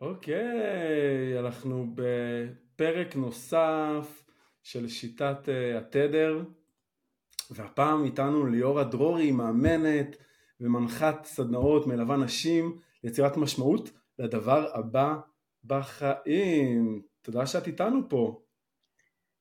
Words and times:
אוקיי, 0.00 1.38
אנחנו 1.38 1.86
בפרק 1.94 3.16
נוסף 3.16 4.24
של 4.62 4.88
שיטת 4.88 5.36
uh, 5.44 5.78
התדר, 5.78 6.42
והפעם 7.50 8.04
איתנו 8.04 8.46
ליאורה 8.46 8.84
דרורי, 8.84 9.30
מאמנת 9.30 10.16
ומנחת 10.60 11.24
סדנאות, 11.24 11.86
מלווה 11.86 12.16
נשים 12.16 12.78
ליצירת 13.04 13.36
משמעות 13.36 13.90
לדבר 14.18 14.78
הבא 14.78 15.16
בחיים. 15.64 17.02
תודה 17.22 17.46
שאת 17.46 17.66
איתנו 17.66 18.08
פה. 18.08 18.42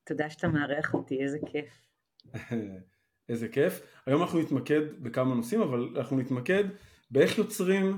תודה 0.04 0.30
שאתה 0.30 0.48
מארח 0.48 0.94
אותי, 0.94 1.24
איזה 1.24 1.38
כיף. 1.52 1.88
איזה 3.30 3.48
כיף. 3.48 3.82
היום 4.06 4.22
אנחנו 4.22 4.40
נתמקד 4.40 5.04
בכמה 5.04 5.36
נושאים, 5.36 5.62
אבל 5.62 5.94
אנחנו 5.98 6.18
נתמקד 6.18 6.64
באיך 7.12 7.38
יוצרים, 7.38 7.98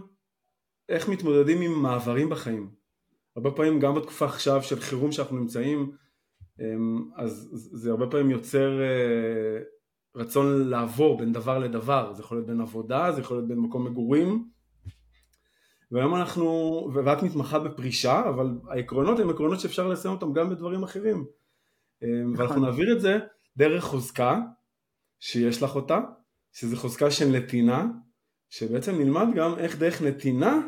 איך 0.91 1.09
מתמודדים 1.09 1.61
עם 1.61 1.81
מעברים 1.81 2.29
בחיים. 2.29 2.69
הרבה 3.35 3.51
פעמים 3.51 3.79
גם 3.79 3.95
בתקופה 3.95 4.25
עכשיו 4.25 4.63
של 4.63 4.79
חירום 4.79 5.11
שאנחנו 5.11 5.37
נמצאים, 5.37 5.91
אמ, 6.59 7.09
אז 7.15 7.49
זה 7.51 7.91
הרבה 7.91 8.07
פעמים 8.07 8.31
יוצר 8.31 8.81
אה, 8.81 9.59
רצון 10.15 10.69
לעבור 10.69 11.17
בין 11.17 11.33
דבר 11.33 11.59
לדבר, 11.59 12.13
זה 12.13 12.21
יכול 12.23 12.37
להיות 12.37 12.47
בין 12.47 12.61
עבודה, 12.61 13.11
זה 13.11 13.21
יכול 13.21 13.37
להיות 13.37 13.47
בין 13.47 13.59
מקום 13.59 13.85
מגורים, 13.85 14.45
והיום 15.91 16.15
אנחנו, 16.15 16.89
ואת 16.93 17.23
מתמחה 17.23 17.59
בפרישה, 17.59 18.29
אבל 18.29 18.47
העקרונות 18.69 19.19
הם 19.19 19.29
עקרונות 19.29 19.59
שאפשר 19.59 19.87
לסיים 19.87 20.13
אותם 20.13 20.33
גם 20.33 20.49
בדברים 20.49 20.83
אחרים. 20.83 21.25
אמ, 22.03 22.33
ואנחנו 22.37 22.55
נכון. 22.55 22.69
נעביר 22.69 22.93
את 22.95 23.01
זה 23.01 23.19
דרך 23.57 23.83
חוזקה, 23.83 24.39
שיש 25.19 25.63
לך 25.63 25.75
אותה, 25.75 25.99
שזה 26.51 26.77
חוזקה 26.77 27.11
של 27.11 27.25
נתינה, 27.25 27.87
שבעצם 28.49 28.95
נלמד 28.99 29.27
גם 29.35 29.57
איך 29.57 29.77
דרך 29.77 30.01
נתינה, 30.01 30.59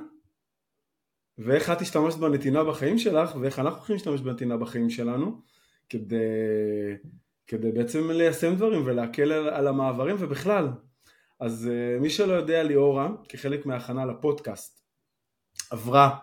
ואיך 1.37 1.69
את 1.69 1.81
השתמשת 1.81 2.17
בנתינה 2.17 2.63
בחיים 2.63 2.97
שלך, 2.97 3.35
ואיך 3.35 3.59
אנחנו 3.59 3.77
יכולים 3.77 3.97
להשתמש 3.97 4.21
בנתינה 4.21 4.57
בחיים 4.57 4.89
שלנו, 4.89 5.41
כדי, 5.89 6.15
כדי 7.47 7.71
בעצם 7.71 8.11
ליישם 8.11 8.55
דברים 8.55 8.81
ולהקל 8.85 9.31
על, 9.31 9.49
על 9.49 9.67
המעברים 9.67 10.15
ובכלל. 10.19 10.67
אז 11.39 11.69
uh, 11.71 12.01
מי 12.01 12.09
שלא 12.09 12.33
יודע, 12.33 12.63
ליאורה, 12.63 13.09
כחלק 13.29 13.65
מההכנה 13.65 14.05
לפודקאסט, 14.05 14.83
עברה 15.71 16.17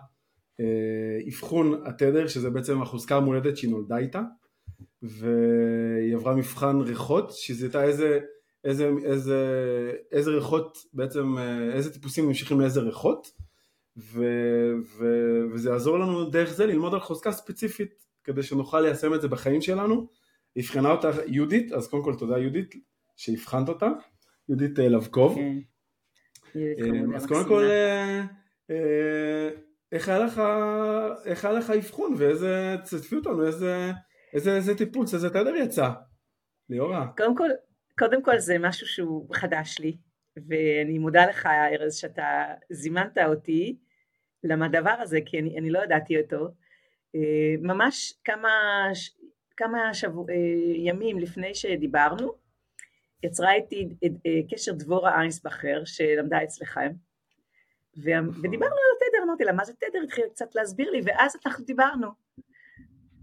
אה, 0.59 1.27
אבחון 1.27 1.81
התדר, 1.85 2.27
שזה 2.27 2.49
בעצם 2.49 2.81
החוזקה 2.81 3.17
המולדת 3.17 3.57
שהיא 3.57 3.71
נולדה 3.71 3.97
איתה, 3.97 4.21
והיא 5.01 6.15
עברה 6.15 6.35
מבחן 6.35 6.81
ריחות, 6.81 7.31
שזה 7.31 7.65
הייתה 7.65 7.83
איזה, 7.83 8.19
איזה, 8.63 8.91
איזה, 9.03 9.37
איזה 10.11 10.31
ריחות 10.31 10.77
בעצם, 10.93 11.37
אה, 11.37 11.73
איזה 11.73 11.93
טיפוסים 11.93 12.27
ממשיכים 12.27 12.59
לאיזה 12.59 12.79
ריחות, 12.79 13.27
ו, 13.97 14.23
ו, 14.97 15.05
וזה 15.53 15.69
יעזור 15.69 15.99
לנו 15.99 16.29
דרך 16.29 16.49
זה 16.49 16.65
ללמוד 16.65 16.93
על 16.93 16.99
חוזקה 16.99 17.31
ספציפית, 17.31 18.05
כדי 18.23 18.43
שנוכל 18.43 18.81
ליישם 18.81 19.13
את 19.13 19.21
זה 19.21 19.27
בחיים 19.27 19.61
שלנו. 19.61 20.07
הבחנה 20.55 20.91
אותה 20.91 21.09
יהודית, 21.27 21.71
אז 21.71 21.87
קודם 21.87 22.03
כל 22.03 22.15
תודה 22.15 22.37
יהודית 22.37 22.75
שהבחנת 23.17 23.69
אותה, 23.69 23.87
יהודית 24.49 24.79
אה, 24.79 24.87
לבקוב. 24.87 25.35
כן. 26.53 27.15
אז 27.15 27.25
קודם 27.25 27.47
כל 27.47 27.63
אה, 28.69 29.49
איך 29.91 30.09
היה 30.09 30.19
לך, 30.19 30.41
איך 31.25 31.45
היה 31.45 31.53
לך 31.53 31.69
אבחון 31.69 32.13
ואיזה, 32.17 32.75
תשתפי 32.83 33.15
אותנו, 33.15 33.47
איזה, 33.47 33.91
איזה, 34.33 34.55
איזה 34.55 34.77
טיפוס, 34.77 35.13
איזה 35.13 35.29
תדר 35.29 35.55
יצא, 35.55 35.89
ליאורה. 36.69 37.07
קודם 37.17 37.37
כל, 37.37 37.49
קודם 37.99 38.23
כל 38.23 38.39
זה 38.39 38.57
משהו 38.59 38.87
שהוא 38.87 39.35
חדש 39.35 39.79
לי, 39.79 39.97
ואני 40.37 40.99
מודה 40.99 41.25
לך 41.25 41.45
ארז 41.45 41.95
שאתה 41.95 42.53
זימנת 42.69 43.17
אותי 43.17 43.77
לדבר 44.43 44.95
הזה, 44.99 45.19
כי 45.25 45.39
אני, 45.39 45.59
אני 45.59 45.69
לא 45.69 45.83
ידעתי 45.83 46.21
אותו. 46.21 46.47
אה, 47.15 47.55
ממש 47.61 48.13
כמה, 48.23 48.49
כמה 49.57 49.93
שבוע, 49.93 50.25
אה, 50.29 50.35
ימים 50.75 51.19
לפני 51.19 51.55
שדיברנו, 51.55 52.33
יצרה 53.23 53.53
איתי 53.53 53.89
קשר 54.51 54.73
דבורה 54.73 55.19
איינסבכר 55.19 55.81
שלמדה 55.85 56.43
אצלכם, 56.43 56.91
נכון. 57.97 58.29
ודיברנו 58.29 58.75
על 58.75 59.07
התדר, 59.07 59.23
אמרתי 59.23 59.43
לה, 59.43 59.51
מה 59.51 59.65
זה 59.65 59.73
תדר? 59.73 59.99
התחילה 60.03 60.29
קצת 60.29 60.55
להסביר 60.55 60.91
לי, 60.91 61.01
ואז 61.05 61.37
אנחנו 61.45 61.65
דיברנו. 61.65 62.07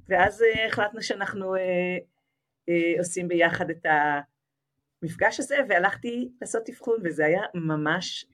ואז 0.09 0.45
החלטנו 0.67 1.03
שאנחנו 1.03 1.55
עושים 2.99 3.29
ביחד 3.29 3.71
את 3.71 3.87
המפגש 5.03 5.41
הזה, 5.41 5.57
והלכתי 5.69 6.31
לעשות 6.41 6.69
אבחון, 6.69 6.97
וזה 7.05 7.27
היה 7.27 7.43
ממש 7.55 8.27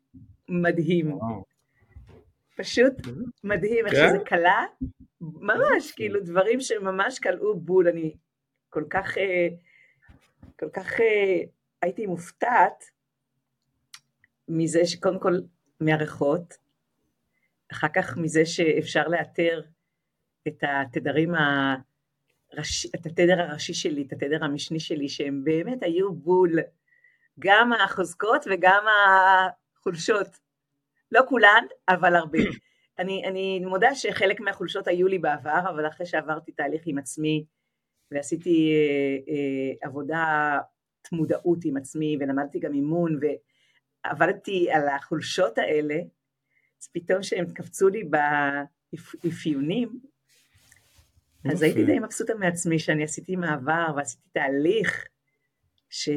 מדהים. 0.48 1.19
פשוט 2.56 2.92
מדהים, 3.44 3.86
איך 3.86 3.94
כן? 3.94 4.08
שזה 4.08 4.25
קלה, 4.25 4.64
ממש, 5.20 5.92
כאילו 5.97 6.20
דברים 6.20 6.60
שממש 6.60 7.19
קלעו 7.19 7.60
בול, 7.60 7.88
אני 7.88 8.14
כל 8.70 8.84
כך, 8.91 9.14
כל 10.58 10.69
כך 10.72 11.00
הייתי 11.82 12.06
מופתעת 12.06 12.84
מזה 14.48 14.86
שקודם 14.86 15.20
כל 15.20 15.38
מהריחות, 15.81 16.54
אחר 17.72 17.88
כך 17.94 18.16
מזה 18.16 18.46
שאפשר 18.46 19.08
לאתר 19.08 19.62
את 20.48 20.62
התדרים 20.62 21.34
הראשי, 22.56 22.88
את 22.94 23.06
התדר 23.06 23.41
הראשי 23.41 23.75
שלי, 23.75 24.03
את 24.03 24.12
התדר 24.12 24.44
המשני 24.44 24.81
שלי, 24.81 25.09
שהם 25.09 25.44
באמת 25.44 25.82
היו 25.82 26.12
בול, 26.12 26.59
גם 27.38 27.72
החוזקות 27.72 28.44
וגם 28.50 28.84
החולשות. 29.78 30.38
לא 31.12 31.20
כולן, 31.28 31.64
אבל 31.88 32.16
הרבה. 32.16 32.38
אני, 32.98 33.22
אני 33.26 33.60
מודה 33.60 33.94
שחלק 33.94 34.41
מהחולשות 34.41 34.88
היו 34.88 35.09
לי 35.09 35.19
בעבר, 35.19 35.60
אבל 35.70 35.88
אחרי 35.88 36.06
שעברתי 36.06 36.53
תהליך 36.53 36.82
עם 36.87 36.98
עצמי 36.98 37.44
ועשיתי 38.10 38.72
אה, 38.72 39.32
אה, 39.32 39.88
עבודה 39.88 40.59
מודעות 41.12 41.59
עם 41.64 41.76
עצמי 41.76 42.16
ולמדתי 42.20 42.59
גם 42.59 42.75
אימון 42.75 43.16
ו... 43.16 43.26
עבדתי 44.04 44.70
על 44.70 44.88
החולשות 44.88 45.59
האלה, 45.59 45.94
אז 46.82 46.88
פתאום 46.93 47.22
שהם 47.22 47.53
קפצו 47.53 47.88
לי 47.88 48.04
באפיונים, 49.25 50.00
אז 51.53 51.62
הייתי 51.62 51.84
די 51.84 51.99
מבסוטה 51.99 52.34
מעצמי 52.34 52.78
שאני 52.78 53.05
עשיתי 53.05 53.37
מעבר 53.37 53.87
ועשיתי 53.97 54.28
תהליך 54.32 55.06
ש... 55.91 56.09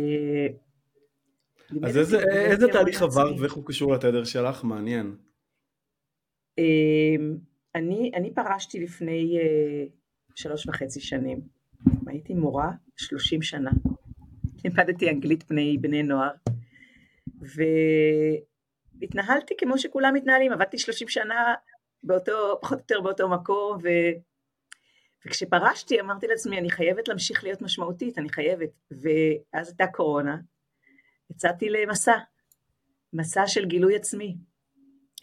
אז 1.84 1.98
איזה, 1.98 2.18
איזה 2.30 2.68
תהליך 2.68 3.02
עברת 3.02 3.40
ואיך 3.40 3.54
הוא 3.54 3.66
קשור 3.66 3.94
לתדר 3.94 4.24
שלך? 4.24 4.64
מעניין. 4.64 5.16
אמ, 6.58 7.38
אני, 7.76 8.12
אני 8.16 8.34
פרשתי 8.34 8.80
לפני 8.80 9.38
uh, 9.38 9.92
שלוש 10.36 10.68
וחצי 10.68 11.00
שנים. 11.00 11.42
הייתי 12.08 12.34
מורה 12.34 12.72
שלושים 12.96 13.42
שנה. 13.42 13.72
לימדתי 14.64 15.10
אנגלית 15.10 15.50
בני, 15.50 15.78
בני 15.82 16.04
נוער. 16.04 16.32
והתנהלתי 19.02 19.54
כמו 19.58 19.78
שכולם 19.78 20.14
מתנהלים, 20.14 20.52
עבדתי 20.52 20.78
30 20.78 21.08
שנה 21.08 21.54
באותו, 22.04 22.60
פחות 22.62 22.78
או 22.78 22.82
יותר 22.82 23.02
באותו 23.02 23.30
מקום, 23.30 23.78
ו... 23.84 23.88
וכשפרשתי 25.26 26.00
אמרתי 26.00 26.28
לעצמי, 26.28 26.58
אני 26.58 26.72
חייבת 26.72 27.08
להמשיך 27.08 27.44
להיות 27.44 27.62
משמעותית, 27.62 28.18
אני 28.18 28.30
חייבת. 28.30 28.70
ואז 28.92 29.68
הייתה 29.68 29.88
קורונה, 29.88 30.38
יצאתי 31.32 31.70
למסע, 31.70 32.18
מסע 33.14 33.48
של 33.48 33.66
גילוי 33.66 33.96
עצמי. 33.96 34.38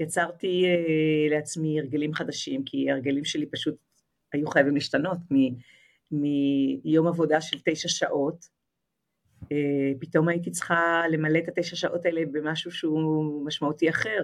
יצרתי 0.01 0.65
uh, 0.65 1.35
לעצמי 1.35 1.81
הרגלים 1.81 2.15
חדשים, 2.15 2.65
כי 2.65 2.91
ההרגלים 2.91 3.25
שלי 3.25 3.47
פשוט 3.47 3.75
היו 4.33 4.49
חייבים 4.49 4.75
להשתנות 4.75 5.19
מיום 6.11 7.07
עבודה 7.07 7.41
של 7.41 7.59
תשע 7.65 7.89
שעות 7.89 8.55
אה, 9.53 9.93
פתאום 10.01 10.29
הייתי 10.29 10.51
צריכה 10.51 11.03
למלא 11.11 11.39
את 11.39 11.49
התשע 11.49 11.77
שעות 11.77 12.07
האלה 12.07 12.21
במשהו 12.33 12.71
שהוא 12.71 13.47
משמעותי 13.47 13.91
אחר. 13.91 14.23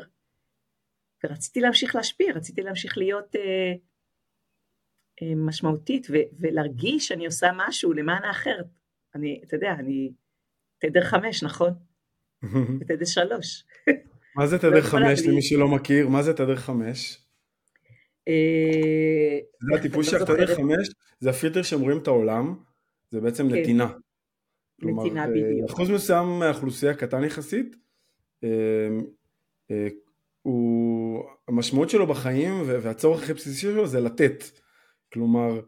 ורציתי 1.24 1.60
להמשיך 1.60 1.94
להשפיע, 1.96 2.32
רציתי 2.34 2.62
להמשיך 2.62 2.98
להיות 2.98 3.36
אה, 3.36 3.72
משמעותית 5.36 6.06
ו- 6.10 6.28
ולהרגיש 6.40 7.08
שאני 7.08 7.26
עושה 7.26 7.50
משהו 7.56 7.92
למען 7.92 8.24
האחר. 8.24 8.56
אני, 9.14 9.40
אתה 9.44 9.56
יודע, 9.56 9.72
אני 9.78 10.12
תדר 10.78 11.04
חמש, 11.04 11.42
נכון? 11.42 11.72
ותדר 12.80 13.04
שלוש. 13.04 13.64
מה 14.36 14.46
זה 14.46 14.58
תדר 14.58 14.82
חמש 14.82 15.20
למי 15.26 15.42
שלא 15.42 15.68
מכיר? 15.68 16.08
מה 16.08 16.22
זה 16.22 16.32
תדר 16.34 16.56
חמש? 16.56 17.26
זה 19.60 19.76
הטיפוס 19.78 20.10
של 20.10 20.16
הקטניה 20.16 20.46
חמש, 20.46 20.88
זה 21.20 21.30
הפילטר 21.30 21.62
שהם 21.62 21.80
רואים 21.80 21.98
את 21.98 22.06
העולם, 22.06 22.54
זה 23.10 23.20
בעצם 23.20 23.48
כן. 23.48 23.54
נתינה. 23.54 23.92
נתינה 24.82 25.26
בדיוק. 25.28 25.70
אחוז 25.70 25.90
מסוים 25.90 26.38
מהאוכלוסייה 26.38 26.94
קטן 26.94 27.24
יחסית, 27.24 27.76
הוא, 30.42 31.24
המשמעות 31.48 31.90
שלו 31.90 32.06
בחיים 32.06 32.62
והצורך 32.66 33.22
הכי 33.22 33.34
בסיסי 33.34 33.60
שלו 33.60 33.86
זה 33.86 34.00
לתת. 34.00 34.44
כלומר, 35.12 35.60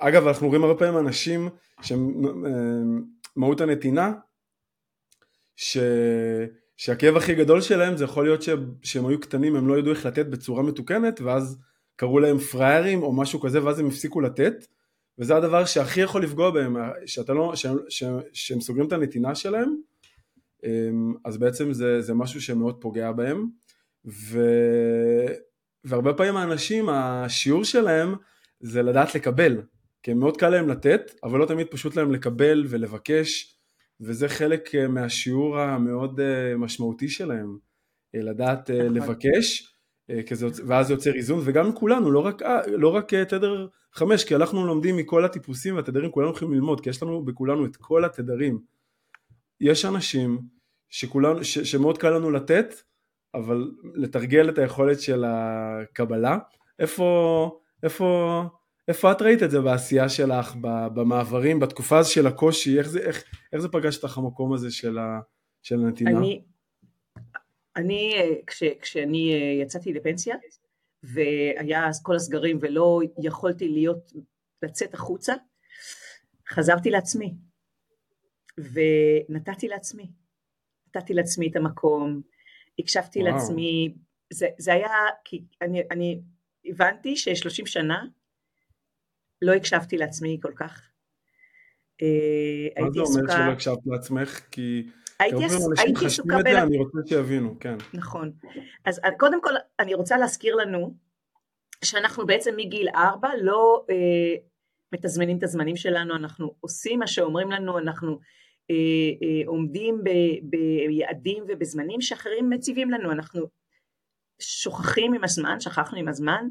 אגב 0.00 0.26
אנחנו 0.26 0.46
רואים 0.46 0.64
הרבה 0.64 0.78
פעמים 0.78 0.98
אנשים 0.98 1.48
שהם 1.82 2.22
מהות 3.36 3.60
הנתינה, 3.60 4.12
ש... 5.56 5.78
שהכאב 6.76 7.16
הכי 7.16 7.34
גדול 7.34 7.60
שלהם 7.60 7.96
זה 7.96 8.04
יכול 8.04 8.24
להיות 8.24 8.42
שהם 8.82 9.06
היו 9.06 9.20
קטנים 9.20 9.56
הם 9.56 9.68
לא 9.68 9.78
ידעו 9.78 9.92
איך 9.92 10.06
לתת 10.06 10.26
בצורה 10.26 10.62
מתוקנת 10.62 11.20
ואז 11.20 11.58
קראו 11.96 12.18
להם 12.18 12.38
פראיירים 12.38 13.02
או 13.02 13.12
משהו 13.12 13.40
כזה 13.40 13.64
ואז 13.64 13.78
הם 13.78 13.86
הפסיקו 13.86 14.20
לתת 14.20 14.66
וזה 15.18 15.36
הדבר 15.36 15.64
שהכי 15.64 16.00
יכול 16.00 16.22
לפגוע 16.22 16.50
בהם, 16.50 16.76
שאתה 17.06 17.32
לא, 17.32 17.56
שהם, 17.56 17.76
שהם, 17.88 18.18
שהם 18.32 18.60
סוגרים 18.60 18.86
את 18.86 18.92
הנתינה 18.92 19.34
שלהם 19.34 19.76
אמ, 20.64 21.14
אז 21.24 21.38
בעצם 21.38 21.72
זה, 21.72 22.00
זה 22.00 22.14
משהו 22.14 22.40
שמאוד 22.40 22.80
פוגע 22.80 23.12
בהם 23.12 23.46
ו, 24.06 24.40
והרבה 25.84 26.14
פעמים 26.14 26.36
האנשים 26.36 26.88
השיעור 26.88 27.64
שלהם 27.64 28.14
זה 28.60 28.82
לדעת 28.82 29.14
לקבל 29.14 29.62
כי 30.02 30.14
מאוד 30.14 30.36
קל 30.36 30.48
להם 30.48 30.68
לתת 30.68 31.14
אבל 31.24 31.38
לא 31.38 31.46
תמיד 31.46 31.66
פשוט 31.70 31.96
להם 31.96 32.12
לקבל 32.12 32.64
ולבקש 32.68 33.58
וזה 34.00 34.28
חלק 34.28 34.74
אה, 34.74 34.88
מהשיעור 34.88 35.58
המאוד 35.58 36.20
אה, 36.20 36.56
משמעותי 36.56 37.08
שלהם, 37.08 37.58
אה, 38.14 38.20
לדעת 38.20 38.70
נכון. 38.70 38.94
לבקש, 38.94 39.74
ואז 40.66 40.86
זה 40.86 40.92
יוצר 40.92 41.14
איזון, 41.14 41.40
וגם 41.44 41.72
כולנו, 41.72 42.10
לא 42.10 42.18
רק, 42.18 42.42
לא 42.66 42.94
רק 42.94 43.14
תדר 43.14 43.68
חמש, 43.92 44.24
כי 44.24 44.36
אנחנו 44.36 44.66
לומדים 44.66 44.96
מכל 44.96 45.24
הטיפוסים 45.24 45.76
והתדרים, 45.76 46.10
כולנו 46.10 46.30
יכולים 46.30 46.54
ללמוד, 46.54 46.80
כי 46.80 46.90
יש 46.90 47.02
לנו 47.02 47.24
בכולנו 47.24 47.66
את 47.66 47.76
כל 47.76 48.04
התדרים. 48.04 48.60
יש 49.60 49.84
אנשים 49.84 50.38
שכולנו, 50.88 51.44
ש, 51.44 51.58
שמאוד 51.58 51.98
קל 51.98 52.10
לנו 52.10 52.30
לתת, 52.30 52.74
אבל 53.34 53.70
לתרגל 53.94 54.48
את 54.48 54.58
היכולת 54.58 55.00
של 55.00 55.24
הקבלה, 55.26 56.38
איפה, 56.78 57.60
איפה, 57.82 58.42
איפה 58.88 59.12
את 59.12 59.22
ראית 59.22 59.42
את 59.42 59.50
זה 59.50 59.60
בעשייה 59.60 60.08
שלך, 60.08 60.54
במעברים, 60.94 61.60
בתקופה 61.60 61.98
הזו 61.98 62.12
של 62.12 62.26
הקושי, 62.26 62.78
איך 62.78 62.88
זה, 62.88 62.98
איך, 62.98 63.24
איך 63.52 63.60
זה 63.60 63.68
פגש 63.68 63.96
אותך 63.96 64.18
המקום 64.18 64.52
הזה 64.52 64.70
של, 64.70 64.98
ה, 64.98 65.20
של 65.62 65.74
הנתינה? 65.74 66.18
אני, 66.18 66.42
אני 67.76 68.14
כש, 68.46 68.62
כשאני 68.80 69.32
יצאתי 69.62 69.92
לפנסיה, 69.92 70.36
והיה 71.02 71.88
אז 71.88 72.02
כל 72.02 72.16
הסגרים 72.16 72.58
ולא 72.60 73.00
יכולתי 73.22 73.68
להיות, 73.68 74.12
לצאת 74.62 74.94
החוצה, 74.94 75.34
חזרתי 76.48 76.90
לעצמי, 76.90 77.34
ונתתי 78.58 79.68
לעצמי, 79.68 80.10
נתתי 80.88 81.14
לעצמי 81.14 81.48
את 81.50 81.56
המקום, 81.56 82.22
הקשבתי 82.78 83.22
וואו. 83.22 83.32
לעצמי, 83.32 83.94
זה, 84.32 84.48
זה 84.58 84.72
היה, 84.72 84.90
כי 85.24 85.44
אני, 85.62 85.82
אני 85.90 86.20
הבנתי 86.64 87.16
ששלושים 87.16 87.66
שנה 87.66 88.04
לא 89.42 89.52
הקשבתי 89.52 89.96
לעצמי 89.96 90.38
כל 90.42 90.52
כך. 90.56 90.82
אה, 92.02 92.82
מה 92.82 92.90
זה 92.90 93.00
אומר 93.00 93.32
שלא 93.32 93.52
הקשבת 93.52 93.78
לעצמך? 93.86 94.40
כי 94.50 94.86
הייתי 95.18 95.44
עסוקה 96.04 96.38
ב... 96.44 96.46
אני 96.46 96.78
רוצה 96.78 96.98
שיבינו, 97.08 97.56
כן. 97.60 97.76
נכון. 97.94 98.32
אז 98.84 99.00
קודם 99.18 99.42
כל 99.42 99.52
אני 99.80 99.94
רוצה 99.94 100.18
להזכיר 100.18 100.56
לנו 100.56 100.94
שאנחנו 101.84 102.26
בעצם 102.26 102.54
מגיל 102.56 102.88
ארבע 102.94 103.28
לא 103.42 103.84
אה, 103.90 104.34
מתזמנים 104.92 105.38
את 105.38 105.42
הזמנים 105.42 105.76
שלנו, 105.76 106.16
אנחנו 106.16 106.54
עושים 106.60 106.98
מה 106.98 107.06
שאומרים 107.06 107.50
לנו, 107.50 107.78
אנחנו 107.78 108.18
עומדים 109.46 110.04
ב, 110.04 110.10
ביעדים 110.88 111.44
ובזמנים 111.48 112.00
שאחרים 112.00 112.50
מציבים 112.50 112.90
לנו, 112.90 113.12
אנחנו 113.12 113.46
שוכחים 114.40 115.14
עם 115.14 115.24
הזמן, 115.24 115.60
שכחנו 115.60 115.98
עם 115.98 116.08
הזמן, 116.08 116.48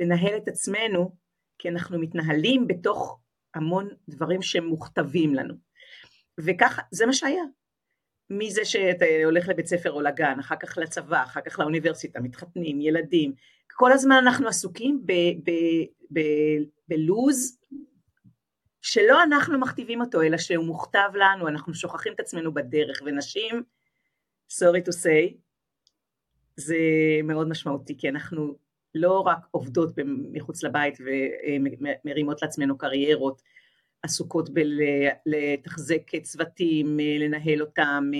לנהל 0.00 0.36
את 0.36 0.48
עצמנו 0.48 1.16
כי 1.58 1.68
אנחנו 1.68 1.98
מתנהלים 1.98 2.66
בתוך 2.66 3.20
המון 3.54 3.88
דברים 4.08 4.42
שמוכתבים 4.42 5.34
לנו. 5.34 5.54
וככה, 6.40 6.82
זה 6.90 7.06
מה 7.06 7.12
שהיה. 7.12 7.44
מזה 8.30 8.64
שאתה 8.64 9.04
הולך 9.24 9.48
לבית 9.48 9.66
ספר 9.66 9.92
או 9.92 10.00
לגן, 10.00 10.38
אחר 10.40 10.56
כך 10.56 10.78
לצבא, 10.78 11.22
אחר 11.22 11.40
כך 11.40 11.58
לאוניברסיטה, 11.58 12.20
מתחתנים, 12.20 12.80
ילדים, 12.80 13.32
כל 13.72 13.92
הזמן 13.92 14.16
אנחנו 14.22 14.48
עסוקים 14.48 15.06
בלוז 16.88 17.58
שלא 18.84 19.22
אנחנו 19.22 19.58
מכתיבים 19.58 20.00
אותו, 20.00 20.22
אלא 20.22 20.38
שהוא 20.38 20.64
מוכתב 20.64 21.08
לנו, 21.14 21.48
אנחנו 21.48 21.74
שוכחים 21.74 22.12
את 22.12 22.20
עצמנו 22.20 22.54
בדרך, 22.54 23.02
ונשים, 23.06 23.62
sorry 24.52 24.88
to 24.88 24.92
say, 24.92 25.34
זה 26.56 26.76
מאוד 27.24 27.48
משמעותי, 27.48 27.98
כי 27.98 28.08
אנחנו 28.08 28.56
לא 28.94 29.20
רק 29.20 29.38
עובדות 29.50 29.94
מחוץ 30.32 30.62
לבית 30.62 30.98
ומרימות 31.00 32.42
לעצמנו 32.42 32.78
קריירות, 32.78 33.42
עסוקות 34.02 34.50
בלתחזק 35.26 36.16
צוותים, 36.22 36.98
לנהל 37.20 37.60
אותם, 37.62 38.10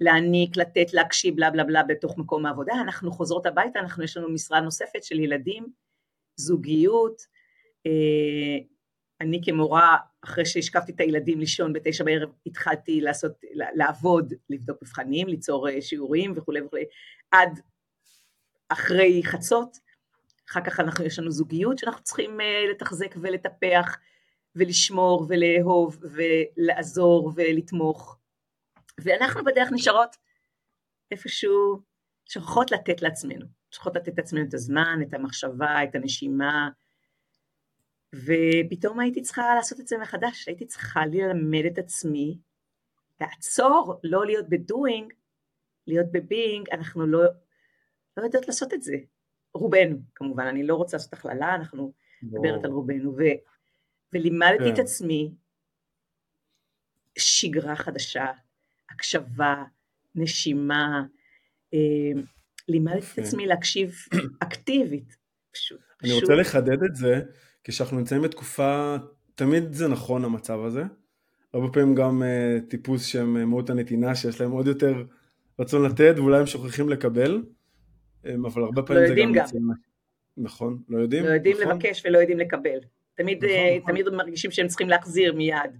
להעניק, 0.00 0.56
לתת, 0.56 0.92
להקשיב, 0.92 1.36
בלה 1.36 1.50
בלה 1.50 1.64
בלה 1.64 1.82
בתוך 1.82 2.18
מקום 2.18 2.46
העבודה, 2.46 2.74
אנחנו 2.80 3.12
חוזרות 3.12 3.46
הביתה, 3.46 3.80
אנחנו 3.80 4.04
יש 4.04 4.16
לנו 4.16 4.28
משרה 4.28 4.60
נוספת 4.60 5.04
של 5.04 5.20
ילדים, 5.20 5.66
זוגיות, 6.36 7.22
אני 9.20 9.40
כמורה, 9.44 9.96
אחרי 10.24 10.46
שהשקפתי 10.46 10.92
את 10.92 11.00
הילדים 11.00 11.40
לישון 11.40 11.72
בתשע 11.72 12.04
בערב, 12.04 12.30
התחלתי 12.46 13.00
לעשות, 13.00 13.32
לעבוד, 13.52 14.34
לבדוק 14.50 14.82
מבחנים, 14.82 15.28
ליצור 15.28 15.68
שיעורים 15.80 16.32
וכולי 16.36 16.60
וכולי, 16.60 16.84
עד 17.30 17.60
אחרי 18.68 19.22
חצות, 19.24 19.78
אחר 20.50 20.60
כך 20.60 20.80
אנחנו, 20.80 21.04
יש 21.04 21.18
לנו 21.18 21.30
זוגיות 21.30 21.78
שאנחנו 21.78 22.02
צריכים 22.02 22.40
uh, 22.40 22.70
לתחזק 22.70 23.14
ולטפח 23.22 23.96
ולשמור 24.54 25.26
ולאהוב 25.28 26.02
ולעזור 26.02 27.32
ולתמוך, 27.34 28.16
ואנחנו 28.98 29.44
בדרך 29.44 29.68
נשארות 29.72 30.16
איפשהו, 31.10 31.82
שוכחות 32.28 32.70
לתת 32.70 33.02
לעצמנו, 33.02 33.46
שוכחות 33.70 33.96
לתת 33.96 34.18
לעצמנו 34.18 34.44
את 34.48 34.54
הזמן, 34.54 34.98
את 35.08 35.14
המחשבה, 35.14 35.84
את 35.84 35.94
הנשימה, 35.94 36.68
ופתאום 38.14 39.00
הייתי 39.00 39.22
צריכה 39.22 39.54
לעשות 39.54 39.80
את 39.80 39.88
זה 39.88 39.98
מחדש, 39.98 40.48
הייתי 40.48 40.66
צריכה 40.66 41.06
ללמד 41.06 41.64
את 41.72 41.78
עצמי 41.78 42.38
לעצור, 43.20 44.00
לא 44.04 44.26
להיות 44.26 44.48
בדואינג, 44.48 45.12
להיות 45.86 46.06
בביינג, 46.12 46.70
אנחנו 46.72 47.06
לא, 47.06 47.22
לא 48.16 48.22
יודעות 48.22 48.46
לעשות 48.48 48.74
את 48.74 48.82
זה. 48.82 48.96
רובנו, 49.54 49.98
כמובן, 50.14 50.44
אני 50.46 50.66
לא 50.66 50.74
רוצה 50.74 50.96
לעשות 50.96 51.12
הכללה, 51.12 51.54
אנחנו 51.54 51.92
מדברת 52.22 52.64
על 52.64 52.70
רובנו, 52.70 53.16
ו, 53.16 53.22
ולימדתי 54.12 54.64
כן. 54.64 54.74
את 54.74 54.78
עצמי 54.78 55.34
שגרה 57.18 57.76
חדשה, 57.76 58.26
הקשבה, 58.90 59.64
נשימה, 60.14 61.02
אה, 61.74 62.22
לימדתי 62.68 63.06
את 63.14 63.18
עצמי 63.18 63.46
להקשיב 63.46 63.94
אקטיבית, 64.42 65.16
פשוט. 65.52 65.80
אני 66.02 66.10
פשוט. 66.10 66.22
רוצה 66.22 66.34
לחדד 66.34 66.82
את 66.82 66.94
זה, 66.94 67.20
כשאנחנו 67.64 67.98
נמצאים 67.98 68.22
בתקופה, 68.22 68.96
תמיד 69.34 69.72
זה 69.72 69.88
נכון 69.88 70.24
המצב 70.24 70.64
הזה, 70.64 70.82
הרבה 71.54 71.68
פעמים 71.72 71.94
גם 71.94 72.22
uh, 72.22 72.70
טיפוס 72.70 73.06
שהם 73.06 73.36
אה, 73.36 73.44
מהות 73.44 73.70
הנתינה, 73.70 74.14
שיש 74.14 74.40
להם 74.40 74.50
עוד 74.50 74.66
יותר 74.66 75.04
רצון 75.58 75.82
לתת 75.84 76.14
ואולי 76.16 76.38
הם 76.38 76.46
שוכחים 76.46 76.88
לקבל, 76.88 77.42
אבל 78.26 78.62
הרבה 78.62 78.82
פעמים 78.82 79.02
לא 79.02 79.08
זה 79.08 79.14
גם... 79.14 79.32
גם... 79.32 79.44
נכון, 80.36 80.78
לא 80.88 80.98
יודעים? 80.98 81.24
לא 81.24 81.30
יודעים 81.30 81.56
נכון? 81.56 81.68
לבקש 81.72 82.02
ולא 82.06 82.18
יודעים 82.18 82.38
לקבל. 82.38 82.78
תמיד, 83.14 83.44
נכון, 83.44 83.56
uh, 83.56 83.86
תמיד 83.86 84.06
נכון. 84.06 84.18
מרגישים 84.18 84.50
שהם 84.50 84.68
צריכים 84.68 84.88
להחזיר 84.88 85.34
מיד. 85.34 85.78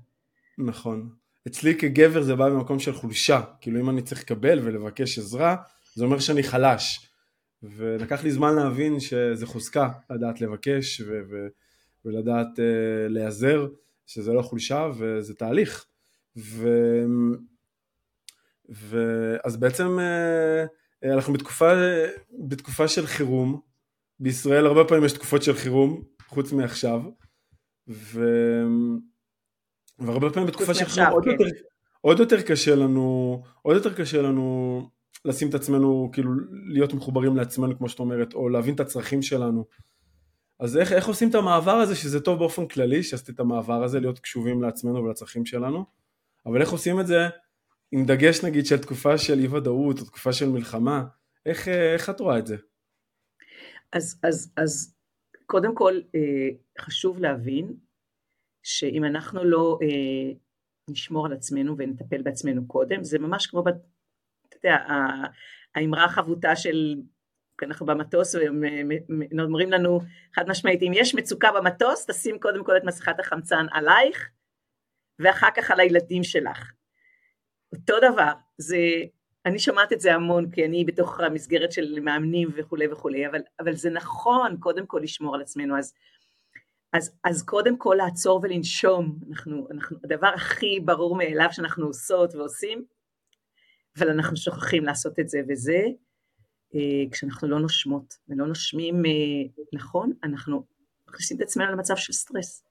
נכון. 0.59 1.09
אצלי 1.47 1.75
כגבר 1.75 2.23
זה 2.23 2.35
בא 2.35 2.49
ממקום 2.49 2.79
של 2.79 2.93
חולשה, 2.93 3.41
כאילו 3.61 3.81
אם 3.81 3.91
אני 3.91 4.03
צריך 4.03 4.23
לקבל 4.23 4.61
ולבקש 4.63 5.19
עזרה, 5.19 5.57
זה 5.95 6.05
אומר 6.05 6.19
שאני 6.19 6.43
חלש. 6.43 7.11
ולקח 7.63 8.25
לי 8.25 8.31
זמן 8.31 8.55
להבין 8.55 9.01
שזה 9.01 9.47
חוזקה, 9.47 9.89
לדעת 10.11 10.41
לבקש 10.41 11.01
ו- 11.01 11.49
ולדעת 12.05 12.59
uh, 12.59 12.63
להיעזר, 13.09 13.67
שזה 14.07 14.33
לא 14.33 14.43
חולשה 14.43 14.91
וזה 14.99 15.35
תהליך. 15.35 15.87
ו... 16.37 16.69
ו... 18.73 18.97
אז 19.45 19.57
בעצם 19.57 19.99
uh, 19.99 21.09
אנחנו 21.15 21.33
בתקופה, 21.33 21.73
בתקופה 22.49 22.89
של 22.89 23.07
חירום, 23.07 23.61
בישראל 24.21 24.67
הרבה 24.67 24.85
פעמים 24.85 25.05
יש 25.05 25.13
תקופות 25.13 25.43
של 25.43 25.55
חירום, 25.55 26.03
חוץ 26.29 26.53
מעכשיו, 26.53 27.03
ו... 27.89 28.25
והרבה 29.99 30.31
פעמים 30.31 30.49
בתקופה 30.49 30.75
של 30.75 30.85
חירום 30.85 31.13
עוד, 31.13 31.25
כן. 31.25 31.31
יותר, 31.31 31.45
עוד 32.01 32.19
יותר 32.19 32.41
קשה 32.41 32.75
לנו, 32.75 33.43
עוד 33.63 33.77
יותר 33.77 33.95
קשה 33.95 34.23
לנו 34.23 34.83
לשים 35.25 35.49
את 35.49 35.55
עצמנו, 35.55 36.11
כאילו 36.13 36.31
להיות 36.67 36.95
מחוברים 36.95 37.37
לעצמנו 37.37 37.79
כמו 37.79 37.89
שאת 37.89 37.99
אומרת, 37.99 38.35
או 38.35 38.49
להבין 38.49 38.75
את 38.75 38.81
הצרכים 38.81 39.23
שלנו. 39.23 39.65
אז 40.61 40.77
איך, 40.77 40.93
איך 40.93 41.07
עושים 41.09 41.31
את 41.31 41.35
המעבר 41.35 41.71
הזה, 41.71 41.97
שזה 41.97 42.21
טוב 42.21 42.39
באופן 42.39 42.69
כללי, 42.69 43.03
שעשיתי 43.03 43.33
את 43.33 43.41
המעבר 43.41 43.83
הזה, 43.85 44.01
להיות 44.01 44.19
קשובים 44.19 44.63
לעצמנו 44.63 45.05
ולצרכים 45.05 45.47
שלנו, 45.47 45.85
אבל 46.47 46.61
איך 46.61 46.71
עושים 46.71 47.01
את 47.01 47.07
זה 47.07 47.19
עם 47.93 48.07
דגש 48.07 48.45
נגיד 48.45 48.67
של 48.67 48.79
תקופה 48.79 49.19
של 49.19 49.39
אי 49.39 49.47
ודאות, 49.47 49.99
או 50.01 50.05
תקופה 50.05 50.33
של 50.33 50.49
מלחמה, 50.49 51.05
איך, 51.47 51.69
איך 51.69 52.11
את 52.11 52.21
רואה 52.21 52.39
את 52.39 52.47
זה? 52.47 52.57
אז, 53.93 54.21
אז, 54.23 54.53
אז 54.57 54.95
קודם 55.47 55.75
כל 55.75 56.01
אה, 56.15 56.49
חשוב 56.81 57.19
להבין 57.19 57.77
שאם 58.63 59.05
אנחנו 59.05 59.45
לא 59.45 59.79
אה, 59.83 60.33
נשמור 60.91 61.27
על 61.27 61.33
עצמנו 61.33 61.75
ונטפל 61.79 62.23
בעצמנו 62.23 62.67
קודם, 62.67 63.05
זה 63.05 63.19
ממש 63.19 63.47
כמו, 63.47 63.61
אתה 63.61 64.57
יודע, 64.57 64.77
האמרה 65.75 66.05
החבוטה 66.05 66.57
של, 66.57 66.97
אנחנו 67.67 67.87
במטוס 67.87 68.35
ואומרים 69.39 69.71
לנו 69.71 70.01
חד 70.35 70.49
משמעית, 70.49 70.83
אם 70.83 70.93
יש 70.95 71.15
מצוקה 71.15 71.53
במטוס, 71.53 72.07
תשים 72.07 72.39
קודם 72.39 72.65
כל 72.65 72.77
את 72.77 72.85
מסכת 72.85 73.21
החמצן 73.21 73.67
עלייך 73.73 74.31
ואחר 75.19 75.49
כך 75.57 75.71
על 75.71 75.81
הילדים 75.81 76.25
שלך. 76.25 76.73
אותו 77.73 77.95
דבר, 77.99 78.33
זה, 78.59 78.79
אני 79.47 79.59
שומעת 79.59 79.93
את 79.93 80.01
זה 80.01 80.15
המון 80.15 80.51
כי 80.51 80.65
אני 80.65 80.85
בתוך 80.85 81.21
המסגרת 81.21 81.73
של 81.73 82.01
מאמנים 82.01 82.49
וכולי 82.57 82.89
וכולי, 82.89 83.27
אבל, 83.27 83.41
אבל 83.61 83.75
זה 83.75 83.91
נכון 83.91 84.57
קודם 84.61 84.87
כל 84.87 85.01
לשמור 85.03 85.35
על 85.35 85.41
עצמנו, 85.41 85.79
אז 85.79 85.95
אז, 86.93 87.17
אז 87.25 87.43
קודם 87.43 87.79
כל 87.79 87.95
לעצור 87.99 88.41
ולנשום, 88.43 89.19
אנחנו, 89.31 89.69
אנחנו, 89.71 89.97
הדבר 90.05 90.27
הכי 90.35 90.81
ברור 90.85 91.17
מאליו 91.17 91.49
שאנחנו 91.51 91.87
עושות 91.87 92.35
ועושים, 92.35 92.85
אבל 93.99 94.11
אנחנו 94.11 94.37
שוכחים 94.37 94.85
לעשות 94.85 95.19
את 95.19 95.29
זה, 95.29 95.41
וזה 95.49 95.73
אה, 95.73 95.91
כשאנחנו 97.13 97.49
לא 97.49 97.61
נושמות 97.61 98.15
ולא 98.29 98.47
נושמים 98.47 99.07
אה, 99.07 99.11
נכון, 99.73 100.13
אנחנו 100.25 100.65
מכניסים 101.09 101.37
את 101.37 101.43
עצמנו 101.43 101.73
למצב 101.73 101.97
של 101.97 102.13
סטרס. 102.13 102.65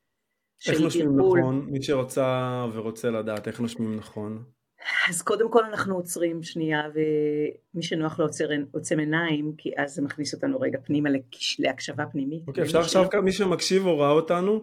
איך 0.68 0.82
נושמים 0.82 1.20
נכון? 1.20 1.66
מי 1.72 1.84
שרוצה 1.84 2.66
ורוצה 2.74 3.10
לדעת 3.10 3.48
איך 3.48 3.60
נושמים 3.60 3.96
נכון? 3.96 4.44
אז 5.10 5.22
קודם 5.22 5.52
כל 5.52 5.64
אנחנו 5.64 5.96
עוצרים 5.96 6.44
שנייה 6.44 6.82
ומי 6.94 7.84
שנוח 7.84 8.20
לו 8.20 8.26
עוצר, 8.26 8.50
עוצם 8.72 9.00
עיניים 9.00 9.54
כי 9.58 9.72
אז 9.78 9.94
זה 9.96 10.02
מכניס 10.02 10.34
אותנו 10.34 10.60
רגע 10.60 10.80
פנימה 10.84 11.10
להקשבה 11.60 12.06
פנימית. 12.06 12.48
אוקיי, 12.48 12.64
אפשר 12.64 12.80
עכשיו 12.80 13.06
שלא... 13.12 13.22
מי 13.22 13.32
שמקשיב 13.32 13.86
או 13.86 14.00
ראה 14.00 14.12
אותנו, 14.12 14.62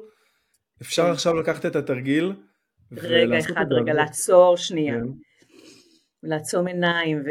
אפשר 0.82 1.04
כן. 1.04 1.10
עכשיו 1.10 1.34
לקחת 1.34 1.66
את 1.66 1.76
התרגיל. 1.76 2.32
רגע 2.92 3.38
אחד, 3.38 3.66
רגע 3.70 3.94
לעצור 3.94 4.56
שנייה. 4.56 4.94
כן. 4.94 5.06
לעצום 6.22 6.66
עיניים 6.66 7.22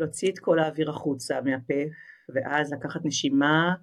ולהוציא 0.00 0.32
את 0.32 0.38
כל 0.38 0.58
האוויר 0.58 0.90
החוצה 0.90 1.40
מהפה 1.40 1.82
ואז 2.34 2.72
לקחת 2.72 3.00
נשימה 3.04 3.74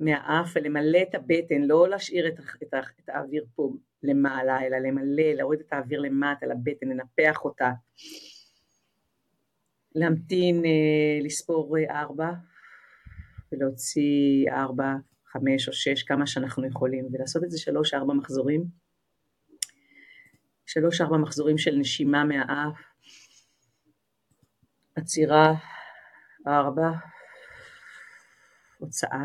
מהאף 0.00 0.52
ולמלא 0.54 0.98
את 1.02 1.14
הבטן, 1.14 1.62
לא 1.62 1.88
להשאיר 1.88 2.28
את, 2.28 2.40
את, 2.62 2.74
את 3.00 3.08
האוויר 3.08 3.46
פה 3.54 3.72
למעלה, 4.02 4.66
אלא 4.66 4.78
למלא, 4.78 5.32
להוריד 5.34 5.60
את 5.60 5.72
האוויר 5.72 6.00
למטה, 6.00 6.46
לבטן, 6.46 6.88
לנפח 6.88 7.44
אותה. 7.44 7.70
להמתין, 9.94 10.64
אה, 10.64 11.24
לספור 11.24 11.78
אה, 11.78 12.00
ארבע, 12.00 12.30
ולהוציא 13.52 14.50
ארבע, 14.50 14.94
חמש 15.26 15.68
או 15.68 15.72
שש, 15.72 16.02
כמה 16.02 16.26
שאנחנו 16.26 16.66
יכולים, 16.66 17.08
ולעשות 17.12 17.44
את 17.44 17.50
זה 17.50 17.58
שלוש, 17.58 17.94
ארבע 17.94 18.14
מחזורים. 18.14 18.64
שלוש, 20.66 21.00
ארבע 21.00 21.16
מחזורים 21.16 21.58
של 21.58 21.76
נשימה 21.76 22.24
מהאף, 22.24 22.89
עצירה, 24.96 25.52
ארבע, 26.46 26.90
הוצאה, 28.78 29.24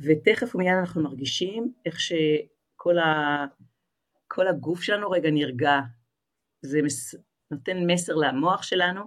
ותכף 0.00 0.54
ומיד 0.54 0.74
אנחנו 0.80 1.02
מרגישים 1.02 1.72
איך 1.86 2.00
שכל 2.00 2.98
ה... 2.98 3.44
כל 4.28 4.48
הגוף 4.48 4.82
שלנו 4.82 5.10
רגע 5.10 5.30
נרגע, 5.30 5.80
זה 6.62 6.82
מס, 6.82 7.14
נותן 7.50 7.76
מסר 7.86 8.14
למוח 8.14 8.62
שלנו 8.62 9.02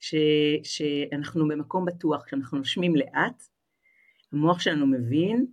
ש, 0.00 0.14
שאנחנו 0.62 1.48
במקום 1.48 1.84
בטוח, 1.84 2.24
כשאנחנו 2.24 2.58
נושמים 2.58 2.96
לאט, 2.96 3.42
המוח 4.32 4.60
שלנו 4.60 4.86
מבין 4.86 5.46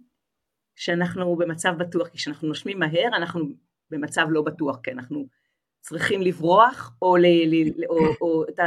שאנחנו 0.76 1.36
במצב 1.36 1.74
בטוח, 1.80 2.08
כי 2.08 2.18
כשאנחנו 2.18 2.48
נושמים 2.48 2.80
מהר 2.80 3.08
אנחנו 3.18 3.40
במצב 3.90 4.28
לא 4.30 4.42
בטוח, 4.42 4.80
כי 4.84 4.92
אנחנו 4.92 5.28
צריכים 5.84 6.22
לברוח 6.22 6.92
או, 7.02 7.18
ל, 7.18 7.26
ל, 7.26 7.86
או, 7.90 7.98
או 8.22 8.44
את 8.50 8.60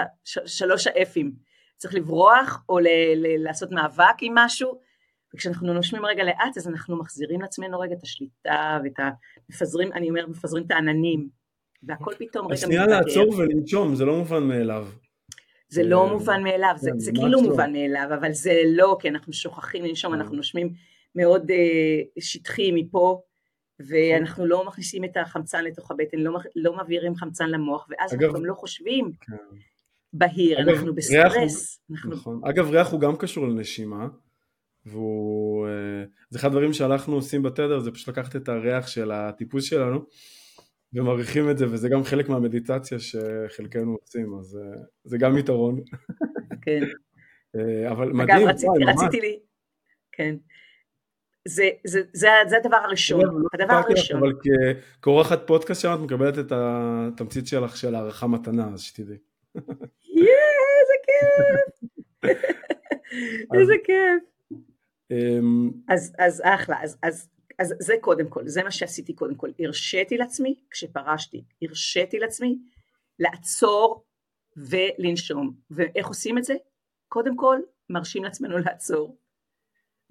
השלוש 0.44 0.86
האפים, 0.86 1.32
צריך 1.76 1.94
לברוח 1.94 2.64
או 2.68 2.78
ל, 2.78 2.86
ל, 3.16 3.44
לעשות 3.44 3.70
מאבק 3.70 4.14
עם 4.20 4.32
משהו, 4.34 4.80
וכשאנחנו 5.34 5.74
נושמים 5.74 6.06
רגע 6.06 6.24
לאט 6.24 6.56
אז 6.56 6.68
אנחנו 6.68 6.96
מחזירים 6.96 7.40
לעצמנו 7.40 7.80
רגע 7.80 7.94
את 7.94 8.02
השליטה 8.02 8.78
ואת 8.84 9.00
ה... 9.00 9.10
מפזרים, 9.50 9.92
אני 9.92 10.08
אומר, 10.08 10.26
מפזרים 10.26 10.64
את 10.66 10.70
העננים, 10.70 11.28
והכל 11.82 12.12
פתאום 12.18 12.46
רגע. 12.46 12.54
השנייה 12.54 12.86
לעצור 12.86 13.34
ולנשום, 13.38 13.94
זה 13.94 14.04
לא 14.04 14.16
מובן 14.16 14.42
מאליו. 14.42 14.88
זה 15.68 15.82
לא 15.82 16.04
אה, 16.04 16.12
מובן 16.12 16.42
מאליו, 16.42 16.74
זה, 16.76 16.90
כן, 16.90 16.98
זה 16.98 17.12
כאילו 17.12 17.28
לא. 17.28 17.42
מובן 17.42 17.72
מאליו, 17.72 18.08
אבל 18.20 18.32
זה 18.32 18.62
לא, 18.66 18.96
כי 19.00 19.08
אנחנו 19.08 19.32
שוכחים 19.32 19.84
לנשום, 19.84 20.12
אה. 20.12 20.18
אנחנו 20.18 20.36
נושמים 20.36 20.72
מאוד 21.14 21.50
uh, 21.50 21.54
שטחי 22.20 22.72
מפה, 22.72 23.22
ואנחנו 23.80 24.46
לא 24.46 24.66
מכניסים 24.66 25.04
את 25.04 25.16
החמצן 25.16 25.64
לתוך 25.64 25.90
הבטן, 25.90 26.18
לא, 26.18 26.38
לא 26.56 26.76
מעבירים 26.76 27.14
חמצן 27.14 27.50
למוח, 27.50 27.88
ואז 27.90 28.14
אגב, 28.14 28.22
אנחנו 28.22 28.38
גם 28.38 28.46
לא 28.46 28.54
חושבים 28.54 29.10
כן. 29.20 29.36
בהיר, 30.12 30.60
אגב, 30.60 30.68
אנחנו 30.68 30.94
בסטרס. 30.94 31.80
אנחנו... 31.90 32.12
נכון. 32.12 32.40
אגב, 32.44 32.70
ריח 32.70 32.92
הוא 32.92 33.00
גם 33.00 33.16
קשור 33.16 33.48
לנשימה. 33.48 34.06
והוא, 34.86 35.66
אה, 35.66 36.04
זה 36.30 36.38
אחד 36.38 36.48
הדברים 36.48 36.72
שאנחנו 36.72 37.14
עושים 37.14 37.42
בתדר, 37.42 37.80
זה 37.80 37.90
פשוט 37.90 38.08
לקחת 38.08 38.36
את 38.36 38.48
הריח 38.48 38.86
של 38.86 39.10
הטיפוס 39.10 39.64
שלנו 39.64 40.00
ומעריכים 40.92 41.50
את 41.50 41.58
זה, 41.58 41.66
וזה 41.70 41.88
גם 41.88 42.04
חלק 42.04 42.28
מהמדיטציה 42.28 42.98
שחלקנו 42.98 43.96
עושים, 44.00 44.34
אז 44.40 44.58
אה, 44.62 44.82
זה 45.04 45.18
גם 45.18 45.38
יתרון. 45.38 45.80
כן. 46.62 46.80
אה, 47.56 47.90
אבל 47.90 48.08
אגב, 48.08 48.16
מדהים, 48.16 48.48
רציתי, 48.48 48.66
וואי, 48.66 48.84
רציתי 48.84 49.20
לי, 49.20 49.38
כן. 50.12 50.36
זה, 51.46 51.68
זה, 51.86 52.00
זה, 52.12 52.28
זה 52.48 52.56
הדבר 52.56 52.76
הראשון, 52.76 53.20
לא 53.20 53.48
הדבר 53.54 53.74
הראשון. 53.74 54.18
אבל 54.18 54.32
כעורכת 55.02 55.38
פודקאסט 55.46 55.82
שלנו 55.82 55.94
את 55.94 56.00
מקבלת 56.00 56.38
את 56.38 56.52
התמצית 56.52 57.46
שלך 57.46 57.76
של 57.76 57.94
הערכה 57.94 58.26
מתנה, 58.26 58.70
אז 58.74 58.80
שתדעי. 58.80 59.16
איזה 59.56 60.96
כיף! 61.06 61.90
איזה 63.60 63.74
כיף. 63.84 64.22
אמ, 65.10 65.70
אז, 65.88 66.14
אז 66.18 66.42
אחלה, 66.44 66.82
אז, 66.82 66.98
אז, 67.02 67.28
אז 67.58 67.74
זה 67.78 67.94
קודם 68.00 68.28
כל, 68.28 68.48
זה 68.48 68.62
מה 68.62 68.70
שעשיתי 68.70 69.14
קודם 69.14 69.34
כל, 69.34 69.50
הרשיתי 69.58 70.16
לעצמי, 70.16 70.54
כשפרשתי, 70.70 71.44
הרשיתי 71.62 72.18
לעצמי 72.18 72.58
לעצור 73.18 74.04
ולנשום, 74.56 75.54
ואיך 75.70 76.06
עושים 76.06 76.38
את 76.38 76.44
זה? 76.44 76.54
קודם 77.08 77.36
כל, 77.36 77.58
מרשים 77.90 78.24
לעצמנו 78.24 78.58
לעצור, 78.58 79.16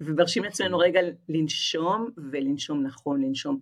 ומרשים 0.00 0.44
לעצמנו 0.44 0.78
רגע 0.78 1.00
לנשום, 1.28 2.10
ולנשום 2.30 2.82
נכון, 2.82 3.22
לנשום 3.22 3.60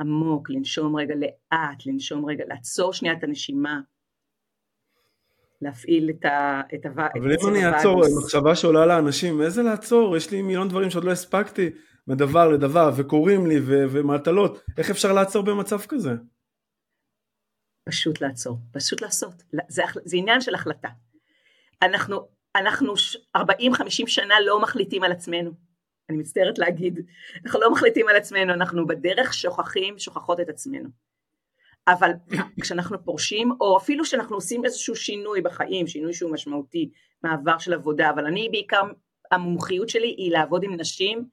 עמוק, 0.00 0.50
לנשום 0.50 0.96
רגע 0.96 1.14
לאט, 1.14 1.86
לנשום 1.86 2.26
רגע, 2.26 2.44
לעצור 2.48 2.92
שנייה 2.92 3.14
את 3.14 3.24
הנשימה, 3.24 3.80
להפעיל 5.62 6.10
את 6.10 6.24
ה... 6.24 6.60
את 6.74 6.86
הוו... 6.86 7.02
אבל 7.14 7.32
אם 7.32 7.48
אני 7.48 7.66
אעצור, 7.66 8.02
מחשבה 8.22 8.54
שעולה 8.56 8.86
לאנשים, 8.86 9.42
איזה 9.42 9.62
לעצור? 9.62 10.16
יש 10.16 10.30
לי 10.30 10.42
מיליון 10.42 10.68
דברים 10.68 10.90
שעוד 10.90 11.04
לא 11.04 11.10
הספקתי 11.10 11.70
מדבר 12.06 12.48
לדבר, 12.48 12.90
וקוראים 12.96 13.46
לי, 13.46 13.56
ומטלות, 13.64 14.60
איך 14.78 14.90
אפשר 14.90 15.12
לעצור 15.12 15.42
במצב 15.44 15.80
כזה? 15.80 16.10
פשוט 17.88 18.20
לעצור, 18.20 18.58
פשוט 18.72 19.02
לעשות, 19.02 19.42
זה, 19.68 19.82
זה 20.04 20.16
עניין 20.16 20.40
של 20.40 20.54
החלטה. 20.54 20.88
אנחנו, 21.82 22.28
אנחנו 22.56 22.94
40-50 23.36 23.40
שנה 24.06 24.34
לא 24.46 24.62
מחליטים 24.62 25.02
על 25.02 25.12
עצמנו, 25.12 25.65
אני 26.10 26.18
מצטערת 26.18 26.58
להגיד, 26.58 27.00
אנחנו 27.44 27.60
לא 27.60 27.72
מחליטים 27.72 28.08
על 28.08 28.16
עצמנו, 28.16 28.52
אנחנו 28.52 28.86
בדרך 28.86 29.34
שוכחים, 29.34 29.98
שוכחות 29.98 30.40
את 30.40 30.48
עצמנו. 30.48 30.88
אבל 31.88 32.10
כשאנחנו 32.60 33.04
פורשים, 33.04 33.52
או 33.60 33.76
אפילו 33.76 34.04
שאנחנו 34.04 34.36
עושים 34.36 34.64
איזשהו 34.64 34.96
שינוי 34.96 35.40
בחיים, 35.40 35.86
שינוי 35.86 36.12
שהוא 36.12 36.32
משמעותי, 36.32 36.90
מעבר 37.22 37.58
של 37.58 37.72
עבודה, 37.72 38.10
אבל 38.10 38.26
אני 38.26 38.48
בעיקר, 38.50 38.82
המומחיות 39.30 39.88
שלי 39.88 40.08
היא 40.08 40.32
לעבוד 40.32 40.64
עם 40.64 40.74
נשים 40.80 41.28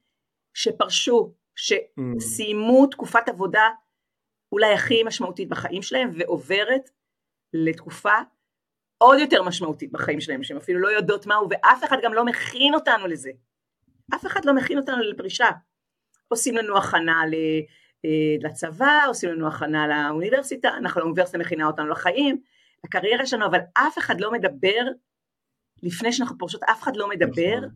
שפרשו, 0.53 1.33
שסיימו 1.55 2.87
תקופת 2.87 3.29
עבודה 3.29 3.69
אולי 4.51 4.73
הכי 4.73 5.03
משמעותית 5.03 5.49
בחיים 5.49 5.81
שלהם, 5.81 6.11
ועוברת 6.17 6.89
לתקופה 7.53 8.13
עוד 8.97 9.19
יותר 9.19 9.43
משמעותית 9.43 9.91
בחיים 9.91 10.21
שלהם, 10.21 10.43
שהן 10.43 10.57
אפילו 10.57 10.79
לא 10.79 10.87
יודעות 10.87 11.25
מהו, 11.25 11.47
ואף 11.49 11.83
אחד 11.83 11.97
גם 12.03 12.13
לא 12.13 12.25
מכין 12.25 12.73
אותנו 12.73 13.07
לזה. 13.07 13.31
אף 14.15 14.25
אחד 14.25 14.45
לא 14.45 14.55
מכין 14.55 14.77
אותנו 14.77 14.97
לפרישה. 14.99 15.47
עושים 16.27 16.57
לנו 16.57 16.77
הכנה. 16.77 17.23
אה, 18.05 18.49
לצבא, 18.49 19.05
עושים 19.07 19.29
לנו 19.29 19.47
הכנה 19.47 19.87
לאוניברסיטה, 19.87 20.69
אנחנו 20.77 21.01
לאוניברסיטה 21.01 21.37
מכינה 21.37 21.67
אותנו 21.67 21.87
לחיים, 21.87 22.41
לקריירה 22.85 23.25
שלנו, 23.25 23.45
אבל 23.45 23.59
אף 23.73 23.97
אחד 23.97 24.21
לא 24.21 24.31
מדבר 24.31 24.81
לפני 25.83 26.13
שאנחנו 26.13 26.37
פורשות, 26.37 26.63
אף 26.63 26.83
אחד 26.83 26.95
לא 26.95 27.09
מדבר 27.09 27.57
נכון. 27.57 27.69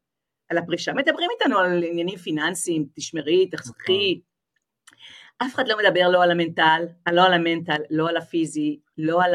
על 0.50 0.58
הפרישה. 0.58 0.94
מדברים 0.94 1.30
איתנו 1.32 1.60
על 1.60 1.84
עניינים 1.84 2.18
פיננסיים, 2.18 2.86
תשמרי, 2.96 3.50
תחסכי. 3.50 4.22
נכון. 4.22 5.48
אף 5.48 5.56
אחד 5.56 5.68
לא 5.68 5.78
מדבר 5.78 6.10
לא 6.10 6.24
על 6.24 6.32
המנטל, 6.32 6.86
לא 7.12 7.26
על 7.26 7.34
המנטל, 7.34 7.82
לא 7.90 8.10
על 8.10 8.18
הפיזי, 8.18 8.80
לא 8.98 9.24
על 9.24 9.32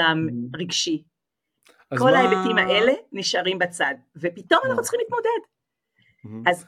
הרגשי. 0.54 1.02
כל 1.98 2.10
מה... 2.10 2.18
ההיבטים 2.18 2.58
האלה 2.58 2.92
נשארים 3.12 3.58
בצד, 3.58 3.94
ופתאום 4.16 4.60
אנחנו. 4.66 4.82
צריכים 4.82 5.00
להתמודד. 5.00 5.51
אז 6.46 6.66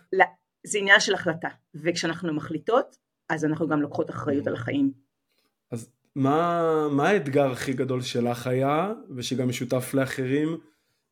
זה 0.67 0.79
עניין 0.79 1.01
של 1.01 1.15
החלטה, 1.15 1.49
וכשאנחנו 1.75 2.35
מחליטות, 2.35 2.97
אז 3.29 3.45
אנחנו 3.45 3.69
גם 3.69 3.83
לוקחות 3.83 4.11
אחריות 4.11 4.47
על 4.47 4.55
החיים. 4.55 4.93
אז 5.71 5.93
מה, 6.17 6.89
מה 6.91 7.09
האתגר 7.09 7.51
הכי 7.51 7.73
גדול 7.73 8.01
שלך 8.01 8.47
היה, 8.47 8.93
ושגם 9.17 9.49
משותף 9.49 9.95
לאחרים, 9.95 10.59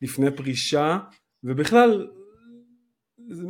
לפני 0.03 0.37
פרישה, 0.37 0.99
ובכלל, 1.45 2.11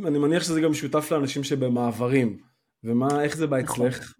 אני 0.07 0.19
מניח 0.19 0.43
שזה 0.43 0.61
גם 0.61 0.71
משותף 0.71 1.11
לאנשים 1.11 1.43
שבמעברים, 1.43 2.39
ומה, 2.83 3.23
איך 3.23 3.37
זה 3.37 3.47
בא 3.47 3.57
נכון. 3.57 3.87
אצלך? 3.87 4.13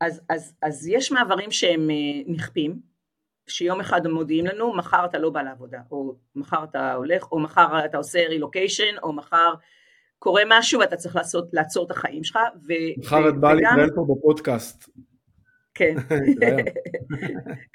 אז, 0.00 0.20
אז, 0.30 0.54
אז 0.62 0.88
יש 0.88 1.12
מעברים 1.12 1.50
שהם 1.50 1.90
אה, 1.90 2.32
נכפים, 2.32 2.80
שיום 3.48 3.80
אחד 3.80 4.06
הם 4.06 4.12
מודיעים 4.12 4.46
לנו, 4.46 4.76
מחר 4.76 5.04
אתה 5.04 5.18
לא 5.18 5.30
בא 5.30 5.42
לעבודה, 5.42 5.80
או 5.90 6.14
מחר 6.34 6.64
אתה 6.64 6.94
הולך, 6.94 7.32
או 7.32 7.40
מחר 7.40 7.84
אתה 7.84 7.96
עושה 7.96 8.28
רילוקיישן, 8.28 8.98
או 9.02 9.12
מחר 9.12 9.54
קורה 10.22 10.42
משהו 10.48 10.80
ואתה 10.80 10.96
צריך 10.96 11.16
לעשות, 11.16 11.48
לעצור 11.52 11.86
את 11.86 11.90
החיים 11.90 12.24
שלך. 12.24 12.38
מחר 12.98 13.28
את 13.28 13.40
באה 13.40 13.54
להתנהל 13.54 13.90
פה 13.94 14.06
בפודקאסט. 14.08 14.88
כן. 15.74 15.94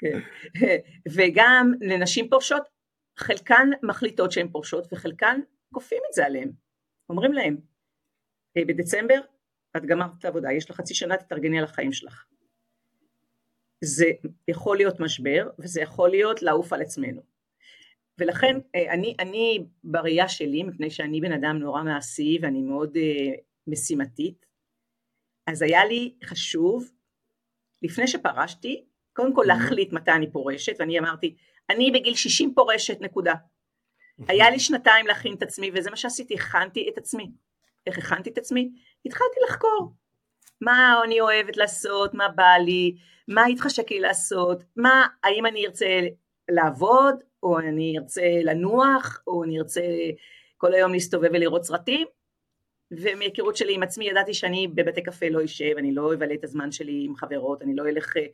כן. 0.00 0.78
וגם 1.12 1.72
לנשים 1.80 2.28
פורשות, 2.28 2.62
חלקן 3.18 3.70
מחליטות 3.82 4.32
שהן 4.32 4.48
פורשות 4.48 4.92
וחלקן 4.92 5.40
כופים 5.74 5.98
את 6.08 6.14
זה 6.14 6.26
עליהן. 6.26 6.52
אומרים 7.10 7.32
להן, 7.32 7.56
אה, 8.56 8.62
בדצמבר 8.66 9.20
את 9.76 9.86
גמרת 9.86 10.10
את 10.18 10.24
העבודה, 10.24 10.52
יש 10.52 10.70
לך 10.70 10.76
חצי 10.76 10.94
שנה, 10.94 11.16
תתארגני 11.16 11.58
על 11.58 11.64
החיים 11.64 11.92
שלך. 11.92 12.24
זה 13.84 14.06
יכול 14.48 14.76
להיות 14.76 15.00
משבר 15.00 15.48
וזה 15.58 15.80
יכול 15.80 16.10
להיות 16.10 16.42
לעוף 16.42 16.72
על 16.72 16.82
עצמנו. 16.82 17.37
ולכן 18.18 18.56
אה, 18.74 18.92
אני, 18.92 19.14
אני 19.20 19.66
בראייה 19.84 20.28
שלי, 20.28 20.62
מפני 20.62 20.90
שאני 20.90 21.20
בן 21.20 21.32
אדם 21.32 21.58
נורא 21.58 21.82
מעשי 21.82 22.38
ואני 22.42 22.60
מאוד 22.60 22.96
uh, 22.96 23.40
משימתית, 23.66 24.46
אז 25.46 25.62
היה 25.62 25.84
לי 25.84 26.14
חשוב, 26.24 26.90
לפני 27.82 28.08
שפרשתי, 28.08 28.84
קודם 29.12 29.34
כל 29.34 29.44
להחליט 29.46 29.92
מתי 29.92 30.10
אני 30.10 30.32
פורשת, 30.32 30.76
ואני 30.78 30.98
אמרתי, 30.98 31.36
אני 31.70 31.90
בגיל 31.90 32.14
60 32.14 32.54
פורשת, 32.54 33.00
נקודה. 33.00 33.34
היה 34.28 34.50
לי 34.50 34.60
שנתיים 34.60 35.06
להכין 35.06 35.34
את 35.34 35.42
עצמי, 35.42 35.70
וזה 35.74 35.90
מה 35.90 35.96
שעשיתי, 35.96 36.34
הכנתי 36.34 36.88
את 36.92 36.98
עצמי. 36.98 37.30
איך 37.86 37.98
הכנתי 37.98 38.30
את 38.30 38.38
עצמי? 38.38 38.70
התחלתי 39.06 39.40
לחקור. 39.48 39.92
מה 40.60 41.00
אני 41.04 41.20
אוהבת 41.20 41.56
לעשות, 41.56 42.14
מה 42.14 42.28
בא 42.28 42.54
לי, 42.64 42.96
מה 43.28 43.46
התחשק 43.46 43.90
לי 43.90 44.00
לעשות, 44.00 44.62
מה, 44.76 45.06
האם 45.24 45.46
אני 45.46 45.66
ארצה 45.66 46.00
לעבוד, 46.50 47.14
או 47.42 47.58
אני 47.58 47.98
ארצה 47.98 48.22
לנוח, 48.44 49.22
או 49.26 49.44
אני 49.44 49.58
ארצה 49.58 49.80
כל 50.56 50.74
היום 50.74 50.92
להסתובב 50.92 51.28
ולראות 51.32 51.64
סרטים, 51.64 52.06
ומהיכרות 52.90 53.56
שלי 53.56 53.74
עם 53.74 53.82
עצמי 53.82 54.08
ידעתי 54.08 54.34
שאני 54.34 54.68
בבתי 54.68 55.02
קפה 55.02 55.28
לא 55.28 55.44
אשב, 55.44 55.74
אני 55.78 55.94
לא 55.94 56.14
אבלה 56.14 56.34
את 56.34 56.44
הזמן 56.44 56.72
שלי 56.72 57.04
עם 57.04 57.16
חברות, 57.16 57.62
אני 57.62 57.76
לא 57.76 57.88
אלך 57.88 58.16
אה, 58.16 58.26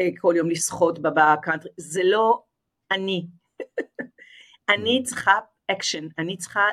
אה, 0.00 0.08
כל 0.18 0.34
יום 0.36 0.50
לשחות 0.50 0.98
בקאנטרי, 0.98 1.70
זה 1.76 2.00
לא 2.04 2.42
אני. 2.90 3.26
אני 4.74 5.02
צריכה 5.02 5.38
אקשן, 5.70 6.08
אני 6.18 6.36
צריכה 6.36 6.64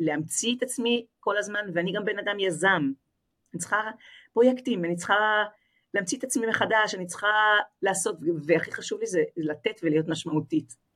להמציא 0.00 0.56
את 0.56 0.62
עצמי 0.62 1.06
כל 1.20 1.36
הזמן, 1.36 1.60
ואני 1.74 1.92
גם 1.92 2.04
בן 2.04 2.18
אדם 2.18 2.40
יזם. 2.40 2.90
אני 3.54 3.60
צריכה 3.60 3.90
פרויקטים, 4.32 4.84
אני 4.84 4.96
צריכה 4.96 5.44
להמציא 5.94 6.18
את 6.18 6.24
עצמי 6.24 6.46
מחדש, 6.46 6.94
אני 6.94 7.06
צריכה 7.06 7.56
לעשות, 7.82 8.16
והכי 8.46 8.72
חשוב 8.72 9.00
לי 9.00 9.06
זה 9.06 9.22
לתת 9.36 9.80
ולהיות 9.82 10.08
משמעותית. 10.08 10.87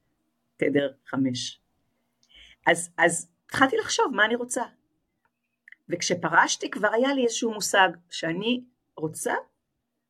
תדר 0.63 0.93
חמש. 1.07 1.61
אז, 2.67 2.91
אז 2.99 3.29
התחלתי 3.47 3.77
לחשוב 3.77 4.07
מה 4.15 4.25
אני 4.25 4.35
רוצה. 4.35 4.63
וכשפרשתי 5.89 6.71
כבר 6.71 6.89
היה 6.93 7.15
לי 7.15 7.25
איזשהו 7.25 7.53
מושג 7.55 7.89
שאני 8.11 8.65
רוצה 8.97 9.35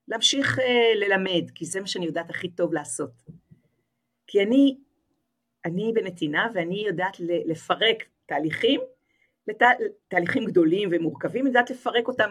להמשיך 0.08 0.58
אה, 0.58 0.94
ללמד, 0.94 1.50
כי 1.54 1.64
זה 1.64 1.80
מה 1.80 1.86
שאני 1.86 2.06
יודעת 2.06 2.30
הכי 2.30 2.48
טוב 2.48 2.72
לעשות. 2.72 3.10
כי 4.26 4.42
אני, 4.42 4.78
אני 5.64 5.92
בנתינה 5.94 6.48
ואני 6.54 6.84
יודעת 6.86 7.20
לפרק 7.20 8.04
תהליכים, 8.26 8.80
לת, 9.48 9.62
תהליכים 10.08 10.44
גדולים 10.44 10.88
ומורכבים, 10.92 11.46
יודעת 11.46 11.70
לפרק 11.70 12.08
אותם 12.08 12.30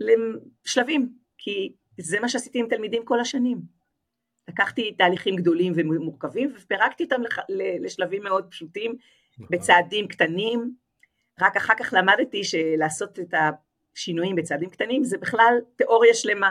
לשלבים, 0.00 1.12
כי 1.38 1.72
זה 1.98 2.20
מה 2.20 2.28
שעשיתי 2.28 2.58
עם 2.58 2.68
תלמידים 2.68 3.04
כל 3.04 3.20
השנים. 3.20 3.83
לקחתי 4.48 4.92
תהליכים 4.92 5.36
גדולים 5.36 5.72
ומורכבים 5.76 6.52
ופירקתי 6.56 7.04
אותם 7.04 7.22
לשלבים 7.80 8.22
מאוד 8.22 8.46
פשוטים, 8.50 8.96
נכון. 9.38 9.46
בצעדים 9.50 10.08
קטנים, 10.08 10.74
רק 11.40 11.56
אחר 11.56 11.74
כך 11.78 11.94
למדתי 11.96 12.44
שלעשות 12.44 13.18
את 13.18 13.34
השינויים 13.94 14.36
בצעדים 14.36 14.70
קטנים 14.70 15.04
זה 15.04 15.18
בכלל 15.18 15.54
תיאוריה 15.76 16.14
שלמה, 16.14 16.50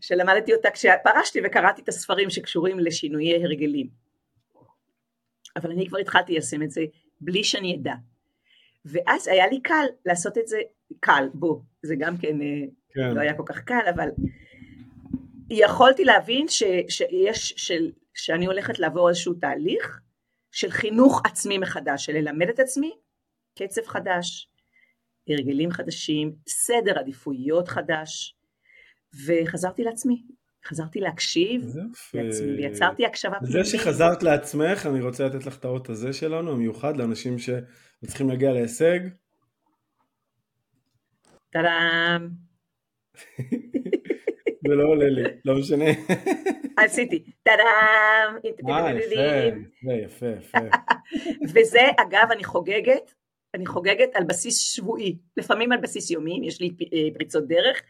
שלמדתי 0.00 0.54
אותה 0.54 0.70
כשפרשתי 0.70 1.40
וקראתי 1.44 1.82
את 1.82 1.88
הספרים 1.88 2.30
שקשורים 2.30 2.78
לשינויי 2.78 3.44
הרגלים. 3.44 3.88
אבל 5.56 5.70
אני 5.70 5.88
כבר 5.88 5.98
התחלתי 5.98 6.32
ליישם 6.32 6.62
את 6.62 6.70
זה 6.70 6.84
בלי 7.20 7.44
שאני 7.44 7.76
אדע. 7.76 7.94
ואז 8.84 9.28
היה 9.28 9.46
לי 9.46 9.60
קל 9.60 9.84
לעשות 10.06 10.38
את 10.38 10.48
זה, 10.48 10.58
קל, 11.00 11.28
בוא, 11.34 11.60
זה 11.82 11.94
גם 11.98 12.16
כן, 12.16 12.42
אה, 12.42 12.62
כן. 12.90 13.14
לא 13.14 13.20
היה 13.20 13.34
כל 13.34 13.42
כך 13.46 13.60
קל, 13.60 13.84
אבל 13.94 14.08
יכולתי 15.50 16.04
להבין 16.04 16.48
ש, 16.48 16.62
שיש, 16.88 17.54
של, 17.56 17.90
שאני 18.14 18.46
הולכת 18.46 18.78
לעבור 18.78 19.08
איזשהו 19.08 19.34
תהליך 19.34 20.00
של 20.52 20.70
חינוך 20.70 21.22
עצמי 21.24 21.58
מחדש, 21.58 22.06
של 22.06 22.12
ללמד 22.12 22.48
את 22.48 22.60
עצמי 22.60 22.92
קצב 23.58 23.86
חדש, 23.86 24.50
הרגלים 25.28 25.70
חדשים, 25.70 26.34
סדר 26.48 26.98
עדיפויות 26.98 27.68
חדש, 27.68 28.36
וחזרתי 29.26 29.82
לעצמי, 29.82 30.22
חזרתי 30.64 31.00
להקשיב 31.00 31.62
לעצמי, 32.14 32.56
ויצרתי 32.56 33.06
הקשבה 33.06 33.38
פנימית. 33.38 33.64
זה 33.64 33.78
שחזרת 33.78 34.22
לעצמך, 34.22 34.86
אני 34.86 35.00
רוצה 35.00 35.26
לתת 35.26 35.46
לך 35.46 35.58
את 35.58 35.64
האות 35.64 35.88
הזה 35.88 36.12
שלנו, 36.12 36.52
המיוחד 36.52 36.96
לאנשים 36.96 37.36
שצריכים 37.38 38.28
להגיע 38.28 38.52
להישג. 38.52 39.00
טאדאם. 41.50 42.28
זה 44.68 44.74
לא 44.74 44.84
עולה 44.84 45.08
לי, 45.08 45.22
לא 45.44 45.58
משנה. 45.58 45.84
עשיתי, 46.76 47.24
טאדאם. 47.42 48.36
אה, 49.88 49.94
יפה, 49.94 50.26
יפה, 50.26 50.26
יפה. 50.26 50.76
וזה, 51.54 51.80
אגב, 51.96 52.28
אני 52.32 52.44
חוגגת, 52.44 53.14
אני 53.54 53.66
חוגגת 53.66 54.08
על 54.14 54.24
בסיס 54.24 54.58
שבועי, 54.58 55.18
לפעמים 55.36 55.72
על 55.72 55.78
בסיס 55.78 56.10
יומי, 56.10 56.40
יש 56.44 56.60
לי 56.60 56.70
אה, 56.92 57.14
פריצות 57.14 57.48
דרך, 57.48 57.82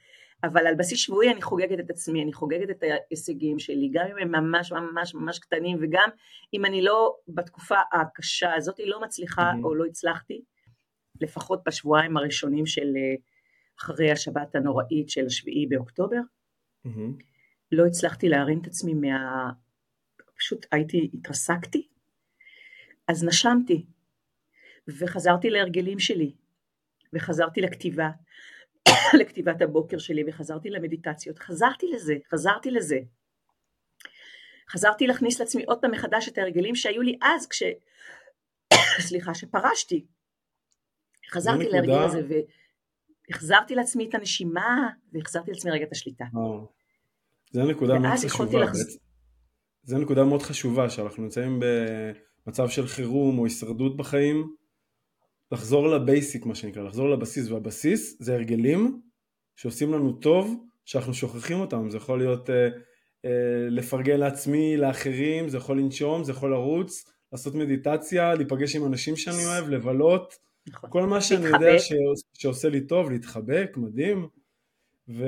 אבל 0.45 0.67
על 0.67 0.75
בסיס 0.75 0.99
שבועי 0.99 1.31
אני 1.31 1.43
חוגגת 1.43 1.81
את 1.81 1.91
עצמי, 1.91 2.23
אני 2.23 2.33
חוגגת 2.33 2.71
את 2.71 2.83
ההישגים 2.83 3.59
שלי, 3.59 3.91
גם 3.93 4.07
אם 4.11 4.17
הם 4.19 4.31
ממש 4.31 4.73
ממש 4.73 5.15
ממש 5.15 5.39
קטנים, 5.39 5.79
וגם 5.81 6.09
אם 6.55 6.65
אני 6.65 6.83
לא 6.83 7.17
בתקופה 7.29 7.77
הקשה 7.93 8.55
הזאת 8.55 8.81
לא 8.85 9.01
מצליחה 9.01 9.53
או 9.65 9.75
לא 9.75 9.85
הצלחתי, 9.85 10.43
לפחות 11.21 11.61
בשבועיים 11.67 12.17
הראשונים 12.17 12.67
של 12.67 12.97
אה, 12.97 13.15
אחרי 13.81 14.11
השבת 14.11 14.55
הנוראית 14.55 15.11
של 15.11 15.27
השביעי 15.27 15.67
באוקטובר, 15.67 16.21
Mm-hmm. 16.87 17.23
לא 17.73 17.87
הצלחתי 17.87 18.29
להרים 18.29 18.61
את 18.63 18.67
עצמי 18.67 18.95
מה... 18.95 19.51
פשוט 20.37 20.67
הייתי, 20.73 21.11
התרסקתי, 21.15 21.89
אז 23.09 23.25
נשמתי, 23.25 23.87
וחזרתי 24.89 25.51
להרגלים 25.51 25.99
שלי, 25.99 26.35
וחזרתי 27.13 27.61
לכתיבה, 27.61 28.11
לכתיבת 29.21 29.63
הבוקר 29.63 29.99
שלי, 29.99 30.25
וחזרתי 30.29 30.71
למדיטציות, 30.71 31.39
חזרתי 31.39 31.87
לזה, 31.87 32.15
חזרתי 32.31 32.71
לזה. 32.71 32.99
חזרתי 34.71 35.07
להכניס 35.07 35.41
לעצמי 35.41 35.65
עוד 35.65 35.81
פעם 35.81 35.91
מחדש 35.91 36.29
את 36.29 36.39
ההרגלים 36.39 36.75
שהיו 36.75 37.03
לי 37.03 37.19
אז 37.23 37.49
כש... 37.49 37.63
סליחה, 39.09 39.35
שפרשתי. 39.35 40.07
חזרתי 41.31 41.69
להרגל 41.69 42.03
הזה 42.03 42.23
החזרתי 43.31 43.75
לעצמי 43.75 44.09
את 44.09 44.15
הנשימה, 44.15 44.89
והחזרתי 45.13 45.51
לעצמי 45.51 45.71
רגע 45.71 45.85
את 45.85 45.93
השליטה. 45.93 46.25
זה 47.51 47.63
נקודה 47.63 47.99
מאוד 47.99 48.19
חשובה. 48.19 48.61
לחז... 48.61 48.99
זה 49.83 49.99
נקודה 49.99 50.25
מאוד 50.25 50.43
חשובה, 50.43 50.91
שאנחנו 50.91 51.23
נמצאים 51.23 51.61
במצב 52.47 52.69
של 52.69 52.87
חירום 52.87 53.39
או 53.39 53.45
הישרדות 53.45 53.97
בחיים, 53.97 54.55
לחזור 55.53 55.89
לבייסיק 55.89 56.47
מה 56.47 56.55
שנקרא, 56.55 56.83
לחזור 56.83 57.11
לבסיס, 57.11 57.51
והבסיס 57.51 58.17
זה 58.21 58.35
הרגלים 58.35 59.01
שעושים 59.57 59.93
לנו 59.93 60.13
טוב, 60.13 60.65
שאנחנו 60.85 61.15
שוכחים 61.15 61.61
אותם, 61.61 61.91
זה 61.91 61.97
יכול 61.97 62.19
להיות 62.19 62.51
אה, 62.51 62.69
אה, 63.25 63.69
לפרגן 63.71 64.21
לעצמי, 64.21 64.77
לאחרים, 64.77 65.49
זה 65.49 65.57
יכול 65.57 65.79
לנשום, 65.79 66.25
זה 66.25 66.33
יכול 66.33 66.51
לרוץ, 66.51 67.05
לעשות 67.33 67.55
מדיטציה, 67.55 68.35
להיפגש 68.35 68.77
עם 68.77 68.87
אנשים 68.87 69.17
שאני 69.17 69.47
אוהב, 69.47 69.69
לבלות, 69.69 70.35
נכון. 70.73 70.91
כל 70.91 71.03
מה 71.07 71.21
שאני 71.21 71.43
להתחבק. 71.45 71.61
יודע 71.63 71.79
ש... 71.79 71.93
שעושה 72.35 72.69
לי 72.69 72.81
טוב, 72.81 73.11
להתחבק, 73.11 73.73
מדהים. 73.77 74.29
ו... 75.09 75.25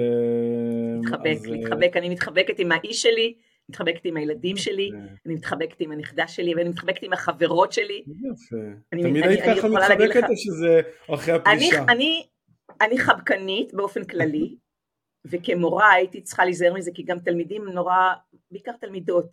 להתחבק, 1.02 1.26
אז, 1.36 1.46
אה, 1.46 1.50
להתחבק, 1.50 1.96
אני 1.96 2.08
מתחבקת 2.08 2.58
עם 2.58 2.72
האיש 2.72 3.02
שלי, 3.02 3.34
מתחבקת 3.68 4.04
עם 4.04 4.16
הילדים 4.16 4.56
שלי, 4.56 4.90
אה, 4.94 4.98
אני 5.26 5.34
מתחבקת 5.34 5.80
עם 5.80 5.92
הנכדה 5.92 6.28
שלי, 6.28 6.54
ואני 6.54 6.68
מתחבקת 6.68 7.02
עם 7.02 7.12
החברות 7.12 7.72
שלי. 7.72 8.04
יפה. 8.06 8.56
אני- 8.92 9.02
תמיד 9.02 9.24
היית 9.24 9.40
ככה 9.40 9.68
מתחבקת 9.68 10.22
או 10.28 10.36
שזה 10.36 10.80
אחרי? 11.14 11.34
אני, 11.88 12.26
אני 12.80 12.98
חבקנית 12.98 13.74
באופן 13.74 14.04
כללי, 14.04 14.56
וכמורה 15.24 15.92
הייתי 15.92 16.20
צריכה 16.20 16.44
להיזהר 16.44 16.74
מזה, 16.74 16.90
כי 16.94 17.02
גם 17.02 17.18
תלמידים 17.18 17.68
נורא, 17.68 17.94
בעיקר 18.50 18.72
תלמידות, 18.80 19.26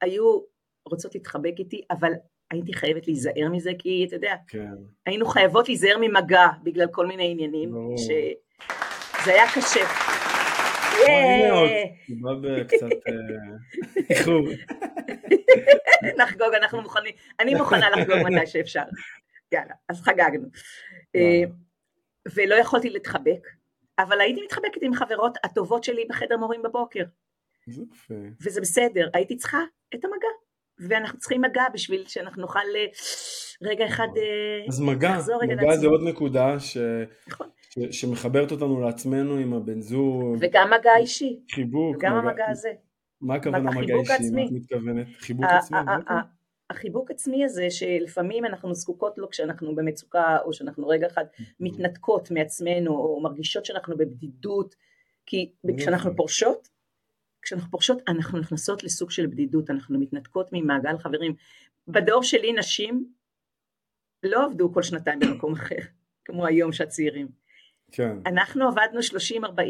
היו 0.00 0.40
רוצות 0.88 1.14
להתחבק 1.14 1.54
איתי, 1.58 1.82
אבל 1.90 2.12
הייתי 2.50 2.74
חייבת 2.74 3.06
להיזהר 3.06 3.48
מזה, 3.52 3.70
כי 3.78 4.04
אתה 4.08 4.16
יודע, 4.16 4.34
כן. 4.48 4.74
היינו 5.06 5.26
חייבות 5.26 5.68
להיזהר 5.68 5.98
ממגע 6.00 6.46
בגלל 6.62 6.86
כל 6.86 7.06
מיני 7.06 7.30
עניינים, 7.30 7.70
ברור. 7.72 7.96
שזה 7.98 9.30
היה 9.30 9.44
קשה. 9.54 9.84
בקצת 12.42 12.86
אה, 13.08 13.12
איחור. 14.10 14.48
נחגוג, 16.18 16.54
אנחנו 16.54 16.82
מוכנים, 16.82 17.14
אני 17.40 17.54
מוכנה 17.54 17.90
לחגוג 17.90 18.16
מתי 18.16 18.46
שאפשר. 18.46 18.82
יאללה, 19.52 19.74
אז 19.88 20.02
חגגנו. 20.02 20.48
אה, 21.16 21.42
ולא 22.34 22.54
יכולתי 22.54 22.90
להתחבק, 22.90 23.48
אבל 23.98 24.20
הייתי 24.20 24.42
מתחבקת 24.44 24.82
עם 24.82 24.94
חברות 24.94 25.38
הטובות 25.44 25.84
שלי 25.84 26.04
בחדר 26.08 26.36
מורים 26.36 26.62
בבוקר. 26.62 27.04
וזה 28.40 28.60
בסדר, 28.60 29.08
הייתי 29.14 29.36
צריכה 29.36 29.60
את 29.94 30.04
המגע, 30.04 30.28
ואנחנו 30.78 31.18
צריכים 31.18 31.40
מגע 31.40 31.62
בשביל 31.74 32.04
שאנחנו 32.06 32.42
נוכל 32.42 32.58
אה, 32.76 32.86
רגע 33.62 33.86
אחד... 33.86 34.08
אה, 34.16 34.66
אז 34.68 34.80
מגע, 34.80 35.16
רגע 35.40 35.54
מגע 35.56 35.76
זה. 35.76 35.86
עוד 35.86 36.00
נקודה 36.02 36.60
ש... 36.60 36.76
נכון. 37.28 37.46
ש... 37.70 37.78
שמחברת 38.00 38.52
אותנו 38.52 38.80
לעצמנו 38.80 39.36
עם 39.36 39.54
הבן 39.54 39.80
זוג, 39.80 40.36
וגם 40.40 40.72
מגע 40.80 40.90
אישי, 40.98 41.40
חיבוק, 41.54 41.96
גם 42.00 42.18
מגע- 42.18 42.28
המגע 42.30 42.44
הזה. 42.50 42.72
מה 43.20 43.34
הכוונה 43.34 43.70
מגע 43.70 43.94
אישי? 43.94 44.12
מה 44.12 44.14
העצמי. 44.14 44.46
את 44.46 44.52
מתכוונת? 44.52 45.06
חיבוק 45.18 45.46
עצמי? 45.50 45.78
אוקיי. 45.78 46.16
החיבוק 46.70 47.10
עצמי 47.10 47.44
הזה 47.44 47.70
שלפעמים 47.70 48.44
אנחנו 48.44 48.74
זקוקות 48.74 49.18
לו 49.18 49.30
כשאנחנו 49.30 49.74
במצוקה 49.74 50.38
או 50.44 50.52
שאנחנו 50.52 50.88
רגע 50.88 51.06
אחד 51.06 51.24
מתנתקות 51.60 52.30
מעצמנו 52.30 52.90
או 52.90 53.20
מרגישות 53.22 53.64
שאנחנו 53.64 53.96
בבדידות 53.96 54.74
כי. 55.26 55.52
כשאנחנו 55.78 56.16
פורשות 56.16 56.68
כשאנחנו 57.44 57.70
פורשות 57.70 57.98
אנחנו 58.08 58.38
נכנסות 58.38 58.84
לסוג 58.84 59.10
של 59.10 59.26
בדידות 59.26 59.70
אנחנו 59.70 60.00
מתנתקות 60.00 60.48
ממעגל 60.52 60.98
חברים. 60.98 61.34
בדור 61.88 62.22
שלי 62.22 62.52
נשים 62.52 63.12
לא 64.22 64.44
עבדו 64.44 64.72
כל 64.72 64.82
שנתיים 64.82 65.18
במקום 65.20 65.52
אחר 65.58 65.80
כמו 66.24 66.46
היום 66.46 66.72
שהצעירים. 66.72 67.28
כן, 67.92 68.16
אנחנו 68.26 68.68
עבדנו 68.68 69.00
30-40 69.44 69.62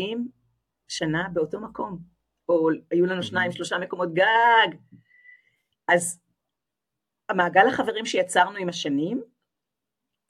שנה 0.88 1.28
באותו 1.32 1.60
מקום, 1.60 1.98
או 2.48 2.68
היו 2.90 3.06
לנו 3.06 3.22
שניים 3.22 3.52
שלושה 3.52 3.78
מקומות 3.78 4.14
גג. 4.14 4.78
אז 5.88 6.20
המעגל 7.28 7.68
החברים 7.68 8.06
שיצרנו 8.06 8.56
עם 8.56 8.68
השנים, 8.68 9.22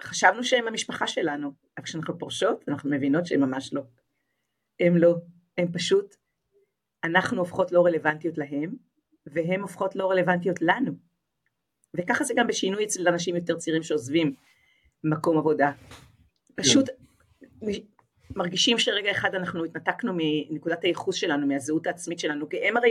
חשבנו 0.03 0.45
שהם 0.45 0.69
המשפחה 0.69 1.07
שלנו, 1.07 1.53
אבל 1.77 1.85
כשאנחנו 1.87 2.19
פורשות 2.19 2.65
אנחנו 2.69 2.91
מבינות 2.91 3.27
שהם 3.27 3.41
ממש 3.41 3.73
לא. 3.73 3.83
הם 4.81 4.97
לא, 4.97 5.15
הם 5.59 5.73
פשוט, 5.73 6.15
אנחנו 7.05 7.39
הופכות 7.39 7.73
לא 7.73 7.87
רלוונטיות 7.87 8.39
להם, 8.39 8.75
והם 9.27 9.63
הופכות 9.63 9.97
לא 9.97 10.11
רלוונטיות 10.11 10.63
לנו. 10.63 10.93
וככה 11.95 12.25
זה 12.25 12.35
גם 12.37 12.47
בשינוי 12.47 12.85
אצל 12.85 13.09
אנשים 13.09 13.37
יותר 13.37 13.57
צעירים 13.57 13.83
שעוזבים 13.83 14.35
מקום 15.05 15.39
עבודה. 15.39 15.73
פשוט 16.55 16.89
מרגישים 18.37 18.79
שרגע 18.79 19.11
אחד 19.11 19.35
אנחנו 19.35 19.65
התנתקנו 19.65 20.13
מנקודת 20.17 20.85
הייחוס 20.85 21.17
שלנו, 21.17 21.47
מהזהות 21.47 21.87
העצמית 21.87 22.19
שלנו, 22.19 22.49
כי 22.49 22.69
הם 22.69 22.77
הרי 22.77 22.91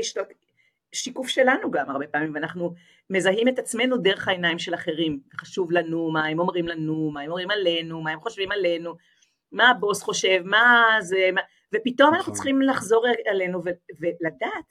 שיקוף 0.93 1.27
שלנו 1.27 1.71
גם 1.71 1.89
הרבה 1.89 2.07
פעמים, 2.07 2.33
ואנחנו 2.33 2.73
מזהים 3.09 3.47
את 3.47 3.59
עצמנו 3.59 3.97
דרך 3.97 4.27
העיניים 4.27 4.59
של 4.59 4.73
אחרים, 4.73 5.19
חשוב 5.35 5.71
לנו, 5.71 6.11
מה 6.11 6.25
הם 6.25 6.39
אומרים 6.39 6.67
לנו, 6.67 7.11
מה 7.11 7.21
הם 7.21 7.27
אומרים 7.27 7.51
עלינו, 7.51 8.01
מה 8.01 8.11
הם 8.11 8.19
חושבים 8.19 8.51
עלינו, 8.51 8.95
מה 9.51 9.69
הבוס 9.69 10.03
חושב, 10.03 10.41
מה 10.45 10.85
זה, 10.99 11.29
מה... 11.33 11.41
ופתאום 11.73 12.09
אנחנו 12.09 12.21
נכון. 12.21 12.33
צריכים 12.33 12.61
לחזור 12.61 13.05
אלינו 13.27 13.61
ו- 13.65 13.69
ולדעת 13.99 14.65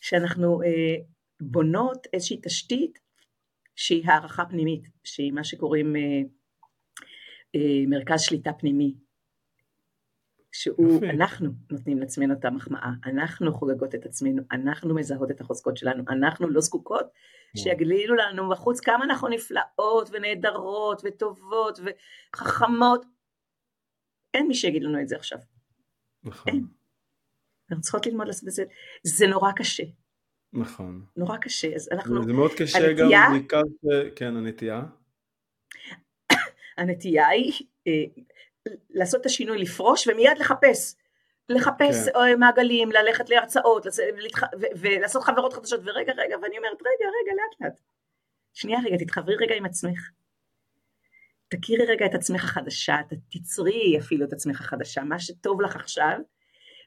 שאנחנו 0.00 0.62
אה, 0.62 0.96
בונות 1.40 2.06
איזושהי 2.12 2.40
תשתית 2.42 2.98
שהיא 3.76 4.04
הערכה 4.06 4.44
פנימית, 4.44 4.88
שהיא 5.04 5.32
מה 5.32 5.44
שקוראים 5.44 5.96
אה, 5.96 6.20
אה, 7.54 7.86
מרכז 7.88 8.20
שליטה 8.20 8.52
פנימי, 8.52 8.94
שהוא. 10.52 11.00
אנחנו 11.14 11.50
נותנים 11.70 11.98
לעצמנו 11.98 12.34
את 12.34 12.44
המחמאה, 12.44 12.90
אנחנו 13.06 13.52
חוגגות 13.52 13.94
את 13.94 14.06
עצמנו, 14.06 14.42
אנחנו 14.52 14.94
מזהות 14.94 15.30
את 15.30 15.40
החוזקות 15.40 15.76
שלנו, 15.76 16.04
אנחנו 16.08 16.48
לא 16.48 16.60
זקוקות 16.60 17.06
שיגלילו 17.56 18.14
לנו 18.14 18.48
בחוץ 18.48 18.80
כמה 18.80 19.04
אנחנו 19.04 19.28
נפלאות 19.28 20.10
ונהדרות 20.12 21.02
וטובות 21.04 21.78
וחכמות. 22.34 23.04
אין 24.34 24.48
מי 24.48 24.54
שיגיד 24.54 24.82
לנו 24.82 25.00
את 25.00 25.08
זה 25.08 25.16
עכשיו. 25.16 25.38
נכון, 26.24 26.52
אין. 26.52 26.66
אנחנו 27.70 27.82
צריכות 27.82 28.06
ללמוד 28.06 28.26
לעשות 28.26 28.48
את 28.48 28.52
זה. 28.52 28.64
זה 29.02 29.26
נורא 29.26 29.52
קשה, 29.56 29.82
נכון. 30.52 31.06
נורא 31.16 31.36
קשה. 31.36 31.74
אז 31.74 31.88
אנחנו, 31.92 32.24
זה 32.24 32.32
מאוד 32.32 32.50
קשה 32.58 32.92
גם, 32.92 33.06
הנטייה- 33.06 33.30
בעיקר, 33.32 33.60
ש- 33.62 34.12
כן, 34.16 34.36
הנטייה. 34.36 34.82
הנטייה 36.78 37.28
היא 37.28 37.52
אה, 37.86 37.92
לעשות 38.90 39.20
את 39.20 39.26
השינוי, 39.26 39.58
לפרוש 39.58 40.08
ומיד 40.08 40.38
לחפש. 40.38 40.94
לחפש 41.48 42.08
כן. 42.08 42.16
אה, 42.18 42.36
מעגלים, 42.36 42.92
ללכת 42.92 43.30
להרצאות, 43.30 43.86
לצ- 43.86 44.00
ולהתח- 44.16 44.42
ו- 44.60 44.80
ולעשות 44.80 45.22
חברות 45.22 45.52
חדשות, 45.52 45.80
ורגע, 45.84 46.12
רגע, 46.16 46.36
ואני 46.42 46.58
אומרת, 46.58 46.78
רגע, 46.80 47.06
רגע, 47.22 47.32
לאט 47.36 47.60
לאט. 47.60 47.80
שנייה 48.52 48.78
רגע, 48.86 48.96
תתחברי 49.04 49.36
רגע 49.36 49.54
עם 49.54 49.64
עצמך. 49.64 49.98
תכירי 51.48 51.84
רגע 51.84 52.06
את 52.06 52.14
עצמך 52.14 52.44
החדשה, 52.44 52.96
תצרי 53.30 53.98
אפילו 53.98 54.24
את 54.24 54.32
עצמך 54.32 54.60
החדשה, 54.60 55.02
מה 55.04 55.18
שטוב 55.18 55.60
לך 55.60 55.76
עכשיו, 55.76 56.18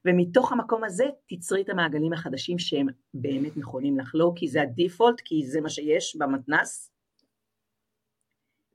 ומתוך 0.05 0.51
המקום 0.51 0.83
הזה 0.83 1.05
תצרי 1.27 1.61
את 1.61 1.69
המעגלים 1.69 2.13
החדשים 2.13 2.59
שהם 2.59 2.87
באמת 3.13 3.57
נכונים 3.57 3.99
לך, 3.99 4.11
לא 4.13 4.31
כי 4.35 4.47
זה 4.47 4.61
הדיפולט, 4.61 5.21
כי 5.25 5.47
זה 5.47 5.61
מה 5.61 5.69
שיש 5.69 6.15
במתנ"ס, 6.15 6.91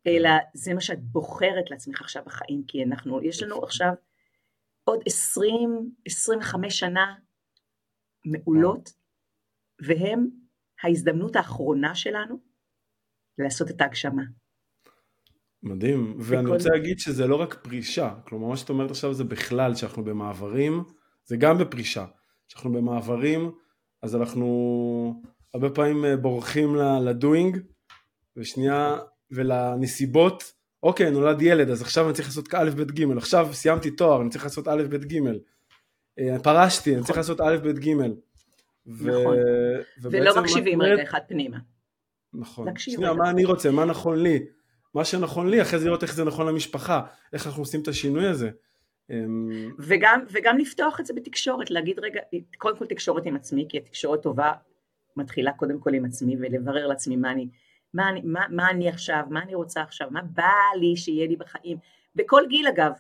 אלא 0.07 0.31
זה 0.55 0.75
מה 0.75 0.81
שאת 0.81 1.03
בוחרת 1.03 1.71
לעצמך 1.71 2.01
עכשיו 2.01 2.23
בחיים, 2.25 2.63
כי 2.69 2.85
אנחנו, 2.85 3.23
יש 3.23 3.43
לנו 3.43 3.63
עכשיו 3.63 3.93
עוד 4.85 5.01
20-25 5.01 6.71
שנה 6.71 7.15
מעולות, 8.25 8.91
והם 9.87 10.27
ההזדמנות 10.83 11.37
האחרונה 11.37 11.95
שלנו 11.95 12.39
לעשות 13.39 13.71
את 13.71 13.81
ההגשמה. 13.81 14.23
מדהים, 15.63 16.15
ואני 16.19 16.51
רוצה 16.51 16.69
להגיד 16.69 16.99
שזה 16.99 17.27
לא 17.27 17.37
רק 17.37 17.55
פרישה, 17.55 18.15
כלומר 18.25 18.49
מה 18.49 18.57
שאת 18.57 18.69
אומרת 18.69 18.91
עכשיו 18.91 19.15
זה 19.15 19.25
בכלל 19.25 19.75
שאנחנו 19.75 20.05
במעברים, 20.05 20.85
זה 21.25 21.37
גם 21.37 21.59
בפרישה, 21.59 22.07
שאנחנו 22.49 22.73
במעברים, 22.73 23.51
אז 24.03 24.17
אנחנו 24.17 25.23
הרבה 25.55 25.71
פעמים 25.71 26.05
אה, 26.05 26.17
בורחים 26.17 26.77
לדוינג, 26.77 27.59
ושנייה, 28.37 28.99
ולנסיבות, 29.31 30.53
אוקיי, 30.83 31.11
נולד 31.11 31.43
ילד, 31.43 31.71
אז 31.71 31.83
עכשיו 31.83 32.07
אני 32.07 32.15
צריך 32.15 32.29
לעשות 32.29 32.55
א', 32.55 32.71
ב', 32.77 32.83
ג', 32.83 33.17
עכשיו 33.17 33.49
סיימתי 33.53 33.91
תואר, 33.91 34.23
אני 34.23 34.31
צריך 34.31 34.45
לעשות 34.45 34.69
א', 34.69 34.83
ב', 34.91 34.97
ג', 34.97 35.21
אה, 36.19 36.39
פרשתי, 36.43 36.95
אני 36.95 37.05
צריך 37.05 37.19
לעשות 37.19 37.41
א', 37.41 37.57
ב', 37.63 37.79
ג', 37.79 37.89
ו- 38.87 39.11
נכון. 39.11 39.37
ולא 40.03 40.43
מקשיבים 40.43 40.83
רגע 40.83 41.03
אחד 41.03 41.21
פנימה. 41.29 41.59
נכון. 42.35 42.69
שנייה. 42.77 43.13
מה 43.13 43.31
אני 43.31 43.45
רוצה, 43.45 43.71
מה 43.71 43.85
נכון 43.85 44.23
לי? 44.23 44.39
מה 44.97 45.05
שנכון 45.05 45.51
לי, 45.51 45.63
אחרי 45.63 45.79
זה 45.79 45.87
לראות 45.87 46.03
איך 46.03 46.15
זה 46.15 46.25
נכון 46.25 46.47
למשפחה, 46.47 47.03
איך 47.33 47.47
אנחנו 47.47 47.63
עושים 47.63 47.83
את 47.83 47.89
השינוי 47.89 48.27
הזה. 48.27 48.51
אמ, 49.11 49.75
וגם, 49.79 50.21
וגם 50.31 50.59
לפתוח 50.59 51.01
את 51.01 51.07
זה 51.07 51.15
בתקשורת, 51.15 51.71
להגיד 51.71 51.99
רגע, 51.99 52.21
קודם 52.59 52.79
כל 52.79 52.87
תקשורת 52.87 53.27
עם 53.27 53.37
עצמי, 53.37 53.67
כי 53.69 53.79
התקשורת 53.79 54.23
טובה 54.23 54.53
מתחילה 55.17 55.53
קודם 55.53 55.81
כל 55.81 55.95
עם 55.95 56.05
עצמי, 56.05 56.37
ולברר 56.41 56.87
לעצמי 56.87 57.17
מה 57.17 57.33
אני, 57.33 57.49
מה 57.95 58.09
אני, 58.09 58.21
מה, 58.25 58.41
מה 58.51 58.71
אני 58.71 58.89
עכשיו, 58.89 59.23
מה 59.31 59.43
אני 59.43 59.55
רוצה 59.55 59.83
עכשיו, 59.83 60.09
מה 60.11 60.23
בא 60.23 60.53
לי 60.81 60.97
שיהיה 60.97 61.27
לי 61.27 61.37
בחיים, 61.37 61.79
בכל 62.15 62.43
גיל 62.49 62.67
אגב, 62.69 62.93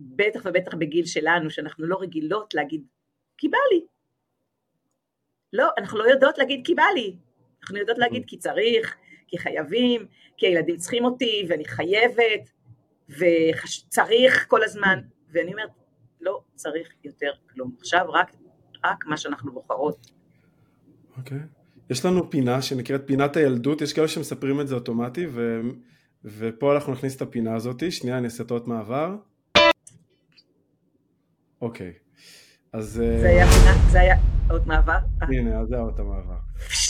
בטח 0.00 0.40
ובטח 0.44 0.74
בגיל 0.74 1.06
שלנו, 1.06 1.50
שאנחנו 1.50 1.86
לא 1.86 1.96
רגילות 2.00 2.54
להגיד, 2.54 2.84
כי 3.38 3.48
בא 3.48 3.58
לי. 3.72 3.84
לא, 5.52 5.68
אנחנו 5.78 5.98
לא 5.98 6.04
יודעות 6.04 6.38
להגיד 6.38 6.66
כי 6.66 6.74
בא 6.74 6.86
לי, 6.94 7.16
אנחנו 7.62 7.78
יודעות 7.78 7.98
להגיד 7.98 8.24
כי 8.26 8.38
צריך, 8.38 8.96
כי 9.30 9.38
חייבים, 9.38 10.06
כי 10.36 10.46
הילדים 10.46 10.76
צריכים 10.76 11.04
אותי, 11.04 11.46
ואני 11.48 11.64
חייבת, 11.64 12.50
וצריך 13.08 14.46
כל 14.48 14.62
הזמן, 14.64 15.00
ואני 15.32 15.52
אומרת, 15.52 15.70
לא 16.20 16.40
צריך 16.54 16.88
יותר 17.04 17.30
כלום. 17.52 17.74
עכשיו 17.78 18.06
רק, 18.08 18.32
רק 18.84 19.06
מה 19.06 19.16
שאנחנו 19.16 19.52
בוחרות. 19.52 20.10
אוקיי. 21.16 21.38
יש 21.90 22.04
לנו 22.04 22.30
פינה 22.30 22.62
שנקראת 22.62 23.02
פינת 23.06 23.36
הילדות, 23.36 23.80
יש 23.80 23.92
כאלה 23.92 24.08
שמספרים 24.08 24.60
את 24.60 24.68
זה 24.68 24.74
אוטומטי, 24.74 25.26
ו... 25.26 25.60
ופה 26.24 26.74
אנחנו 26.74 26.92
נכניס 26.92 27.16
את 27.16 27.22
הפינה 27.22 27.54
הזאת, 27.54 27.92
שנייה 27.92 28.18
אני 28.18 28.24
אעשה 28.24 28.42
את 28.42 28.50
האות 28.50 28.68
מעבר. 28.68 29.16
אוקיי, 31.60 31.92
אז... 32.72 33.02
זה 33.20 33.28
היה 33.28 33.46
פינה, 33.46 33.90
זה 33.90 34.00
היה 34.00 34.16
אות 34.50 34.66
מעבר? 34.66 34.98
הנה, 35.20 35.60
אז 35.60 35.68
זה 35.68 35.76
האות 35.76 35.98
המעבר. 35.98 36.36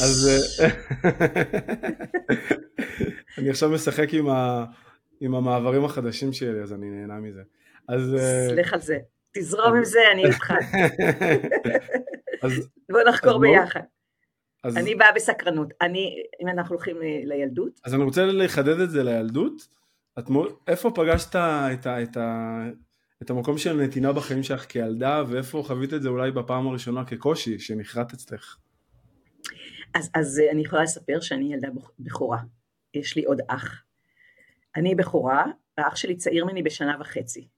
אז 0.02 0.30
אני 3.38 3.50
עכשיו 3.50 3.70
משחק 3.70 4.14
עם, 4.14 4.28
ה... 4.28 4.64
עם 5.20 5.34
המעברים 5.34 5.84
החדשים 5.84 6.32
שלי, 6.32 6.62
אז 6.62 6.72
אני 6.72 6.90
נהנה 6.90 7.20
מזה. 7.20 7.42
אז... 7.88 8.16
סליח 8.48 8.72
על 8.72 8.80
זה. 8.80 8.98
תזרום 9.32 9.76
עם 9.76 9.84
זה, 9.84 9.98
אני 10.12 10.26
איתך. 10.26 10.52
בוא 12.92 13.00
נחקור 13.08 13.38
ביחד. 13.40 13.80
אז... 14.64 14.76
אני 14.76 14.94
באה 14.94 15.12
בסקרנות. 15.12 15.68
אני, 15.80 16.22
אם 16.42 16.48
אנחנו 16.48 16.74
הולכים 16.74 16.96
לילדות... 17.24 17.80
אז 17.84 17.94
אני 17.94 18.02
רוצה 18.02 18.26
לחדד 18.26 18.80
את 18.80 18.90
זה 18.90 19.02
לילדות. 19.02 19.68
את, 20.18 20.24
איפה 20.68 20.90
פגשת 20.94 21.28
את, 21.28 21.36
ה, 21.86 22.02
את, 22.02 22.16
ה, 22.16 22.62
את 23.22 23.30
המקום 23.30 23.59
של 23.59 23.72
נתינה 23.72 24.12
בחיים 24.12 24.42
שלך 24.42 24.64
כילדה, 24.64 25.22
ואיפה 25.28 25.62
חווית 25.66 25.94
את 25.94 26.02
זה 26.02 26.09
אולי 26.09 26.30
בפעם 26.30 26.66
הראשונה 26.66 27.04
כקושי 27.04 27.59
שנחרט 27.59 28.12
אצלך? 28.12 28.56
אז, 29.94 30.11
אז 30.14 30.42
אני 30.52 30.62
יכולה 30.62 30.83
לספר 30.83 31.20
שאני 31.20 31.54
ילדה 31.54 31.68
בכורה. 31.98 32.38
יש 32.94 33.16
לי 33.16 33.24
עוד 33.24 33.40
אח. 33.48 33.83
אני 34.76 34.94
בכורה, 34.94 35.44
האח 35.78 35.96
שלי 35.96 36.16
צעיר 36.16 36.44
ממני 36.44 36.62
בשנה 36.62 36.96
וחצי. 37.00 37.48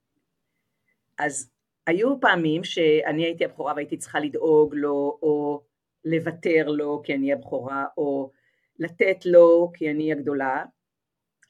אז 1.19 1.51
היו 1.87 2.21
פעמים 2.21 2.65
שאני 2.65 3.25
הייתי 3.25 3.45
הבכורה 3.45 3.73
והייתי 3.75 3.97
צריכה 3.97 4.21
לדאוג 4.21 4.75
לו, 4.75 5.19
או 5.23 5.63
לוותר 6.05 6.67
לו 6.67 7.03
כי 7.05 7.15
אני 7.15 7.33
הבכורה, 7.33 7.85
או 7.97 8.31
לתת 8.79 9.27
לו 9.27 9.73
כי 9.75 9.91
אני 9.91 10.13
הגדולה, 10.13 10.65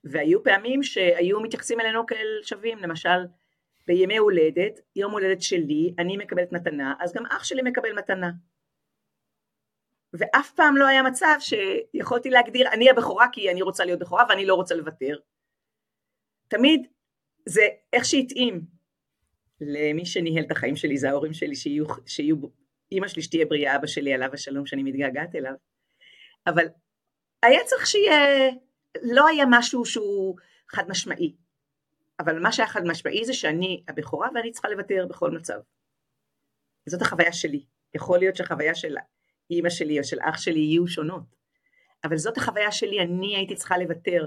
והיו 0.04 0.42
פעמים 0.42 0.82
שהיו 0.82 1.40
מתייחסים 1.40 1.80
אלינו 1.80 2.06
כאל 2.06 2.40
שווים, 2.42 2.78
למשל 2.78 3.26
בימי 3.86 4.16
הולדת, 4.16 4.80
יום 4.96 5.12
הולדת 5.12 5.42
שלי, 5.42 5.94
אני 5.98 6.16
מקבלת 6.16 6.52
מתנה, 6.52 6.94
אז 7.00 7.12
גם 7.14 7.26
אח 7.26 7.44
שלי 7.44 7.62
מקבל 7.62 7.92
מתנה. 7.92 8.30
ואף 10.12 10.52
פעם 10.52 10.76
לא 10.76 10.86
היה 10.86 11.02
מצב 11.02 11.36
שיכולתי 11.38 12.30
להגדיר, 12.30 12.68
אני 12.72 12.90
הבכורה 12.90 13.26
כי 13.32 13.50
אני 13.50 13.62
רוצה 13.62 13.84
להיות 13.84 13.98
בכורה 13.98 14.24
ואני 14.28 14.46
לא 14.46 14.54
רוצה 14.54 14.74
לוותר. 14.74 15.16
תמיד 16.48 16.86
זה 17.46 17.62
איך 17.92 18.04
שהתאים, 18.04 18.60
למי 19.60 20.06
שניהל 20.06 20.44
את 20.44 20.50
החיים 20.50 20.76
שלי 20.76 20.96
זה 20.96 21.10
ההורים 21.10 21.32
שלי 21.32 21.54
שיהיו, 21.54 21.84
שיהיו 22.06 22.36
אימא 22.92 23.08
שלי 23.08 23.22
שתהיה 23.22 23.46
בריאה, 23.46 23.76
אבא 23.76 23.86
שלי 23.86 24.14
עליו 24.14 24.30
השלום 24.32 24.66
שאני 24.66 24.82
מתגעגעת 24.82 25.34
אליו, 25.34 25.52
אבל 26.46 26.66
היה 27.42 27.64
צריך 27.64 27.86
שיהיה, 27.86 28.50
לא 29.02 29.26
היה 29.26 29.44
משהו 29.50 29.84
שהוא 29.84 30.36
חד 30.68 30.88
משמעי, 30.88 31.36
אבל 32.20 32.38
מה 32.38 32.52
שהיה 32.52 32.68
חד 32.68 32.84
משמעי 32.84 33.24
זה 33.24 33.34
שאני 33.34 33.82
הבכורה 33.88 34.28
ואני 34.34 34.52
צריכה 34.52 34.68
לוותר 34.68 35.06
בכל 35.08 35.30
מצב. 35.30 35.58
זאת 36.86 37.02
החוויה 37.02 37.32
שלי, 37.32 37.64
יכול 37.94 38.18
להיות 38.18 38.36
שהחוויה 38.36 38.74
של 38.74 38.96
אימא 39.50 39.70
שלי 39.70 39.98
או 39.98 40.04
של 40.04 40.18
אח 40.20 40.38
שלי 40.38 40.60
יהיו 40.60 40.88
שונות, 40.88 41.36
אבל 42.04 42.16
זאת 42.16 42.36
החוויה 42.36 42.72
שלי, 42.72 43.00
אני 43.00 43.36
הייתי 43.36 43.54
צריכה 43.54 43.78
לוותר. 43.78 44.26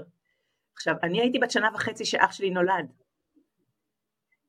עכשיו, 0.74 0.94
אני 1.02 1.20
הייתי 1.20 1.38
בת 1.38 1.50
שנה 1.50 1.68
וחצי 1.74 2.04
שאח 2.04 2.32
שלי 2.32 2.50
נולד, 2.50 2.92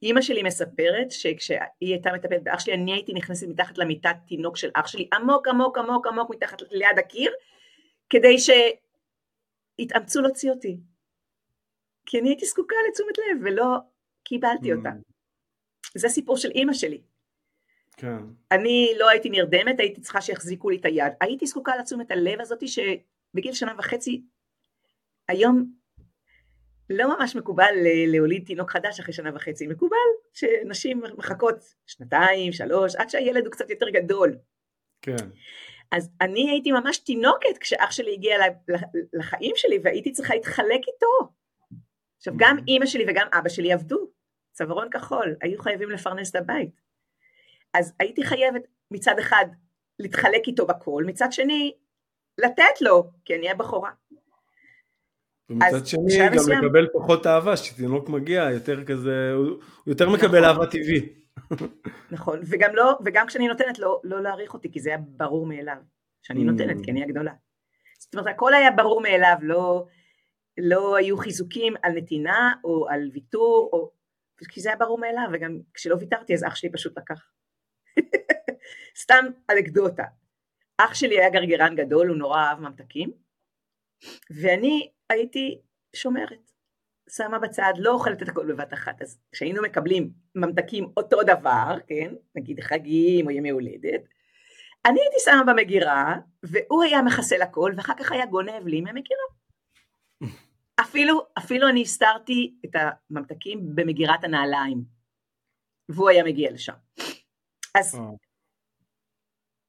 אימא 0.01 0.21
שלי 0.21 0.43
מספרת 0.43 1.11
שכשהיא 1.11 1.59
הייתה 1.81 2.13
מטפלת 2.13 2.43
באח 2.43 2.59
שלי, 2.59 2.73
אני 2.73 2.93
הייתי 2.93 3.13
נכנסת 3.13 3.47
מתחת 3.47 3.77
למיטת 3.77 4.15
תינוק 4.27 4.57
של 4.57 4.69
אח 4.73 4.87
שלי, 4.87 5.09
עמוק 5.13 5.47
עמוק 5.47 5.77
עמוק 5.77 6.07
עמוק 6.07 6.29
מתחת 6.29 6.61
ליד 6.71 6.99
הקיר, 6.99 7.31
כדי 8.09 8.35
שיתאמצו 9.79 10.21
להוציא 10.21 10.51
אותי. 10.51 10.77
כי 12.09 12.19
אני 12.19 12.29
הייתי 12.29 12.45
זקוקה 12.45 12.75
לתשומת 12.89 13.17
לב 13.17 13.37
ולא 13.43 13.65
קיבלתי 14.23 14.73
אותה. 14.73 14.89
Mm. 14.89 15.01
זה 15.95 16.09
סיפור 16.09 16.37
של 16.37 16.49
אימא 16.51 16.73
שלי. 16.73 17.01
כן. 17.97 18.17
אני 18.51 18.91
לא 18.99 19.09
הייתי 19.09 19.29
נרדמת, 19.29 19.79
הייתי 19.79 20.01
צריכה 20.01 20.21
שיחזיקו 20.21 20.69
לי 20.69 20.77
את 20.77 20.85
היד. 20.85 21.13
הייתי 21.21 21.45
זקוקה 21.45 21.75
לתשומת 21.75 22.11
הלב 22.11 22.41
הזאתי 22.41 22.67
שבגיל 22.67 23.53
שנה 23.53 23.73
וחצי, 23.77 24.21
היום 25.27 25.71
לא 26.89 27.17
ממש 27.17 27.35
מקובל 27.35 27.73
להוליד 28.07 28.45
תינוק 28.45 28.71
חדש 28.71 28.99
אחרי 28.99 29.13
שנה 29.13 29.35
וחצי, 29.35 29.67
מקובל 29.67 29.97
שנשים 30.33 31.01
מחכות 31.17 31.55
שנתיים, 31.87 32.51
שלוש, 32.51 32.95
עד 32.95 33.09
שהילד 33.09 33.45
הוא 33.45 33.51
קצת 33.51 33.69
יותר 33.69 33.89
גדול. 33.89 34.37
כן. 35.01 35.29
אז 35.91 36.09
אני 36.21 36.49
הייתי 36.49 36.71
ממש 36.71 36.97
תינוקת 36.97 37.57
כשאח 37.59 37.91
שלי 37.91 38.13
הגיע 38.13 38.37
לחיים 39.13 39.53
שלי 39.55 39.79
והייתי 39.83 40.11
צריכה 40.11 40.35
להתחלק 40.35 40.81
איתו. 40.87 41.31
עכשיו 42.17 42.33
גם 42.37 42.57
mm-hmm. 42.57 42.67
אימא 42.67 42.85
שלי 42.85 43.05
וגם 43.07 43.27
אבא 43.33 43.49
שלי 43.49 43.73
עבדו, 43.73 44.07
צווארון 44.51 44.89
כחול, 44.89 45.35
היו 45.41 45.59
חייבים 45.59 45.89
לפרנס 45.89 46.29
את 46.29 46.35
הבית. 46.35 46.81
אז 47.73 47.93
הייתי 47.99 48.23
חייבת 48.23 48.61
מצד 48.91 49.19
אחד 49.19 49.45
להתחלק 49.99 50.41
איתו 50.47 50.65
בכל, 50.65 51.03
מצד 51.07 51.31
שני 51.31 51.73
לתת 52.37 52.81
לו, 52.81 53.11
כי 53.25 53.35
אני 53.35 53.51
הבכורה. 53.51 53.91
ומצד 55.49 55.85
שני 55.85 56.17
גם 56.25 56.33
מסוים... 56.33 56.65
מקבל 56.65 56.87
פחות 56.93 57.27
אהבה, 57.27 57.57
שתינוק 57.57 58.09
מגיע 58.09 58.49
יותר 58.51 58.85
כזה, 58.85 59.31
הוא 59.35 59.57
יותר 59.87 60.09
מקבל 60.09 60.39
נכון. 60.39 60.43
אהבה 60.43 60.65
טבעי. 60.65 61.09
נכון, 62.11 62.39
וגם, 62.43 62.75
לא, 62.75 62.97
וגם 63.05 63.27
כשאני 63.27 63.47
נותנת 63.47 63.79
לא, 63.79 64.01
לא 64.03 64.21
להעריך 64.21 64.53
אותי, 64.53 64.71
כי 64.71 64.79
זה 64.79 64.89
היה 64.89 64.97
ברור 64.97 65.45
מאליו, 65.45 65.77
שאני 66.23 66.43
נותנת, 66.43 66.77
כי 66.83 66.91
אני 66.91 67.03
הגדולה. 67.03 67.33
זאת 67.99 68.15
אומרת, 68.15 68.27
הכל 68.27 68.53
היה 68.53 68.71
ברור 68.71 69.01
מאליו, 69.01 69.37
לא, 69.41 69.85
לא 70.57 70.95
היו 70.95 71.17
חיזוקים 71.17 71.73
על 71.83 71.91
נתינה 71.91 72.53
או 72.63 72.89
על 72.89 73.09
ויתור, 73.13 73.69
או, 73.73 73.91
כי 74.49 74.61
זה 74.61 74.69
היה 74.69 74.77
ברור 74.77 74.99
מאליו, 74.99 75.27
וגם 75.33 75.59
כשלא 75.73 75.95
ויתרתי 75.99 76.33
אז 76.33 76.43
אח 76.43 76.55
שלי 76.55 76.71
פשוט 76.71 76.97
לקח. 76.97 77.31
סתם 79.01 79.25
אנקדוטה. 79.51 80.03
אח 80.77 80.93
שלי 80.93 81.19
היה 81.19 81.29
גרגרן 81.29 81.75
גדול, 81.75 82.07
הוא 82.07 82.17
נורא 82.17 82.39
אהב 82.39 82.59
ממתקים, 82.59 83.11
ואני 84.41 84.91
הייתי 85.09 85.61
שומרת, 85.95 86.51
שמה 87.09 87.39
בצד, 87.39 87.73
לא 87.77 87.91
אוכלת 87.93 88.23
את 88.23 88.29
הכל 88.29 88.53
בבת 88.53 88.73
אחת, 88.73 89.01
אז 89.01 89.19
כשהיינו 89.31 89.61
מקבלים 89.61 90.09
ממתקים 90.35 90.91
אותו 90.97 91.23
דבר, 91.23 91.77
כן, 91.87 92.13
נגיד 92.35 92.59
חגים 92.59 93.25
או 93.25 93.31
ימי 93.31 93.49
הולדת, 93.49 94.01
אני 94.85 94.99
הייתי 95.01 95.17
שמה 95.19 95.43
במגירה, 95.47 96.15
והוא 96.43 96.83
היה 96.83 97.01
מחסל 97.01 97.41
הכל, 97.41 97.73
ואחר 97.77 97.93
כך 97.99 98.11
היה 98.11 98.25
גונב 98.25 98.67
לי 98.67 98.81
מהמגירה. 98.81 99.36
אפילו, 100.81 101.27
אפילו 101.37 101.69
אני 101.69 101.81
הסתרתי 101.81 102.55
את 102.65 102.71
הממתקים 102.75 103.75
במגירת 103.75 104.23
הנעליים, 104.23 104.83
והוא 105.89 106.09
היה 106.09 106.23
מגיע 106.23 106.51
לשם. 106.51 106.73
אז 107.75 107.95
אה. 107.95 108.01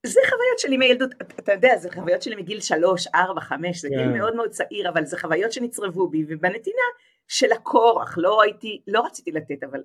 זה 0.07 0.21
חוויות 0.31 0.59
שלי 0.59 0.77
מילדות, 0.77 1.11
אתה 1.39 1.53
יודע, 1.53 1.77
זה 1.77 1.93
חוויות 1.93 2.23
שלי 2.23 2.37
מגיל 2.37 2.61
שלוש, 2.61 3.07
ארבע, 3.07 3.41
חמש, 3.41 3.81
זה 3.81 3.89
גיל 3.89 3.99
כן. 3.99 4.19
מאוד 4.19 4.37
מאוד 4.37 4.51
צעיר, 4.51 4.89
אבל 4.89 5.05
זה 5.05 5.19
חוויות 5.19 5.53
שנצרבו 5.53 6.09
בי, 6.09 6.25
ובנתינה 6.29 6.87
של 7.29 7.53
הכורח, 7.53 8.19
לא 8.19 8.43
הייתי, 8.43 8.83
לא 8.87 9.07
רציתי 9.07 9.33
לתת, 9.33 9.63
אבל 9.65 9.83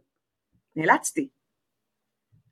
נאלצתי. 0.76 1.30
Okay? 1.30 1.44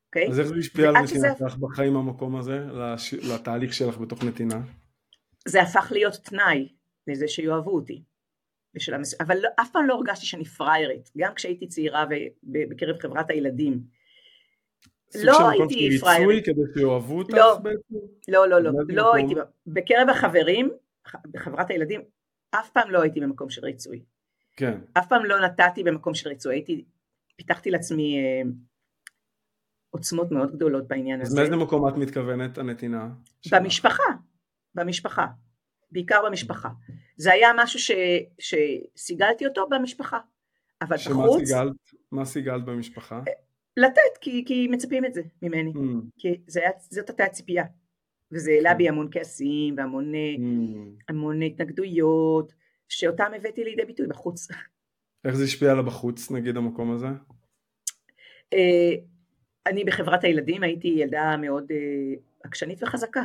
אוקיי? 0.08 0.28
אז 0.30 0.40
איך 0.40 0.48
זה 0.48 0.56
השפיע 0.56 0.90
על 0.90 0.98
נתינה 0.98 1.38
שלך 1.40 1.58
בחיים 1.58 1.96
המקום 1.96 2.36
הזה, 2.36 2.60
לש... 2.60 3.14
לתהליך 3.14 3.74
שלך 3.74 3.98
בתוך 3.98 4.24
נתינה? 4.24 4.62
זה 5.48 5.62
הפך 5.62 5.92
להיות 5.92 6.14
תנאי 6.14 6.70
לזה 7.08 7.28
שיאהבו 7.28 7.76
אותי. 7.76 8.04
המס... 8.94 9.22
אבל 9.22 9.38
לא, 9.42 9.50
אף 9.62 9.70
פעם 9.72 9.88
לא 9.88 9.94
הרגשתי 9.94 10.26
שאני 10.26 10.46
פריירית, 10.46 11.10
גם 11.18 11.34
כשהייתי 11.34 11.68
צעירה 11.68 12.06
ובקרב 12.44 12.98
חברת 13.00 13.30
הילדים. 13.30 13.82
לא 15.24 15.50
הייתי 15.50 16.00
פריירית. 16.00 16.46
כדי 16.46 16.62
שיאהבו 16.74 17.18
אותך 17.18 17.34
לא, 17.34 17.58
בעצם? 17.58 17.96
לא, 18.28 18.48
לא, 18.48 18.62
לא, 18.62 18.72
לא 18.90 19.16
הייתי, 19.16 19.34
בקרב 19.68 20.10
החברים, 20.10 20.72
בחברת 21.32 21.70
הילדים, 21.70 22.02
אף 22.52 22.70
פעם 22.70 22.92
לא 22.92 23.02
הייתי 23.02 23.20
במקום 23.20 23.50
של 23.50 23.66
ריצוי. 23.66 24.04
כן. 24.56 24.80
אף 24.94 25.08
פעם 25.08 25.26
לא 25.26 25.46
נתתי 25.46 25.84
במקום 25.84 26.14
של 26.14 26.30
ריצוי, 26.30 26.56
הייתי, 26.56 26.86
פיתחתי 27.36 27.72
לעצמי 27.72 28.18
אה, 28.18 28.42
עוצמות 29.90 30.32
מאוד 30.32 30.52
גדולות 30.52 30.88
בעניין 30.88 31.22
אז 31.22 31.28
הזה. 31.28 31.42
אז 31.42 31.50
מאיזה 31.50 31.66
מקום 31.66 31.88
את 31.88 31.94
מתכוונת 31.94 32.58
הנתינה? 32.58 33.10
במשפחה, 33.52 34.04
במשפחה, 34.76 35.26
בעיקר 35.92 36.26
במשפחה. 36.26 36.70
זה 37.18 37.32
היה 37.32 37.50
משהו 37.58 37.80
ש, 37.80 37.92
שסיגלתי 38.40 39.46
אותו 39.46 39.68
במשפחה, 39.70 40.20
אבל 40.82 40.98
שמה 40.98 41.24
בחוץ... 41.24 41.44
סיגלת, 41.48 41.72
מה 42.12 42.26
סיגלת 42.26 42.66
במשפחה? 42.66 43.16
אה, 43.28 43.34
לתת, 43.78 44.18
כי, 44.22 44.44
כי 44.46 44.68
מצפים 44.68 45.06
את 45.06 45.14
זה 45.14 45.22
ממני, 45.42 45.72
mm. 45.74 45.78
כי 46.18 46.42
זה 46.48 46.60
היה, 46.60 46.72
זאת 46.90 47.10
הייתה 47.10 47.24
הציפייה, 47.24 47.64
וזה 48.32 48.52
העלה 48.52 48.74
בי 48.74 48.84
כן. 48.84 48.90
המון 48.90 49.08
כעסים 49.12 49.76
והמון 49.78 50.14
mm. 50.14 51.04
המון 51.10 51.42
התנגדויות, 51.42 52.54
שאותם 52.90 53.32
הבאתי 53.36 53.64
לידי 53.64 53.86
ביטוי 53.86 54.08
בחוץ. 54.08 54.48
איך 55.26 55.36
זה 55.36 55.44
השפיע 55.44 55.72
על 55.72 55.80
הבחוץ, 55.80 56.32
נגיד, 56.32 56.58
המקום 56.58 56.92
הזה? 56.92 57.08
אה, 58.54 58.94
אני 59.68 59.84
בחברת 59.84 60.24
הילדים 60.24 60.64
הייתי 60.64 60.88
ילדה 60.88 61.38
מאוד 61.38 61.72
אה, 61.72 62.14
עקשנית 62.44 62.84
וחזקה. 62.84 63.24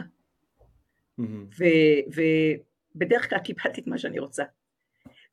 ובדרך 2.97 3.31
כלל 3.31 3.39
קיבלתי 3.39 3.81
את 3.81 3.87
מה 3.87 3.99
שאני 3.99 4.19
רוצה. 4.19 4.45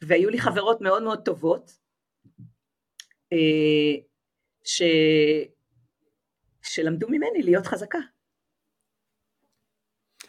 והיו 0.01 0.29
לי 0.29 0.39
חברות 0.39 0.81
מאוד 0.81 1.03
מאוד 1.03 1.25
טובות, 1.25 1.77
אה, 3.33 4.01
ש... 4.63 4.81
שלמדו 6.61 7.07
ממני 7.09 7.43
להיות 7.43 7.65
חזקה. 7.65 7.99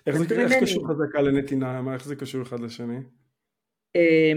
איך 0.07 0.17
זה 0.17 0.41
איך 0.41 0.53
קשור 0.63 0.89
חזקה 0.89 1.23
לנתינה? 1.23 1.95
איך 1.95 2.05
זה 2.05 2.17
קשור 2.17 2.43
אחד 2.43 2.61
לשני? 2.61 2.99
אה, 3.97 4.33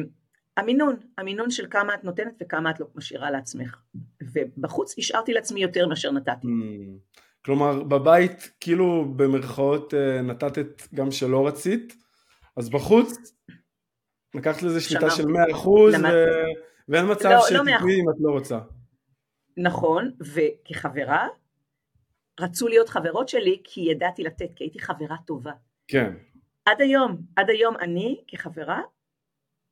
המינון, 0.57 0.95
המינון 1.17 1.51
של 1.51 1.67
כמה 1.69 1.95
את 1.95 2.03
נותנת 2.03 2.33
וכמה 2.41 2.69
את 2.69 2.79
לא 2.79 2.87
משאירה 2.95 3.31
לעצמך. 3.31 3.81
ובחוץ 4.33 4.97
השארתי 4.97 5.33
לעצמי 5.33 5.61
יותר 5.61 5.87
מאשר 5.87 6.11
נתתי. 6.11 6.47
Mm. 6.47 7.19
כלומר, 7.47 7.83
בבית, 7.83 8.51
כאילו 8.59 9.13
במרכאות 9.15 9.93
אה, 9.93 10.21
נתת 10.21 10.57
גם 10.93 11.11
שלא 11.11 11.47
רצית, 11.47 11.93
אז 12.57 12.69
בחוץ 12.69 13.17
לקחת 14.35 14.63
לזה 14.63 14.81
שליטה 14.81 15.09
של 15.09 15.23
100% 15.23 15.67
ו... 15.67 15.91
ואין 16.87 17.11
מצב 17.11 17.29
לא, 17.29 17.41
שתתני 17.41 17.71
לא 17.71 17.77
אם 17.79 18.09
את 18.09 18.15
לא 18.19 18.31
רוצה. 18.31 18.59
נכון, 19.57 20.11
וכחברה, 20.21 21.27
רצו 22.39 22.67
להיות 22.67 22.89
חברות 22.89 23.29
שלי 23.29 23.61
כי 23.63 23.81
ידעתי 23.81 24.23
לתת, 24.23 24.49
כי 24.55 24.63
הייתי 24.63 24.79
חברה 24.79 25.15
טובה. 25.25 25.51
כן. 25.87 26.13
עד 26.65 26.81
היום, 26.81 27.17
עד 27.35 27.49
היום 27.49 27.75
אני 27.79 28.23
כחברה, 28.27 28.81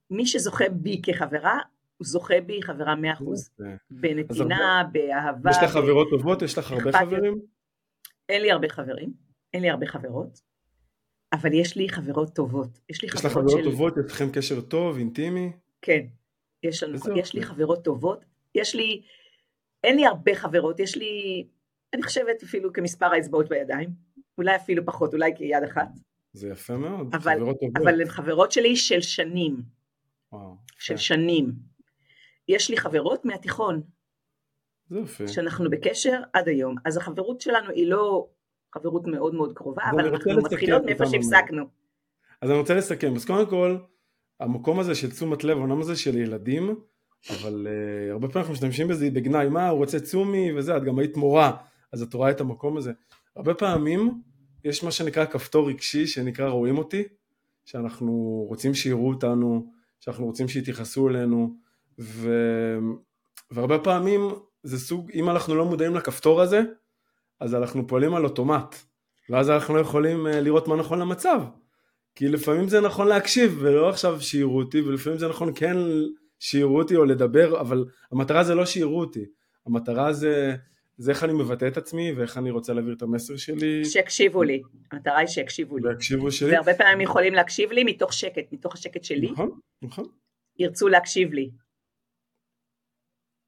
מי 0.09 0.25
שזוכה 0.25 0.65
בי 0.69 1.01
כחברה, 1.03 1.59
הוא 1.97 2.07
זוכה 2.07 2.41
בי 2.45 2.61
חברה 2.61 2.95
מאה 2.95 3.13
אחוז. 3.13 3.49
בנתינה, 3.91 4.83
באהבה. 4.91 5.49
יש 5.49 5.57
לך 5.63 5.71
חברות 5.71 6.07
טובות? 6.09 6.41
יש 6.41 6.57
לך 6.57 6.71
הרבה 6.71 6.91
חברים? 6.99 7.55
אין 8.29 8.41
לי 8.41 8.51
הרבה 8.51 8.69
חברים, 8.69 9.13
אין 9.53 9.61
לי 9.61 9.69
הרבה 9.69 9.88
חברות, 9.88 10.41
אבל 11.33 11.53
יש 11.53 11.75
לי 11.75 11.89
חברות 11.89 12.35
טובות. 12.35 12.79
יש 12.89 13.01
לי 13.01 13.07
יש 13.07 13.13
לך 13.15 13.21
חברות 13.21 13.49
של... 13.49 13.63
טובות? 13.63 13.93
יש 14.05 14.11
לכם 14.11 14.31
קשר 14.31 14.61
טוב, 14.61 14.97
אינטימי? 14.97 15.51
כן, 15.81 16.05
יש, 16.63 16.83
לנו, 16.83 17.17
יש 17.17 17.33
לי 17.33 17.43
חברות 17.43 17.83
טובות. 17.83 18.25
יש 18.55 18.75
לי, 18.75 19.01
אין 19.83 19.95
לי 19.95 20.05
הרבה 20.05 20.35
חברות, 20.35 20.79
יש 20.79 20.97
לי, 20.97 21.47
אני 21.93 22.03
חושבת 22.03 22.43
אפילו 22.43 22.73
כמספר 22.73 23.05
האצבעות 23.05 23.49
בידיים, 23.49 23.89
אולי 24.38 24.55
אפילו 24.55 24.85
פחות, 24.85 25.13
אולי 25.13 25.31
כיד 25.35 25.63
אחת. 25.71 25.88
זה 26.33 26.49
יפה 26.49 26.77
מאוד, 26.77 27.15
אבל, 27.15 27.35
חברות 27.35 27.57
טובות. 27.59 27.77
אבל 27.77 28.01
הן 28.01 28.09
חברות 28.09 28.51
שלי 28.51 28.75
של 28.75 29.01
שנים. 29.01 29.61
וואו. 30.31 30.55
של 30.79 30.97
שנים. 30.97 31.51
יש 32.47 32.69
לי 32.69 32.77
חברות 32.77 33.25
מהתיכון, 33.25 33.81
זה 34.89 35.00
יפה. 35.00 35.28
שאנחנו 35.28 35.69
בקשר 35.69 36.21
עד 36.34 36.48
היום. 36.48 36.76
אז 36.86 36.98
החברות 36.98 37.41
שלנו 37.41 37.69
היא 37.69 37.88
לא 37.88 38.28
חברות 38.74 39.08
מאוד 39.08 39.36
מאוד 39.36 39.54
קרובה, 39.54 39.84
אבל 39.91 40.08
אנחנו 40.08 40.38
מתחילות 40.38 40.86
מאיפה 40.86 41.06
שהפסקנו. 41.06 41.63
אז 42.41 42.50
אני 42.50 42.60
רוצה 42.60 42.76
לסכם. 42.76 43.15
אז 43.15 43.26
קודם 43.26 43.50
כל, 43.50 43.78
המקום 44.39 44.80
הזה 44.80 44.95
של 44.95 45.12
תשומת 45.12 45.43
לב, 45.43 45.58
העולם 45.58 45.82
הזה 45.82 45.95
של 45.95 46.17
ילדים, 46.17 46.76
אבל 47.30 47.67
uh, 47.67 48.12
הרבה 48.12 48.28
פעמים 48.28 48.38
אנחנו 48.38 48.54
משתמשים 48.54 48.88
בזה 48.88 49.10
בגנאי, 49.12 49.50
מה, 49.50 49.69
הוא 49.69 49.78
רוצה 49.78 50.00
תשומי 50.00 50.54
וזה, 50.54 50.78
את 50.78 50.84
גם 50.84 51.00
היית 51.00 51.17
מורה, 51.17 51.58
אז 51.91 52.02
את 52.02 52.13
רואה 52.13 52.32
את 52.32 52.41
המקום 52.41 52.78
הזה. 52.78 52.91
הרבה 53.36 53.54
פעמים 53.54 54.21
יש 54.63 54.84
מה 54.84 54.91
שנקרא 54.91 55.26
כפתור 55.26 55.69
רגשי, 55.69 56.08
שנקרא 56.08 56.50
רואים 56.50 56.78
אותי, 56.78 57.04
שאנחנו 57.65 58.45
רוצים 58.50 58.74
שיראו 58.74 59.10
אותנו, 59.10 59.71
שאנחנו 60.00 60.26
רוצים 60.26 60.48
שיתייחסו 60.48 61.10
אלינו, 61.10 61.56
ו... 62.00 62.30
והרבה 63.52 63.80
פעמים 63.80 64.21
זה 64.65 64.80
סוג, 64.80 65.12
אם 65.13 65.30
אנחנו 65.30 65.56
לא 65.56 65.65
מודעים 65.65 65.95
לכפתור 65.95 66.41
הזה, 66.41 66.62
אז 67.39 67.56
אנחנו 67.56 67.88
פועלים 67.88 68.15
על 68.15 68.23
אוטומט, 68.23 68.75
ואז 69.30 69.49
אנחנו 69.49 69.75
לא 69.75 69.80
יכולים 69.80 70.28
אה, 70.28 70.41
לראות 70.41 70.67
מה 70.67 70.75
נכון 70.75 70.99
למצב. 70.99 71.41
כי 72.15 72.28
לפעמים 72.28 72.67
זה 72.67 72.82
נכון 72.82 73.08
להקשיב, 73.08 73.58
ולא 73.60 73.89
עכשיו 73.89 74.21
שיראו 74.21 74.58
אותי, 74.58 74.82
ולפעמים 74.82 75.19
זה 75.19 75.28
נכון 75.28 75.51
כן 75.56 75.78
שיראו 76.39 76.78
אותי 76.78 76.95
או 76.95 77.06
לדבר, 77.06 77.62
אבל 77.62 77.86
המטרה 78.12 78.43
זה 78.43 78.56
לא 78.56 78.65
שיראו 78.65 78.99
אותי, 78.99 79.25
המטרה 79.65 80.13
זה, 80.13 80.56
זה 80.97 81.12
איך 81.12 81.23
אני 81.23 81.34
מבטא 81.34 81.67
את 81.67 81.78
עצמי, 81.78 82.12
ואיך 82.12 82.38
אני 82.38 82.51
רוצה 82.51 82.73
להעביר 82.73 82.93
את 82.93 83.01
המסר 83.01 83.36
שלי. 83.36 83.86
שיקשיבו 83.86 84.43
לי, 84.43 84.62
המטרה 84.91 85.17
היא 85.17 85.28
שיקשיבו 85.28 85.78
לי. 85.78 85.89
ויקשיבו 85.89 86.32
שלי. 86.32 86.51
והרבה 86.51 86.73
פעמים 86.73 87.01
יכולים 87.01 87.34
להקשיב 87.34 87.71
לי 87.71 87.84
מתוך 87.84 88.13
שקט, 88.13 88.51
מתוך 88.51 88.73
השקט 88.73 89.04
שלי. 89.04 89.32
נכון, 89.32 89.49
נכון. 89.82 90.06
ירצו 90.60 90.88
להקשיב 90.88 91.34
לי. 91.34 91.49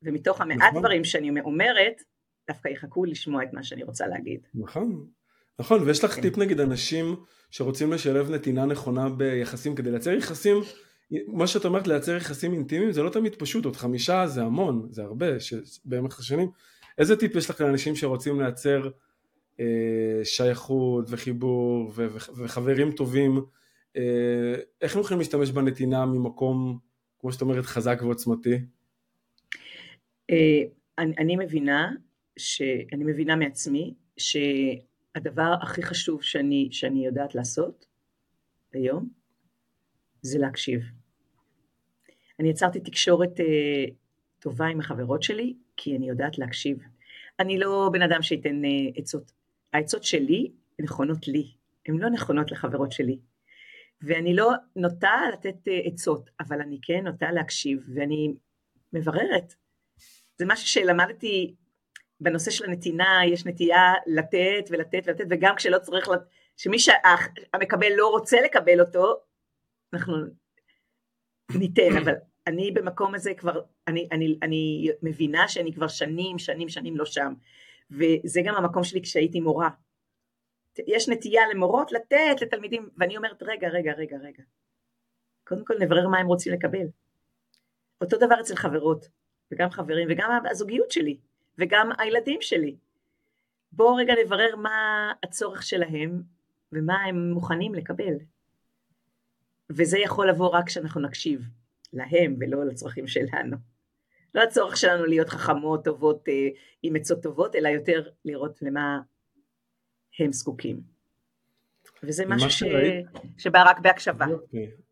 ומתוך 0.03 0.41
המעט 0.41 0.57
נכון. 0.57 0.81
דברים 0.81 1.03
שאני 1.03 1.41
אומרת, 1.41 2.01
דווקא 2.47 2.67
יחכו 2.67 3.05
לשמוע 3.05 3.43
את 3.43 3.53
מה 3.53 3.63
שאני 3.63 3.83
רוצה 3.83 4.07
להגיד. 4.07 4.39
נכון, 4.55 5.07
נכון, 5.59 5.83
ויש 5.83 6.03
לך 6.03 6.11
כן. 6.11 6.21
טיפ 6.21 6.37
נגיד 6.37 6.59
אנשים 6.59 7.15
שרוצים 7.51 7.93
לשלב 7.93 8.29
נתינה 8.29 8.65
נכונה 8.65 9.09
ביחסים 9.09 9.75
כדי 9.75 9.91
לייצר 9.91 10.11
יחסים, 10.11 10.57
מה 11.27 11.47
שאת 11.47 11.65
אומרת 11.65 11.87
לייצר 11.87 12.15
יחסים 12.15 12.53
אינטימיים 12.53 12.91
זה 12.91 13.03
לא 13.03 13.09
תמיד 13.09 13.35
פשוט, 13.35 13.65
עוד 13.65 13.75
חמישה 13.75 14.27
זה 14.27 14.43
המון, 14.43 14.87
זה 14.91 15.03
הרבה, 15.03 15.25
בעמק 15.85 16.19
השנים. 16.19 16.49
איזה 16.97 17.17
טיפ 17.17 17.35
יש 17.35 17.49
לך 17.49 17.61
לאנשים 17.61 17.95
שרוצים 17.95 18.41
לייצר 18.41 18.89
אה, 19.59 19.65
שייכות 20.23 21.05
וחיבור 21.09 21.91
ו- 21.95 22.07
ו- 22.11 22.43
וחברים 22.43 22.91
טובים, 22.91 23.41
אה, 23.97 24.55
איך 24.81 24.95
הם 24.95 25.01
יכולים 25.01 25.19
להשתמש 25.19 25.51
בנתינה 25.51 26.05
ממקום, 26.05 26.79
כמו 27.19 27.31
שאת 27.31 27.41
אומרת, 27.41 27.65
חזק 27.65 27.99
ועוצמתי? 28.01 28.59
אה, 30.31 30.63
אני, 30.97 31.13
אני 31.17 31.35
מבינה, 31.35 31.91
שאני 32.37 33.03
מבינה 33.03 33.35
מעצמי, 33.35 33.93
שהדבר 34.17 35.53
הכי 35.61 35.83
חשוב 35.83 36.23
שאני, 36.23 36.67
שאני 36.71 37.05
יודעת 37.05 37.35
לעשות 37.35 37.85
היום, 38.73 39.09
זה 40.21 40.39
להקשיב. 40.39 40.81
אני 42.39 42.49
יצרתי 42.49 42.79
תקשורת 42.79 43.39
אה, 43.39 43.85
טובה 44.39 44.65
עם 44.65 44.79
החברות 44.79 45.23
שלי, 45.23 45.53
כי 45.77 45.97
אני 45.97 46.09
יודעת 46.09 46.37
להקשיב. 46.37 46.77
אני 47.39 47.59
לא 47.59 47.89
בן 47.93 48.01
אדם 48.01 48.21
שייתן 48.21 48.65
אה, 48.65 48.69
עצות. 48.95 49.31
העצות 49.73 50.03
שלי 50.03 50.51
נכונות 50.79 51.27
לי, 51.27 51.51
הן 51.87 51.97
לא 51.97 52.09
נכונות 52.09 52.51
לחברות 52.51 52.91
שלי. 52.91 53.19
ואני 54.01 54.35
לא 54.35 54.51
נוטה 54.75 55.21
לתת 55.33 55.55
עצות, 55.85 56.29
אבל 56.39 56.61
אני 56.61 56.79
כן 56.81 57.07
נוטה 57.07 57.31
להקשיב, 57.31 57.85
ואני 57.95 58.33
מבררת 58.93 59.53
זה 60.37 60.45
משהו 60.47 60.67
שלמדתי 60.67 61.55
בנושא 62.19 62.51
של 62.51 62.65
הנתינה, 62.65 63.21
יש 63.27 63.45
נטייה 63.45 63.93
לתת 64.07 64.69
ולתת 64.69 65.01
ולתת, 65.05 65.25
וגם 65.29 65.55
כשלא 65.55 65.77
צריך, 65.79 66.09
שמי 66.57 66.79
שהמקבל 66.79 67.91
לא 67.95 68.07
רוצה 68.07 68.37
לקבל 68.41 68.81
אותו, 68.81 69.15
אנחנו 69.93 70.15
ניתן, 71.55 71.97
אבל 72.03 72.13
אני 72.47 72.71
במקום 72.71 73.15
הזה 73.15 73.33
כבר, 73.33 73.61
אני, 73.87 74.07
אני, 74.11 74.39
אני 74.43 74.91
מבינה 75.01 75.47
שאני 75.47 75.73
כבר 75.73 75.87
שנים, 75.87 76.39
שנים, 76.39 76.69
שנים 76.69 76.97
לא 76.97 77.05
שם, 77.05 77.33
וזה 77.91 78.41
גם 78.45 78.55
המקום 78.55 78.83
שלי 78.83 79.01
כשהייתי 79.01 79.39
מורה. 79.39 79.69
יש 80.87 81.09
נטייה 81.09 81.41
למורות 81.53 81.91
לתת 81.91 82.41
לתלמידים, 82.41 82.89
ואני 82.97 83.17
אומרת, 83.17 83.43
רגע, 83.43 83.67
רגע, 83.69 83.91
רגע, 83.93 84.17
רגע. 84.17 84.43
קודם 85.47 85.65
כל 85.65 85.73
נברר 85.79 86.07
מה 86.07 86.17
הם 86.19 86.27
רוצים 86.27 86.53
לקבל. 86.53 86.87
אותו 88.01 88.17
דבר 88.17 88.41
אצל 88.41 88.55
חברות. 88.55 89.07
וגם 89.51 89.69
חברים, 89.69 90.07
וגם 90.11 90.45
הזוגיות 90.51 90.91
שלי, 90.91 91.17
וגם 91.57 91.89
הילדים 91.97 92.41
שלי. 92.41 92.75
בואו 93.71 93.95
רגע 93.95 94.13
נברר 94.25 94.55
מה 94.55 95.11
הצורך 95.23 95.63
שלהם 95.63 96.21
ומה 96.71 97.03
הם 97.03 97.29
מוכנים 97.29 97.75
לקבל. 97.75 98.13
וזה 99.69 99.99
יכול 99.99 100.29
לבוא 100.29 100.47
רק 100.47 100.67
כשאנחנו 100.67 101.01
נקשיב 101.01 101.49
להם 101.93 102.35
ולא 102.39 102.65
לצרכים 102.65 103.07
שלנו. 103.07 103.57
לא 104.35 104.43
הצורך 104.43 104.77
שלנו 104.77 105.05
להיות 105.05 105.29
חכמות, 105.29 105.85
טובות, 105.85 106.29
אה, 106.29 106.47
עם 106.83 106.95
עצות 106.95 107.23
טובות, 107.23 107.55
אלא 107.55 107.67
יותר 107.67 108.09
לראות 108.25 108.61
למה 108.61 108.99
הם 110.19 110.33
זקוקים. 110.33 110.81
וזה 112.03 112.25
משהו 112.27 112.49
ש... 112.49 112.63
שבא 113.37 113.63
רק 113.69 113.79
בהקשבה. 113.79 114.25
Okay. 114.25 114.86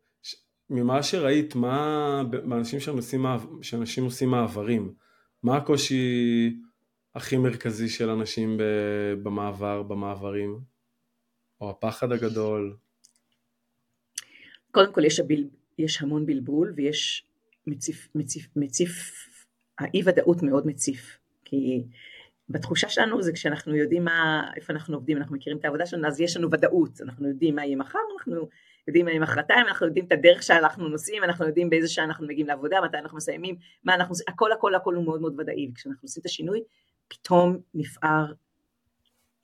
ממה 0.70 1.02
שראית, 1.02 1.54
מה 1.54 2.22
באנשים 2.30 2.80
שעושים, 2.80 3.24
שאנשים 3.62 4.04
עושים 4.04 4.28
מעברים, 4.28 4.94
מה 5.42 5.56
הקושי 5.56 6.56
הכי 7.14 7.36
מרכזי 7.36 7.88
של 7.88 8.10
אנשים 8.10 8.56
במעבר, 9.22 9.82
במעברים? 9.82 10.60
או 11.60 11.70
הפחד 11.70 12.12
הגדול? 12.12 12.76
קודם 14.70 14.92
כל 14.92 15.04
יש, 15.04 15.20
הבל... 15.20 15.44
יש 15.78 16.02
המון 16.02 16.26
בלבול 16.26 16.72
ויש 16.76 17.26
מציף, 17.66 18.08
מציף, 18.14 18.48
מציף, 18.56 19.12
האי 19.78 20.02
ודאות 20.04 20.42
מאוד 20.42 20.66
מציף, 20.66 21.18
כי 21.44 21.84
בתחושה 22.48 22.88
שלנו 22.88 23.22
זה 23.22 23.32
כשאנחנו 23.32 23.76
יודעים 23.76 24.04
מה, 24.04 24.50
איפה 24.56 24.72
אנחנו 24.72 24.96
עובדים, 24.96 25.16
אנחנו 25.16 25.36
מכירים 25.36 25.58
את 25.58 25.64
העבודה 25.64 25.86
שלנו, 25.86 26.08
אז 26.08 26.20
יש 26.20 26.36
לנו 26.36 26.50
ודאות, 26.50 27.00
אנחנו 27.00 27.28
יודעים 27.28 27.54
מה 27.54 27.64
יהיה 27.64 27.76
מחר, 27.76 27.98
אנחנו 28.18 28.48
יודעים 28.88 29.22
מחרתיים, 29.22 29.66
אנחנו 29.66 29.86
יודעים 29.86 30.04
את 30.06 30.12
הדרך 30.12 30.42
שאנחנו 30.42 30.88
נוסעים, 30.88 31.24
אנחנו 31.24 31.46
יודעים 31.46 31.70
באיזה 31.70 31.88
שעה 31.88 32.04
אנחנו 32.04 32.26
מגיעים 32.26 32.46
לעבודה, 32.46 32.80
מתי 32.84 32.98
אנחנו 32.98 33.16
מסיימים, 33.16 33.56
מה 33.84 33.94
אנחנו, 33.94 34.14
הכל 34.28 34.52
הכל 34.52 34.74
הכל 34.74 34.94
הוא 34.94 35.04
מאוד 35.04 35.20
מאוד 35.20 35.40
ודאי, 35.40 35.68
וכשאנחנו 35.72 36.00
עושים 36.02 36.20
את 36.20 36.26
השינוי, 36.26 36.62
פתאום 37.08 37.58
נפער 37.74 38.32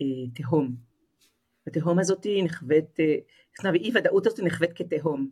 אה, 0.03 0.07
תהום. 0.35 0.77
התהום 1.67 1.99
הזאת 1.99 2.27
נחווית, 2.45 3.01
אי 3.75 3.91
ודאות 3.95 4.27
הזאת 4.27 4.41
נחווית 4.41 4.73
כתהום. 4.73 5.29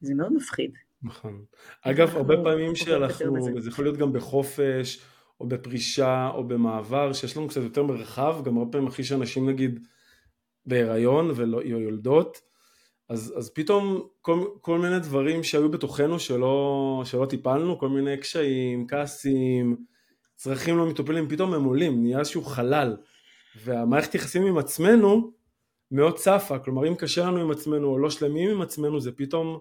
זה 0.00 0.14
מאוד 0.14 0.32
מפחיד. 0.32 0.70
נכון. 1.02 1.44
אגב, 1.82 2.16
הרבה 2.16 2.34
פעמים 2.44 2.74
שאנחנו, 2.74 3.60
זה 3.60 3.70
יכול 3.70 3.84
להיות 3.84 3.96
גם 3.96 4.12
בחופש, 4.12 5.00
או 5.40 5.48
בפרישה, 5.48 6.30
או 6.34 6.48
במעבר, 6.48 7.12
שיש 7.12 7.36
לנו 7.36 7.48
קצת 7.48 7.60
יותר 7.62 7.82
מרחב, 7.82 8.44
גם 8.44 8.58
הרבה 8.58 8.72
פעמים 8.72 8.86
אחרי 8.86 9.04
שאנשים 9.04 9.48
נגיד 9.48 9.86
בהיריון 10.66 11.30
ולא 11.36 11.62
יולדות, 11.64 12.40
אז, 13.08 13.34
אז 13.36 13.50
פתאום 13.50 14.08
כל, 14.22 14.46
כל 14.60 14.78
מיני 14.78 14.98
דברים 14.98 15.42
שהיו 15.42 15.70
בתוכנו 15.70 16.18
שלא, 16.18 17.02
שלא 17.04 17.26
טיפלנו, 17.26 17.78
כל 17.78 17.88
מיני 17.88 18.16
קשיים, 18.16 18.86
כעסים, 18.86 19.76
צרכים 20.36 20.78
לא 20.78 20.86
מטופלים, 20.86 21.28
פתאום 21.28 21.54
הם 21.54 21.64
עולים, 21.64 22.02
נהיה 22.02 22.18
איזשהו 22.18 22.42
חלל. 22.42 22.96
והמערכת 23.64 24.14
יחסים 24.14 24.46
עם 24.46 24.58
עצמנו 24.58 25.32
מאוד 25.90 26.16
צפה, 26.16 26.58
כלומר 26.58 26.88
אם 26.88 26.94
קשה 26.94 27.26
לנו 27.26 27.40
עם 27.40 27.50
עצמנו 27.50 27.88
או 27.88 27.98
לא 27.98 28.10
שלמים 28.10 28.50
עם 28.50 28.62
עצמנו 28.62 29.00
זה 29.00 29.12
פתאום, 29.12 29.58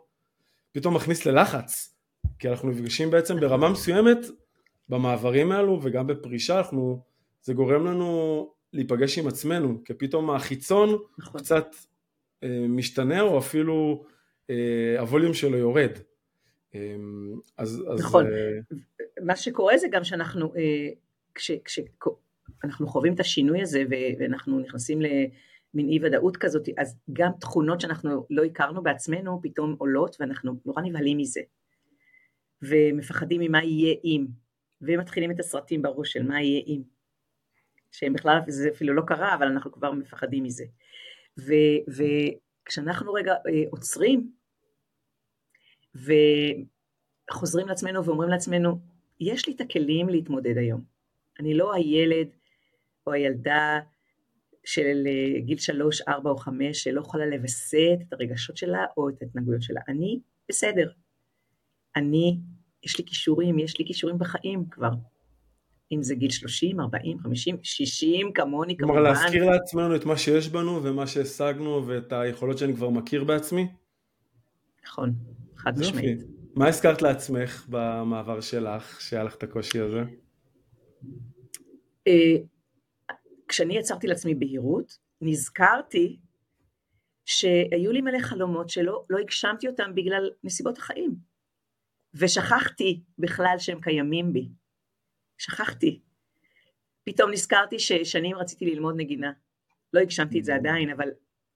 פתאום 0.72 0.96
מכניס 0.96 1.26
ללחץ, 1.26 1.96
כי 2.40 2.50
אנחנו 2.50 2.70
נפגשים 2.70 3.12
בעצם 3.12 3.40
ברמה 3.40 3.70
מסוימת 3.70 4.18
במעברים 4.90 5.52
האלו 5.52 5.80
וגם 5.84 6.08
בפרישה, 6.08 6.58
אנחנו, 6.58 7.02
זה 7.42 7.54
גורם 7.54 7.86
לנו 7.86 8.50
להיפגש 8.74 9.18
עם 9.18 9.28
עצמנו, 9.28 9.82
כי 9.86 9.94
פתאום 9.94 10.32
החיצון 10.32 10.98
נכון. 11.18 11.42
קצת 11.42 11.76
משתנה 12.70 13.22
או 13.22 13.40
אפילו 13.40 14.06
אה, 14.50 14.96
הווליום 15.00 15.34
שלו 15.34 15.58
יורד. 15.58 15.92
אה, 16.76 16.96
אז, 17.58 17.84
אז 17.94 18.00
נכון, 18.00 18.26
אה... 18.26 18.76
מה 19.22 19.36
שקורה 19.36 19.78
זה 19.78 19.88
גם 19.92 20.04
שאנחנו, 20.04 20.56
אה, 20.56 20.90
כש, 21.36 21.52
כש, 21.66 21.80
אנחנו 22.64 22.88
חווים 22.88 23.14
את 23.14 23.20
השינוי 23.20 23.62
הזה 23.62 23.84
ואנחנו 24.20 24.60
נכנסים 24.60 25.02
למין 25.02 25.90
אי 25.90 26.00
ודאות 26.04 26.38
כזאת, 26.38 26.70
אז 26.78 26.98
גם 27.14 27.32
תכונות 27.40 27.82
שאנחנו 27.82 28.26
לא 28.30 28.44
הכרנו 28.44 28.84
בעצמנו 28.84 29.40
פתאום 29.44 29.76
עולות 29.78 30.16
ואנחנו 30.20 30.60
נורא 30.66 30.82
נבהלים 30.82 31.18
מזה. 31.18 31.42
ומפחדים 32.62 33.42
ממה 33.42 33.64
יהיה 33.64 33.96
אם, 34.04 34.26
ומתחילים 34.82 35.32
את 35.32 35.40
הסרטים 35.40 35.82
בראש 35.82 36.14
של 36.14 36.24
מה 36.24 36.42
יהיה 36.42 36.62
אם. 36.68 36.82
שהם 37.92 38.14
בכלל, 38.14 38.40
זה 38.48 38.70
אפילו 38.70 38.94
לא 38.94 39.02
קרה, 39.08 39.36
אבל 39.36 39.48
אנחנו 39.48 39.72
כבר 39.72 39.92
מפחדים 39.92 40.44
מזה. 40.44 40.66
וכשאנחנו 41.38 43.14
רגע 43.14 43.34
אה, 43.34 43.64
עוצרים 43.70 44.32
וחוזרים 45.96 47.68
לעצמנו 47.68 48.06
ואומרים 48.06 48.30
לעצמנו, 48.30 48.80
יש 49.20 49.48
לי 49.48 49.54
את 49.56 49.62
הכלים 49.62 50.10
להתמודד 50.10 50.58
היום. 50.58 50.82
אני 51.40 51.54
לא 51.54 51.74
הילד 51.74 52.28
או 53.08 53.14
הילדה 53.14 53.80
של 54.66 55.04
אה, 55.08 55.40
גיל 55.40 55.58
שלוש, 55.58 56.02
ארבע 56.02 56.30
או 56.30 56.38
חמש 56.38 56.84
שלא 56.84 57.02
יכולה 57.02 57.26
לווסת 57.26 57.98
את 58.08 58.14
הרגשות 58.14 58.58
שלה 58.58 58.86
או 58.98 59.10
את 59.10 59.22
ההתנהגויות 59.22 59.62
שלה. 59.62 59.82
אני 59.88 60.20
בסדר. 60.50 60.92
אני, 61.96 62.40
יש 62.84 62.98
לי 62.98 63.06
כישורים, 63.06 63.60
יש 63.60 63.80
לי 63.80 63.86
כישורים 63.86 64.18
בחיים 64.18 64.66
כבר. 64.72 64.92
אם 65.92 66.04
זה 66.04 66.16
גיל 66.16 66.32
30, 66.32 66.80
40, 66.80 67.20
50, 67.20 67.58
60, 67.64 68.34
כמוני 68.34 68.78
כמובן. 68.78 68.94
כלומר 68.94 69.10
להזכיר 69.10 69.50
לעצמנו 69.50 69.96
את 69.96 70.06
מה 70.06 70.18
שיש 70.18 70.50
בנו 70.50 70.84
ומה 70.84 71.08
שהשגנו 71.08 71.88
ואת 71.88 72.14
היכולות 72.14 72.58
שאני 72.58 72.76
כבר 72.76 72.90
מכיר 72.90 73.24
בעצמי? 73.24 73.68
נכון, 74.86 75.14
חד 75.58 75.80
משמעית. 75.80 76.20
מה 76.56 76.68
הזכרת 76.68 77.02
לעצמך 77.02 77.66
במעבר 77.70 78.42
שלך, 78.42 79.02
שהיה 79.02 79.24
לך 79.24 79.36
את 79.36 79.44
הקושי 79.44 79.80
הזה? 79.80 80.04
אה, 82.08 82.36
כשאני 83.48 83.78
יצרתי 83.78 84.08
לעצמי 84.08 84.36
בהירות, 84.36 84.98
נזכרתי 85.22 86.20
שהיו 87.26 87.92
לי 87.92 88.02
מלא 88.02 88.20
חלומות 88.20 88.70
שלא 88.70 89.06
לא 89.10 89.18
הגשמתי 89.18 89.68
אותם 89.68 89.96
בגלל 89.96 90.30
נסיבות 90.44 90.78
החיים. 90.78 91.16
ושכחתי 92.14 93.02
בכלל 93.20 93.56
שהם 93.58 93.82
קיימים 93.82 94.34
בי. 94.34 94.50
שכחתי. 95.38 96.02
פתאום 97.04 97.32
נזכרתי 97.32 97.80
ששנים 97.80 98.36
רציתי 98.36 98.66
ללמוד 98.66 98.96
נגינה. 98.98 99.32
לא 99.94 100.00
הגשמתי 100.00 100.40
את 100.40 100.46
זה 100.46 100.56
עדיין, 100.56 100.90
אבל 100.90 101.10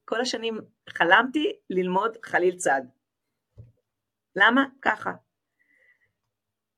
כל 0.05 0.21
השנים 0.21 0.57
חלמתי 0.89 1.53
ללמוד 1.69 2.17
חליל 2.23 2.55
צד. 2.55 2.81
למה? 4.35 4.65
ככה. 4.81 5.13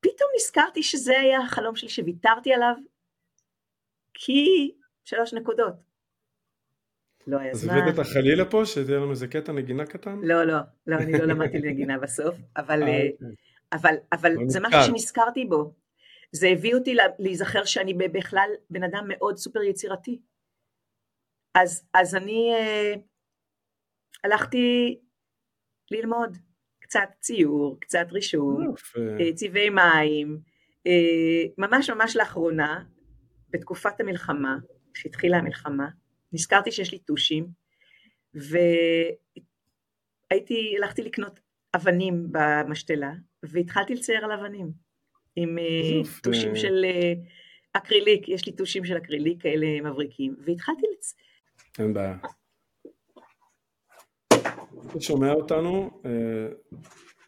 פתאום 0.00 0.30
נזכרתי 0.36 0.82
שזה 0.82 1.18
היה 1.20 1.40
החלום 1.40 1.76
שלי 1.76 1.88
שוויתרתי 1.88 2.54
עליו, 2.54 2.74
כי 4.14 4.72
שלוש 5.04 5.34
נקודות. 5.34 5.74
לא 7.26 7.38
היה 7.38 7.54
זמן. 7.54 7.74
אז 7.74 7.82
הבאת 7.82 7.94
את 7.94 7.98
החליל 7.98 8.40
לפה, 8.40 8.66
שתהיה 8.66 8.98
לנו 8.98 9.10
איזה 9.10 9.26
קטע 9.26 9.52
נגינה 9.52 9.86
קטן? 9.86 10.18
לא, 10.22 10.44
לא, 10.44 10.56
לא, 10.86 10.96
אני 10.96 11.12
לא 11.12 11.24
למדתי 11.24 11.58
נגינה 11.58 11.98
בסוף, 11.98 12.36
אבל, 12.56 12.82
אה, 12.82 12.88
אה, 12.88 13.08
אוקיי. 13.12 13.28
אבל, 13.72 13.94
אבל 14.12 14.32
זה 14.46 14.60
משהו 14.60 14.82
שנזכרתי 14.82 15.44
בו. 15.44 15.74
זה 16.32 16.48
הביא 16.48 16.74
אותי 16.74 16.96
להיזכר 17.18 17.64
שאני 17.64 17.94
בכלל 17.94 18.50
בן 18.70 18.82
אדם 18.82 19.04
מאוד 19.08 19.36
סופר 19.36 19.62
יצירתי. 19.62 20.20
אז, 21.54 21.88
אז 21.94 22.14
אני 22.14 22.52
אה, 22.54 22.94
הלכתי 24.24 24.98
ללמוד 25.90 26.36
קצת 26.80 27.08
ציור, 27.20 27.80
קצת 27.80 28.06
רישום, 28.12 28.74
אה, 29.20 29.32
צבעי 29.34 29.70
מים, 29.70 30.40
אה, 30.86 31.42
ממש 31.58 31.90
ממש 31.90 32.16
לאחרונה, 32.16 32.84
בתקופת 33.50 34.00
המלחמה, 34.00 34.56
כשהתחילה 34.94 35.36
המלחמה, 35.36 35.88
נזכרתי 36.32 36.72
שיש 36.72 36.92
לי 36.92 36.98
טושים, 36.98 37.46
והייתי, 38.34 39.16
הלכתי 40.78 41.02
לקנות 41.02 41.40
אבנים 41.76 42.26
במשתלה, 42.32 43.12
והתחלתי 43.42 43.94
לצייר 43.94 44.24
על 44.24 44.32
אבנים. 44.32 44.72
עם 45.36 45.58
אה, 45.58 46.10
טושים 46.22 46.56
של 46.56 46.84
אה, 46.84 47.12
אקריליק, 47.72 48.28
יש 48.28 48.46
לי 48.46 48.52
טושים 48.52 48.84
של 48.84 48.96
אקריליק 48.96 49.42
כאלה 49.42 49.66
מבריקים, 49.90 50.36
והתחלתי 50.44 50.82
לצ... 50.96 51.14
אין 51.78 51.94
בעיה. 51.94 52.16
אתה 54.86 55.00
שומע 55.00 55.32
אותנו, 55.32 55.90
אה, 56.06 56.10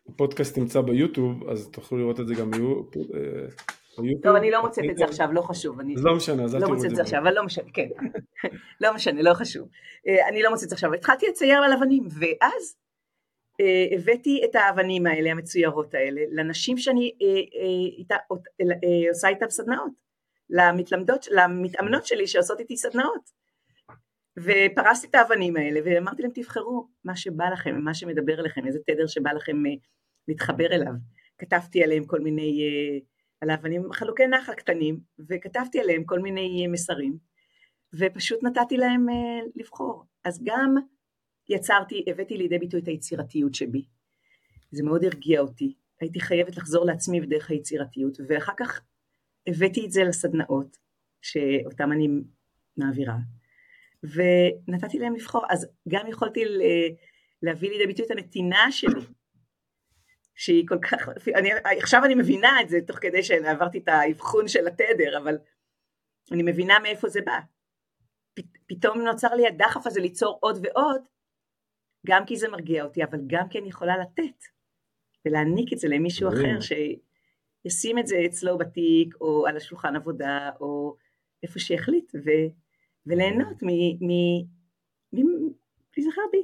הפודקאסט 0.09 0.59
נמצא 0.59 0.80
ביוטיוב, 0.80 1.48
אז 1.48 1.70
תוכלו 1.70 1.98
לראות 1.98 2.20
את 2.20 2.26
זה 2.26 2.34
גם 2.34 2.50
ביוטיוב. 2.50 3.07
טוב, 4.22 4.36
אני 4.36 4.50
לא 4.50 4.62
מוצאת 4.62 4.84
את 4.90 4.96
זה 4.96 5.05
עכשיו, 5.05 5.32
לא 5.32 5.40
חשוב. 5.40 5.78
לא 5.96 6.16
משנה, 6.16 6.44
אז 6.44 6.55
אל 6.55 6.61
לא 6.61 6.66
תראו 6.66 6.74
את 6.74 6.80
זה. 6.80 6.86
לא 6.86 6.90
מוצאת 6.90 6.90
את 6.90 6.96
זה 6.96 7.02
עכשיו, 7.02 7.20
אבל 7.22 7.34
לא 7.34 7.44
משנה, 7.44 7.70
כן. 7.74 7.88
לא 8.80 8.94
משנה, 8.94 9.22
לא 9.22 9.34
חשוב. 9.34 9.68
אני 10.28 10.42
לא 10.42 10.50
מוצאת 10.50 10.64
את 10.64 10.68
זה 10.68 10.74
עכשיו. 10.74 10.94
התחלתי 10.94 11.26
לצייר 11.28 11.59
על 11.59 11.72
אבנים, 11.72 12.02
ואז 12.02 12.76
אה, 12.78 12.84
הבאתי 13.92 14.42
את 14.44 14.55
האבנים 14.55 15.07
האלה, 15.07 15.30
המצוירות 15.30 15.94
האלה, 15.94 16.20
לנשים 16.30 16.78
שאני 16.78 17.12
אה, 17.22 17.26
אה, 18.84 19.09
עושה 19.11 19.28
איתן 19.28 19.50
סדנאות, 19.50 19.92
למתלמדות, 20.50 21.26
למתאמנות 21.30 22.07
שלי 22.07 22.26
שעושות 22.26 22.61
איתי 22.61 22.76
סדנאות. 22.76 23.44
ופרסתי 24.38 25.07
את 25.07 25.14
האבנים 25.14 25.57
האלה 25.57 25.80
ואמרתי 25.84 26.22
להם 26.22 26.30
תבחרו 26.34 26.88
מה 27.05 27.16
שבא 27.16 27.44
לכם, 27.44 27.80
מה 27.80 27.94
שמדבר 27.94 28.40
אליכם, 28.40 28.66
איזה 28.66 28.78
תדר 28.86 29.07
שבא 29.07 29.32
לכם 29.32 29.62
להתחבר 30.28 30.66
אליו. 30.66 30.92
כתבתי 31.38 31.84
עליהם 31.84 32.05
כל 32.05 32.20
מיני, 32.20 32.61
על 33.40 33.50
האבנים 33.50 33.92
חלוקי 33.92 34.26
נחל 34.26 34.55
קטנים, 34.55 35.00
וכתבתי 35.28 35.80
עליהם 35.80 36.05
כל 36.05 36.18
מיני 36.18 36.66
מסרים, 36.66 37.16
ופשוט 37.94 38.42
נתתי 38.42 38.76
להם 38.76 39.07
לבחור. 39.57 40.05
אז 40.24 40.44
גם 40.44 40.74
יצרתי, 41.49 42.05
הבאתי 42.07 42.36
לידי 42.36 42.59
ביטוי 42.59 42.80
את 42.80 42.88
היצירתיות 42.88 43.55
שבי. 43.55 43.84
זה 44.70 44.82
מאוד 44.82 45.05
הרגיע 45.05 45.40
אותי. 45.40 45.74
הייתי 46.01 46.20
חייבת 46.20 46.57
לחזור 46.57 46.86
לעצמי 46.86 47.20
בדרך 47.20 47.51
היצירתיות, 47.51 48.18
ואחר 48.28 48.53
כך 48.57 48.80
הבאתי 49.47 49.86
את 49.86 49.90
זה 49.90 50.05
לסדנאות, 50.05 50.76
שאותם 51.22 51.92
אני 51.92 52.09
מעבירה, 52.76 53.16
ונתתי 54.03 54.99
להם 54.99 55.14
לבחור. 55.14 55.45
אז 55.51 55.66
גם 55.88 56.07
יכולתי 56.07 56.45
להביא 57.42 57.70
לידי 57.70 57.86
ביטוי 57.86 58.07
את 58.07 58.11
הנתינה 58.11 58.72
שלי, 58.72 59.01
שהיא 60.34 60.68
כל 60.68 60.78
כך, 60.78 61.09
אני, 61.34 61.51
עכשיו 61.82 62.05
אני 62.05 62.14
מבינה 62.14 62.61
את 62.61 62.68
זה 62.68 62.78
תוך 62.86 62.99
כדי 62.99 63.22
שעברתי 63.22 63.78
את 63.78 63.88
האבחון 63.88 64.49
של 64.49 64.66
התדר, 64.66 65.18
אבל 65.22 65.38
אני 66.32 66.42
מבינה 66.42 66.78
מאיפה 66.78 67.09
זה 67.09 67.20
בא. 67.20 67.38
פתאום 68.66 69.01
נוצר 69.01 69.34
לי 69.34 69.47
הדחף 69.47 69.86
הזה 69.86 70.01
ליצור 70.01 70.38
עוד 70.40 70.59
ועוד, 70.62 71.03
גם 72.07 72.24
כי 72.26 72.36
זה 72.36 72.48
מרגיע 72.48 72.84
אותי, 72.84 73.05
אבל 73.05 73.18
גם 73.26 73.48
כי 73.48 73.59
אני 73.59 73.68
יכולה 73.68 73.98
לתת 73.98 74.44
ולהעניק 75.26 75.72
את 75.72 75.78
זה 75.78 75.88
למישהו 75.88 76.28
אחר 76.28 76.59
שישים 76.61 77.98
את 77.98 78.07
זה 78.07 78.16
אצלו 78.26 78.59
בתיק 78.59 79.14
או 79.20 79.46
על 79.46 79.57
השולחן 79.57 79.96
עבודה 79.96 80.50
או 80.61 80.96
איפה 81.42 81.59
שיחליט 81.59 82.12
ו, 82.14 82.30
וליהנות 83.07 83.62
מלהיזכר 85.12 86.22
בי. 86.32 86.42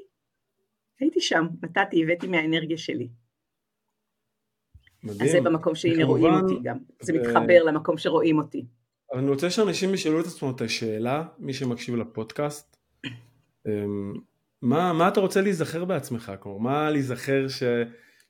הייתי 1.00 1.20
שם, 1.20 1.46
נתתי, 1.62 2.02
הבאתי 2.02 2.26
מהאנרגיה 2.26 2.78
שלי. 2.78 3.08
מדהים. 5.02 5.22
אז 5.22 5.30
זה 5.30 5.40
במקום 5.40 5.74
שהנה 5.74 6.04
רואים 6.04 6.34
אותי 6.34 6.54
גם, 6.62 6.78
זה 7.02 7.12
מתחבר 7.12 7.62
למקום 7.64 7.98
שרואים 7.98 8.38
אותי. 8.38 8.66
אני 9.14 9.30
רוצה 9.30 9.50
שאנשים 9.50 9.94
ישאלו 9.94 10.20
את 10.20 10.24
עצמם 10.24 10.50
את 10.56 10.60
השאלה, 10.60 11.24
מי 11.38 11.54
שמקשיב 11.54 11.94
לפודקאסט, 11.96 12.76
אמ, 13.66 14.14
מה, 14.62 14.92
מה 14.92 15.08
אתה 15.08 15.20
רוצה 15.20 15.40
להיזכר 15.40 15.84
בעצמך? 15.84 16.32
כלומר, 16.40 16.58
מה 16.58 16.90
להיזכר 16.90 17.48
ש, 17.48 17.62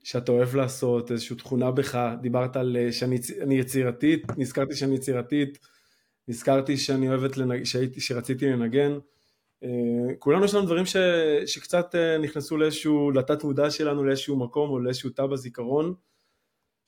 שאתה 0.05 0.33
אוהב 0.33 0.55
לעשות, 0.55 1.11
איזושהי 1.11 1.37
תכונה 1.37 1.71
בך? 1.71 1.99
דיברת 2.21 2.57
על 2.57 2.77
אה, 2.77 2.93
שאני 2.93 3.59
יצירתית, 3.59 4.23
נזכרתי 4.37 4.75
שאני 4.75 4.95
יצירתית, 4.95 5.59
נזכרתי 6.29 6.77
שאני 6.77 7.09
אוהבת, 7.09 7.37
לנג... 7.37 7.65
שהייתי, 7.65 8.01
שרציתי 8.01 8.47
לנגן. 8.47 8.99
אה, 9.65 9.69
כולנו 10.19 10.45
יש 10.45 10.55
לנו 10.55 10.67
דברים 10.67 10.87
ש, 10.87 10.97
שקצת 11.47 11.95
אה, 11.95 12.19
נכנסו 12.19 12.57
לאיזשהו, 12.57 13.11
לתת 13.11 13.45
מודע 13.45 13.71
שלנו, 13.71 14.05
לאיזשהו 14.05 14.37
מקום 14.39 14.71
או 14.71 14.79
לאיזשהו 14.79 15.11
תא 15.11 15.27
בזיכרון. 15.27 15.95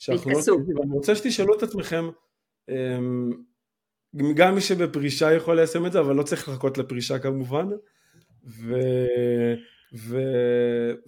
התכנסו. 0.08 0.58
לא... 0.58 0.80
ואני 0.80 0.92
רוצה 0.92 1.14
שתשאלו 1.14 1.56
את 1.56 1.62
עצמכם, 1.62 2.04
אמ, 2.68 3.30
גם 4.34 4.54
מי 4.54 4.60
שבפרישה 4.60 5.32
יכול 5.32 5.56
ליישם 5.56 5.86
את 5.86 5.92
זה, 5.92 6.00
אבל 6.00 6.14
לא 6.14 6.22
צריך 6.22 6.48
לחכות 6.48 6.78
לפרישה 6.78 7.18
כמובן. 7.18 7.68
ו... 8.46 8.74
ו... 9.94 10.18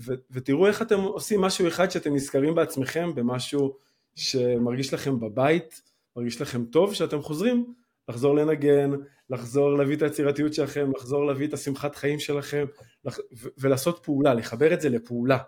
ו... 0.01 0.15
ותראו 0.31 0.67
איך 0.67 0.83
אתם 0.83 1.01
עושים 1.01 1.41
משהו 1.41 1.69
אחד 1.69 1.91
שאתם 1.91 2.15
נזכרים 2.15 2.55
בעצמכם 2.55 3.15
במשהו 3.15 3.77
שמרגיש 4.15 4.95
לכם 4.95 5.21
בבית, 5.21 5.83
מרגיש 6.17 6.41
לכם 6.41 6.65
טוב, 6.65 6.95
שאתם 6.95 7.23
חוזרים 7.23 7.75
לחזור 8.09 8.35
לנגן, 8.35 8.91
לחזור 9.31 9.79
להביא 9.79 9.97
את 9.97 10.03
היצירתיות 10.03 10.55
שלכם, 10.55 10.91
לחזור 10.97 11.27
להביא 11.27 11.47
את 11.47 11.53
השמחת 11.53 11.97
חיים 11.97 12.19
שלכם 12.19 12.65
לח... 13.05 13.19
ו... 13.19 13.49
ולעשות 13.59 14.01
פעולה, 14.05 14.35
לחבר 14.35 14.75
את 14.75 14.81
זה 14.81 14.89
לפעולה. 14.89 15.39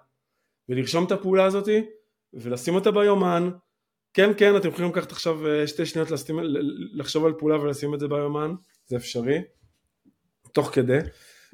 ולרשום 0.68 1.04
את 1.04 1.12
הפעולה 1.12 1.44
הזאתי 1.44 1.84
ולשים 2.32 2.74
אותה 2.74 2.90
ביומן. 2.90 3.50
כן 4.14 4.30
כן 4.36 4.56
אתם 4.56 4.68
יכולים 4.68 4.90
לקחת 4.90 5.12
עכשיו 5.12 5.46
אה, 5.46 5.66
שתי 5.66 5.86
שניות 5.86 6.10
לשים, 6.10 6.38
לחשוב 6.92 7.24
על 7.24 7.32
פעולה 7.38 7.60
ולשים 7.60 7.94
את 7.94 8.00
זה 8.00 8.08
ביומן 8.08 8.54
זה 8.86 8.96
אפשרי. 8.96 9.38
תוך 10.52 10.70
כדי 10.74 10.98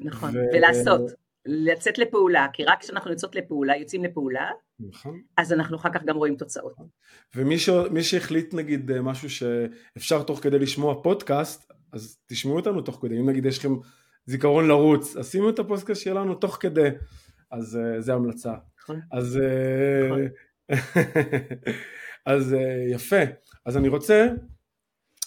נכון, 0.03 0.37
ו... 0.37 0.39
ולעשות, 0.53 1.11
לצאת 1.45 1.97
לפעולה, 1.97 2.47
כי 2.53 2.63
רק 2.63 2.81
כשאנחנו 2.81 3.11
יוצאות 3.11 3.35
לפעולה, 3.35 3.77
יוצאים 3.77 4.03
לפעולה, 4.03 4.49
נכון. 4.79 5.21
אז 5.37 5.53
אנחנו 5.53 5.77
אחר 5.77 5.89
כך 5.93 6.03
גם 6.03 6.15
רואים 6.15 6.35
תוצאות. 6.35 6.73
ומי 7.35 7.59
ש... 7.59 7.69
שהחליט 8.01 8.53
נגיד 8.53 8.91
אה, 8.91 9.01
משהו 9.01 9.29
שאפשר 9.29 10.23
תוך 10.23 10.39
כדי 10.39 10.59
לשמוע 10.59 11.03
פודקאסט, 11.03 11.71
אז 11.93 12.17
תשמעו 12.25 12.55
אותנו 12.55 12.81
תוך 12.81 12.99
כדי, 13.01 13.19
אם 13.19 13.29
נגיד 13.29 13.45
יש 13.45 13.59
לכם 13.59 13.73
זיכרון 14.25 14.67
לרוץ, 14.67 15.17
אז 15.17 15.31
שימו 15.31 15.49
את 15.49 15.59
הפודקאסט 15.59 16.01
שלנו 16.01 16.35
תוך 16.35 16.57
כדי, 16.59 16.89
אז 17.51 17.79
uh, 17.79 18.01
זה 18.01 18.13
המלצה. 18.13 18.53
נכון. 18.79 18.99
אז, 19.11 19.39
uh, 19.39 20.05
נכון. 20.05 20.27
אז 22.25 22.53
uh, 22.53 22.93
יפה, 22.93 23.21
אז 23.65 23.77
אני 23.77 23.87
רוצה 23.87 24.27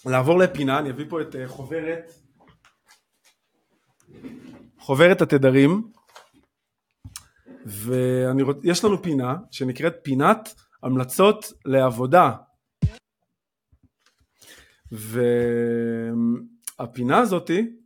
לעבור 0.06 0.38
לפינה, 0.38 0.78
אני 0.78 0.90
אביא 0.90 1.04
פה 1.08 1.20
את 1.20 1.34
uh, 1.34 1.38
חוברת 1.46 2.12
חוברת 4.87 5.22
התדרים, 5.22 5.82
ויש 7.66 8.84
לנו 8.84 9.03
פינה 9.03 9.34
שנקראת 9.51 9.95
פינת 10.03 10.55
המלצות 10.82 11.53
לעבודה. 11.64 12.32
והפינה 16.78 17.18
הזאתי, 17.18 17.76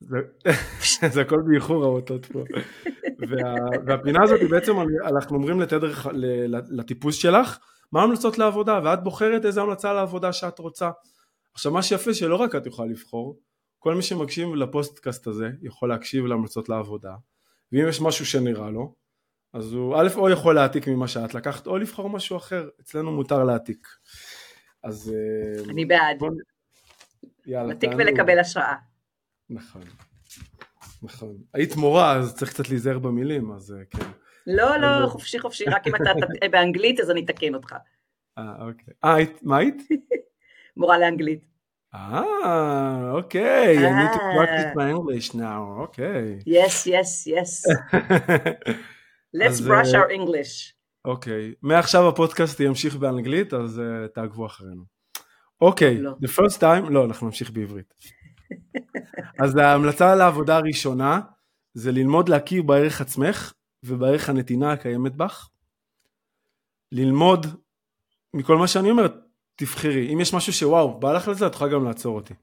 זה, 0.00 1.20
הכל 1.22 1.36
באיחור 1.46 1.84
האותות 1.84 2.26
פה, 2.26 2.42
וה, 3.28 3.54
והפינה 3.86 4.22
הזאת 4.22 4.40
בעצם 4.50 4.72
אנחנו 5.06 5.36
אומרים 5.36 5.60
לתדר, 5.60 5.92
לטיפוס 6.70 7.14
שלך, 7.14 7.58
מה 7.92 8.00
ההמלצות 8.00 8.38
לעבודה, 8.38 8.80
ואת 8.84 9.02
בוחרת 9.02 9.44
איזה 9.44 9.62
המלצה 9.62 9.92
לעבודה 9.92 10.32
שאת 10.32 10.58
רוצה. 10.58 10.90
עכשיו 11.54 11.72
מה 11.72 11.82
שיפה 11.82 12.14
שלא 12.14 12.36
רק 12.36 12.54
את 12.54 12.66
יכולה 12.66 12.88
לבחור, 12.88 13.38
כל 13.78 13.94
מי 13.94 14.02
שמקשיב 14.02 14.54
לפוסטקאסט 14.54 15.26
הזה 15.26 15.50
יכול 15.62 15.88
להקשיב 15.88 16.26
להמלצות 16.26 16.68
לעבודה 16.68 17.14
ואם 17.72 17.88
יש 17.88 18.00
משהו 18.00 18.26
שנראה 18.26 18.70
לו 18.70 18.94
אז 19.52 19.72
הוא 19.72 19.96
א' 19.96 20.08
או 20.16 20.30
יכול 20.30 20.54
להעתיק 20.54 20.88
ממה 20.88 21.08
שאת 21.08 21.34
לקחת 21.34 21.66
או 21.66 21.78
לבחור 21.78 22.10
משהו 22.10 22.36
אחר. 22.36 22.68
אצלנו 22.80 23.12
מותר 23.12 23.44
להעתיק. 23.44 23.88
אז 24.82 25.14
אה, 25.14 25.70
אני 25.70 25.84
בעד. 25.84 26.22
להעתיק 27.46 27.90
ולקבל 27.98 28.38
השראה. 28.38 28.74
נכון 29.50 29.82
נכון. 31.02 31.36
היית 31.54 31.76
מורה 31.76 32.16
אז 32.16 32.34
צריך 32.34 32.50
קצת 32.52 32.68
להיזהר 32.68 32.98
במילים 32.98 33.52
אז 33.52 33.72
אה, 33.72 33.84
כן. 33.84 34.10
לא 34.46 34.76
לא 34.76 35.06
חופשי 35.06 35.38
חופשי 35.38 35.64
רק 35.64 35.86
אם 35.86 35.94
אתה 35.96 36.10
באנגלית 36.52 37.00
אז 37.00 37.10
אני 37.10 37.24
אתקן 37.24 37.54
אותך. 37.54 37.74
אה 38.38 38.66
אוקיי. 38.68 38.94
אה 39.04 39.16
מה 39.42 39.56
היית? 39.56 39.82
מורה 40.76 40.98
לאנגלית 40.98 41.44
Ah, 41.96 43.16
okay. 43.20 43.68
I 43.88 43.90
need 44.00 44.12
to 44.16 44.22
practice 44.36 44.70
my 44.80 44.88
English 44.96 45.28
now. 45.34 45.60
Okay. 45.86 46.22
Yes, 46.44 46.74
yes, 46.94 47.10
yes. 47.34 47.50
Let's 49.40 49.60
brush 49.60 49.92
our 49.94 50.10
English. 50.10 50.72
אוקיי, 51.04 51.54
מעכשיו 51.62 52.08
הפודקאסט 52.08 52.60
ימשיך 52.60 52.96
באנגלית, 52.96 53.54
אז 53.54 53.78
uh, 53.78 54.08
תעקבו 54.14 54.46
אחרינו. 54.46 54.82
אוקיי, 55.60 55.98
לא. 55.98 56.12
the 56.22 56.28
first 56.28 56.60
time, 56.60 56.90
לא, 56.90 57.04
אנחנו 57.04 57.26
נמשיך 57.26 57.50
בעברית. 57.50 57.94
אז 59.44 59.56
ההמלצה 59.56 60.14
לעבודה 60.14 60.56
הראשונה 60.56 61.20
זה 61.74 61.92
ללמוד 61.92 62.28
להכיר 62.28 62.62
בערך 62.62 63.00
עצמך 63.00 63.52
ובערך 63.82 64.28
הנתינה 64.28 64.72
הקיימת 64.72 65.16
בך. 65.16 65.48
ללמוד 66.92 67.46
מכל 68.34 68.56
מה 68.56 68.68
שאני 68.68 68.90
אומר, 68.90 69.06
תבחרי, 69.56 70.12
אם 70.12 70.20
יש 70.20 70.34
משהו 70.34 70.52
שוואו, 70.52 71.00
בא 71.00 71.12
לך 71.12 71.28
לזה, 71.28 71.46
את 71.46 71.54
יכולה 71.54 71.70
גם 71.72 71.84
לעצור 71.84 72.16
אותי. 72.16 72.34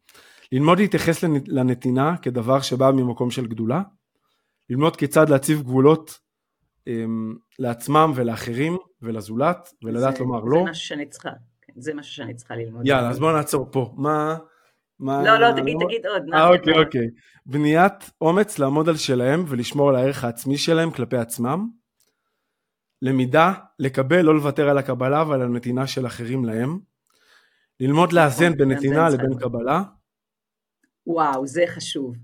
ללמוד 0.52 0.80
להתייחס 0.80 1.24
לנתינה 1.48 2.18
כדבר 2.18 2.62
שבא 2.62 2.92
ממקום 2.92 3.32
של 3.32 3.48
גדולה, 3.48 3.82
ללמוד 4.70 4.96
כיצד 4.96 5.30
להציב 5.30 5.62
גבולות 5.62 6.20
um, 6.90 6.92
לעצמם 7.60 8.12
ולאחרים 8.16 8.78
ולזולת, 9.02 9.70
ולדעת 9.84 10.20
לומר 10.20 10.40
זה 10.40 10.50
לא. 10.50 10.64
זה 10.66 10.72
משהו 10.72 10.88
שאני 10.88 11.06
צריכה, 11.06 11.30
כן, 11.62 11.74
זה 11.76 11.94
משהו 11.94 12.14
שאני 12.14 12.34
צריכה 12.34 12.56
ללמוד. 12.56 12.88
יאללה, 12.88 13.10
אז 13.10 13.20
בוא 13.20 13.32
נעצור 13.32 13.68
פה. 13.72 13.94
מה... 13.98 14.38
מה... 15.00 15.24
לא, 15.24 15.38
לא, 15.38 15.62
תגיד, 15.62 15.78
תגיד 15.86 16.06
עוד. 16.06 16.24
אה, 16.34 16.48
אוקיי, 16.48 16.74
אוקיי. 16.86 17.08
בניית 17.46 18.12
אומץ 18.22 18.60
לעמוד 18.60 18.90
על 18.90 18.98
שלהם 18.98 19.46
ולשמור 19.48 19.90
על 19.90 19.96
הערך 19.96 20.24
העצמי 20.24 20.58
שלהם 20.58 20.92
כלפי 20.92 21.18
עצמם. 21.18 21.70
למידה, 23.02 23.54
לקבל, 23.80 24.22
לא 24.22 24.36
לוותר 24.36 24.70
על 24.70 24.78
הקבלה 24.78 25.24
ועל 25.28 25.42
הנתינה 25.42 25.88
של 25.88 26.06
אחרים 26.06 26.46
להם. 26.46 26.80
ללמוד 27.80 28.14
לאזן 28.14 28.46
נכון, 28.46 28.58
בין 28.58 28.72
נתינה 28.72 29.10
לבין 29.10 29.40
קבלה. 29.40 29.84
וואו, 31.08 31.48
זה 31.48 31.64
חשוב. 31.68 32.16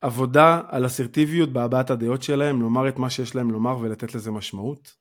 עבודה 0.00 0.60
על 0.68 0.86
אסרטיביות 0.86 1.52
בהבעת 1.52 1.90
הדעות 1.90 2.22
שלהם, 2.22 2.60
לומר 2.60 2.88
את 2.88 2.96
מה 2.96 3.10
שיש 3.10 3.34
להם 3.34 3.50
לומר 3.50 3.78
ולתת 3.78 4.14
לזה 4.14 4.30
משמעות. 4.30 4.96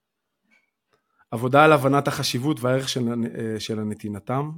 עבודה 1.31 1.63
על 1.63 1.71
הבנת 1.71 2.07
החשיבות 2.07 2.59
והערך 2.59 2.89
של, 2.89 3.07
אה, 3.09 3.59
של 3.59 3.79
הנתינתם. 3.79 4.51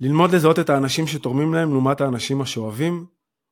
ללמוד 0.00 0.34
לזהות 0.34 0.58
את 0.58 0.70
האנשים 0.70 1.06
שתורמים 1.06 1.54
להם 1.54 1.70
לעומת 1.70 2.00
האנשים 2.00 2.40
השואבים 2.40 3.06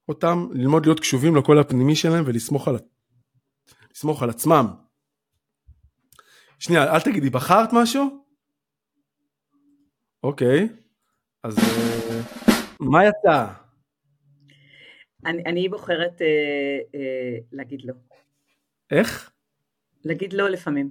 אותם, 0.08 0.48
ללמוד 0.52 0.86
להיות 0.86 1.00
קשובים 1.00 1.36
לקול 1.36 1.58
הפנימי 1.58 1.96
שלהם 1.96 2.24
ולסמוך 2.26 2.68
על, 2.68 2.78
לסמוך 3.94 4.22
על 4.22 4.30
עצמם. 4.30 4.66
שנייה, 6.58 6.94
אל 6.94 7.00
תגידי, 7.00 7.30
בחרת 7.30 7.68
משהו? 7.72 8.24
אוקיי, 10.22 10.68
אז 11.42 11.58
אה, 11.58 12.20
מה 12.80 13.04
יצא? 13.04 13.46
אני, 15.26 15.42
אני 15.46 15.68
בוחרת 15.68 16.22
אה, 16.22 16.26
אה, 16.94 17.38
להגיד 17.52 17.84
לא. 17.84 17.94
איך? 18.90 19.32
להגיד 20.04 20.32
לא 20.32 20.48
לפעמים. 20.48 20.90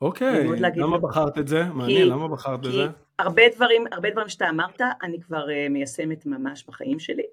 אוקיי, 0.00 0.44
למה 0.76 0.96
לא. 0.96 0.98
בחרת 0.98 1.38
את 1.38 1.48
זה? 1.48 1.62
כי, 1.62 1.78
מעניין, 1.78 2.08
למה 2.08 2.28
בחרת 2.28 2.60
בזה? 2.60 2.86
כי 2.86 3.08
הרבה 3.18 3.42
דברים, 3.54 3.84
הרבה 3.92 4.10
דברים 4.10 4.28
שאתה 4.28 4.48
אמרת, 4.48 4.80
אני 5.02 5.20
כבר 5.20 5.50
אה, 5.50 5.68
מיישמת 5.68 6.26
ממש 6.26 6.64
בחיים 6.68 6.98
שלי. 6.98 7.26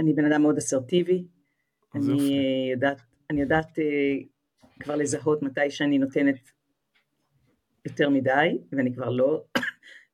אני 0.00 0.12
בן 0.12 0.24
אדם 0.32 0.42
מאוד 0.42 0.56
אסרטיבי. 0.56 1.24
אני 1.94 2.70
יודעת, 2.72 3.00
אני 3.30 3.40
יודעת 3.40 3.78
אה, 3.78 3.84
כבר 4.80 4.96
לזהות 4.96 5.42
מתי 5.42 5.70
שאני 5.70 5.98
נותנת 5.98 6.50
יותר 7.84 8.08
מדי, 8.08 8.58
ואני 8.72 8.94
כבר 8.94 9.10
לא 9.10 9.44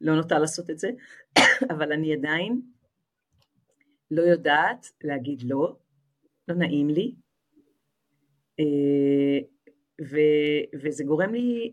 לא 0.00 0.16
נוטה 0.16 0.38
לעשות 0.38 0.70
את 0.70 0.78
זה, 0.78 0.90
אבל 1.72 1.92
אני 1.92 2.12
עדיין 2.14 2.60
לא 4.10 4.22
יודעת 4.22 4.86
להגיד 5.04 5.42
לא, 5.42 5.76
לא 6.48 6.54
נעים 6.54 6.88
לי, 6.88 7.14
אה, 8.60 9.38
ו, 10.10 10.16
וזה 10.82 11.04
גורם 11.04 11.34
לי 11.34 11.72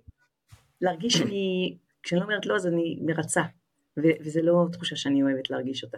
להרגיש 0.82 1.14
שאני, 1.18 1.78
כשאני 2.04 2.20
לא 2.20 2.26
אומרת 2.26 2.46
לא 2.46 2.56
אז 2.56 2.68
אני 2.68 3.00
מרצה, 3.02 3.42
ו, 4.00 4.02
וזה 4.20 4.42
לא 4.42 4.66
תחושה 4.72 4.96
שאני 4.96 5.24
אוהבת 5.24 5.50
להרגיש 5.50 5.84
אותה. 5.84 5.98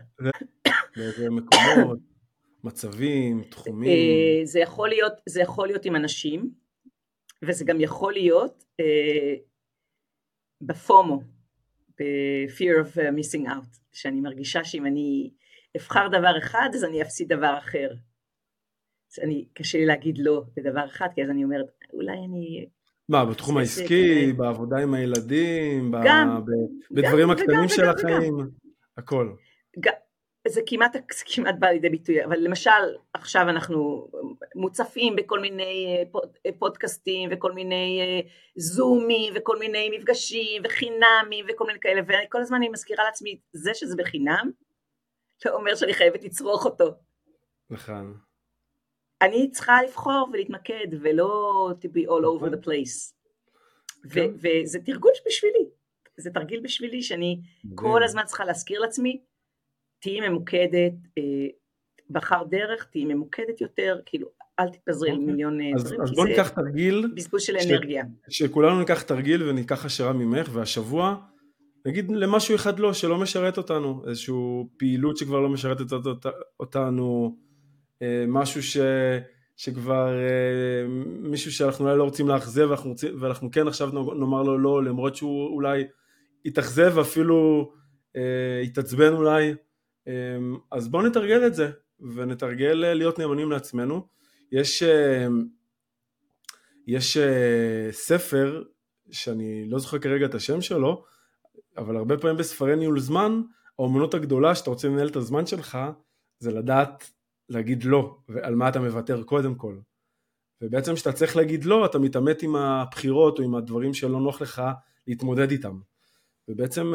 באיזה 0.96 1.30
מקומות, 1.30 2.00
מצבים, 2.64 3.44
תחומים? 3.44 3.90
אה, 3.90 4.46
זה 4.46 4.60
יכול 4.60 4.90
להיות, 4.90 5.14
זה 5.30 5.42
יכול 5.42 5.68
להיות 5.68 5.86
עם 5.86 5.96
אנשים, 5.96 6.54
וזה 7.46 7.66
גם 7.66 7.82
יכול 7.82 8.14
להיות 8.14 8.64
אה, 8.80 9.36
בפומו, 10.62 11.22
ב-fear 12.00 12.86
of 12.86 12.98
uh, 12.98 13.02
missing 13.20 13.48
out, 13.48 13.80
שאני 13.92 14.22
מרגישה 14.22 14.64
שאם 14.64 14.86
אני 14.86 15.32
אבחר 15.78 16.08
דבר 16.08 16.38
אחד 16.38 16.70
אז 16.74 16.84
אני 16.84 17.02
אפסיד 17.02 17.34
דבר 17.34 17.58
אחר, 17.58 17.90
אני, 19.24 19.46
קשה 19.54 19.78
לי 19.78 19.86
להגיד 19.86 20.18
לא 20.18 20.44
לדבר 20.58 20.86
אחד, 20.86 21.08
כי 21.16 21.24
אז 21.24 21.30
אני 21.30 21.44
אומרת, 21.44 21.66
אולי 21.94 22.18
אני... 22.30 22.66
מה, 23.10 23.26
בתחום 23.26 23.58
העסקי, 23.58 24.34
בעבודה 24.34 24.78
עם 24.78 24.94
הילדים, 24.94 25.92
גם, 26.06 26.42
ב, 26.46 26.50
בדברים 26.92 27.24
גם, 27.24 27.32
הקטנים 27.32 27.60
וגם, 27.60 27.68
של 27.68 27.82
וגם, 27.82 27.94
החיים, 27.96 28.38
הכל. 28.98 29.34
זה 30.48 30.62
כמעט, 30.66 30.96
כמעט 31.36 31.56
בא 31.60 31.68
לידי 31.68 31.90
ביטוי, 31.90 32.26
אבל 32.26 32.38
למשל 32.40 32.70
עכשיו 33.14 33.50
אנחנו 33.50 34.08
מוצפים 34.56 35.16
בכל 35.16 35.40
מיני 35.40 35.96
אה, 35.98 36.20
אה, 36.46 36.52
פודקאסטים 36.60 37.30
וכל 37.32 37.52
מיני 37.52 38.02
אה, 38.02 38.30
זומים 38.56 39.34
וכל 39.36 39.60
מיני 39.60 39.90
מפגשים 39.98 40.62
וחינמים 40.66 41.46
וכל 41.50 41.66
מיני 41.68 41.80
כאלה, 41.80 42.02
וכל 42.08 42.42
הזמן 42.42 42.58
אני 42.58 42.70
מזכירה 42.70 43.04
לעצמי, 43.04 43.40
זה 43.52 43.74
שזה 43.74 43.96
בחינם, 43.98 44.52
לא 45.46 45.56
אומר 45.56 45.76
שאני 45.76 45.94
חייבת 45.94 46.24
לצרוך 46.24 46.66
אותו. 46.66 46.94
נכון. 47.70 48.18
אני 49.22 49.52
צריכה 49.52 49.84
לבחור 49.84 50.30
ולהתמקד 50.34 50.88
ולא 51.02 51.72
to 51.82 51.88
be 51.88 52.08
all 52.08 52.24
over 52.24 52.54
the 52.54 52.66
place. 52.66 53.14
ו- 54.06 54.34
וזה 54.36 54.80
תרגול 54.86 55.12
בשבילי, 55.28 55.70
זה 56.18 56.32
תרגיל 56.32 56.60
בשבילי 56.64 57.02
שאני 57.02 57.42
כל 57.76 58.04
הזמן 58.04 58.26
צריכה 58.26 58.46
להזכיר 58.46 58.80
לעצמי, 58.82 59.22
תהיי 60.00 60.30
ממוקדת, 60.30 60.94
אה, 61.18 61.24
בחר 62.10 62.44
דרך, 62.44 62.84
תהיי 62.92 63.06
ממוקדת 63.06 63.62
יותר, 63.62 64.00
כאילו 64.06 64.28
אל 64.60 64.70
תתפזרי 64.70 65.12
על 65.12 65.18
מיליון 65.18 65.60
אז, 65.76 65.84
דברים, 65.84 66.02
אז 66.02 66.12
בוא 66.12 66.26
ניקח 66.26 66.50
תרגיל, 66.50 67.08
בזבוז 67.16 67.42
של 67.42 67.58
אנרגיה. 67.70 68.04
שכולנו 68.30 68.80
ניקח 68.80 69.02
תרגיל 69.02 69.44
וניקח 69.44 69.86
השראה 69.86 70.14
ממך, 70.14 70.50
והשבוע 70.54 71.16
נגיד 71.86 72.12
למשהו 72.12 72.56
אחד 72.56 72.80
לא, 72.80 72.94
שלא 72.94 73.18
משרת 73.18 73.58
אותנו, 73.58 74.04
איזושהי 74.08 74.36
פעילות 74.78 75.18
שכבר 75.18 75.40
לא 75.40 75.50
משרתת 75.50 75.94
אות- 75.94 76.26
אותנו, 76.60 77.36
אה, 78.02 78.26
משהו 78.28 78.64
ש... 78.64 78.78
שכבר 79.60 80.20
אה, 80.20 80.88
מישהו 81.22 81.52
שאנחנו 81.52 81.86
אולי 81.86 81.98
לא 81.98 82.04
רוצים 82.04 82.28
לאכזב 82.28 82.68
ואנחנו, 82.70 82.90
רוצים, 82.90 83.12
ואנחנו 83.20 83.52
כן 83.52 83.68
עכשיו 83.68 83.90
נאמר 84.16 84.44
לו 84.44 84.58
לא 84.58 84.84
למרות 84.84 85.16
שהוא 85.16 85.48
אולי 85.48 85.84
יתאכזב 86.46 86.92
ואפילו 86.96 87.72
אה, 88.16 88.62
יתעצבן 88.64 89.14
אולי 89.14 89.50
אה, 89.50 89.54
אז 90.72 90.88
בואו 90.88 91.04
נתרגל 91.08 91.48
את 91.48 91.56
זה 91.56 91.72
ונתרגל 92.00 92.86
אה, 92.86 92.94
להיות 92.94 93.20
נאמנים 93.20 93.52
לעצמנו 93.52 94.08
יש, 94.52 94.84
אה, 94.84 95.28
יש 96.88 97.18
אה, 97.18 97.88
ספר 97.92 98.64
שאני 99.12 99.70
לא 99.70 99.80
זוכר 99.80 100.00
כרגע 100.00 100.26
את 100.26 100.36
השם 100.36 100.62
שלו 100.62 101.04
אבל 101.78 101.96
הרבה 101.96 102.18
פעמים 102.18 102.38
בספרי 102.38 102.76
ניהול 102.76 103.00
זמן 103.00 103.42
האומנות 103.80 104.14
הגדולה 104.14 104.56
שאתה 104.56 104.70
רוצה 104.70 104.88
לנהל 104.88 105.08
את 105.08 105.16
הזמן 105.16 105.46
שלך 105.46 105.78
זה 106.40 106.52
לדעת 106.52 107.12
להגיד 107.50 107.84
לא, 107.84 108.18
ועל 108.30 108.56
מה 108.56 108.70
אתה 108.70 108.80
מוותר 108.80 109.24
קודם 109.24 109.56
כל. 109.56 109.78
ובעצם 110.62 110.96
כשאתה 110.96 111.12
צריך 111.12 111.36
להגיד 111.36 111.66
לא, 111.66 111.86
אתה 111.86 112.00
מתעמת 112.00 112.44
עם 112.44 112.56
הבחירות 112.56 113.40
או 113.40 113.44
עם 113.44 113.56
הדברים 113.56 113.94
שלא 113.94 114.20
נוח 114.20 114.42
לך 114.42 114.62
להתמודד 115.08 115.52
איתם. 115.52 115.80
ובעצם 116.48 116.94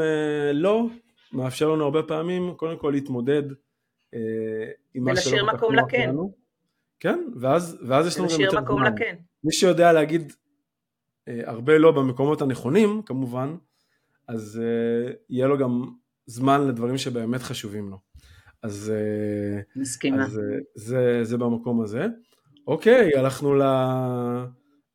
לא 0.55 0.87
מאפשר 1.35 1.69
לנו 1.69 1.85
הרבה 1.85 2.03
פעמים 2.03 2.55
קודם 2.57 2.79
כל 2.79 2.91
להתמודד 2.91 3.43
אה, 4.15 4.19
עם 4.95 5.05
מה 5.05 5.17
שלא 5.17 5.33
ולהשאיר 5.33 5.55
מקום 5.55 5.75
לכן. 5.75 6.09
לנו. 6.09 6.35
כן, 7.01 7.25
ואז, 7.41 7.79
ואז 7.89 8.07
יש 8.07 8.19
לנו 8.19 8.29
גם 8.35 8.41
יותר 8.41 8.61
מקום. 8.61 8.83
לכן. 8.83 9.17
מי 9.45 9.53
שיודע 9.53 9.93
להגיד 9.93 10.33
אה, 11.29 11.41
הרבה 11.45 11.79
לא 11.79 11.93
במקומות 11.93 12.43
הנכונים 12.43 13.03
כמובן, 13.03 13.57
אז 14.29 14.61
אה, 14.63 15.13
יהיה 15.29 15.47
לו 15.47 15.59
גם 15.59 15.91
זמן 16.27 16.69
לדברים 16.69 16.99
שבאמת 16.99 17.43
חשובים 17.43 17.91
לו. 17.91 17.99
אז, 18.63 18.93
אה, 18.95 19.61
מסכימה. 19.77 20.25
אז 20.25 20.39
אה, 20.39 20.59
זה, 20.75 21.21
זה 21.23 21.37
במקום 21.37 21.83
הזה. 21.83 22.07
אוקיי, 22.67 23.17
הלכנו 23.17 23.55
ל, 23.55 23.63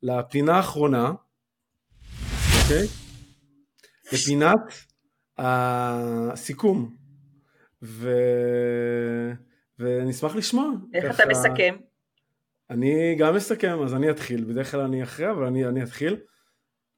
לפינה 0.02 0.56
האחרונה, 0.56 1.12
אוקיי? 2.62 2.86
לפינת 4.12 4.89
הסיכום. 5.42 6.94
ו... 7.82 8.10
ונשמח 9.78 10.36
לשמוע. 10.36 10.70
איך 10.94 11.04
ככה- 11.12 11.22
אתה 11.22 11.30
מסכם? 11.30 11.76
אני 12.70 13.16
גם 13.18 13.36
מסכם, 13.36 13.82
אז 13.84 13.94
אני 13.94 14.10
אתחיל. 14.10 14.44
בדרך 14.44 14.70
כלל 14.70 14.80
אני 14.80 15.02
אחרי, 15.02 15.30
אבל 15.30 15.44
אני, 15.44 15.66
אני 15.66 15.82
אתחיל. 15.82 16.16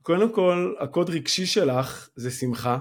קודם 0.02 0.32
כל, 0.34 0.74
הקוד 0.80 1.10
רגשי 1.10 1.46
שלך 1.46 2.08
זה 2.16 2.30
שמחה. 2.30 2.78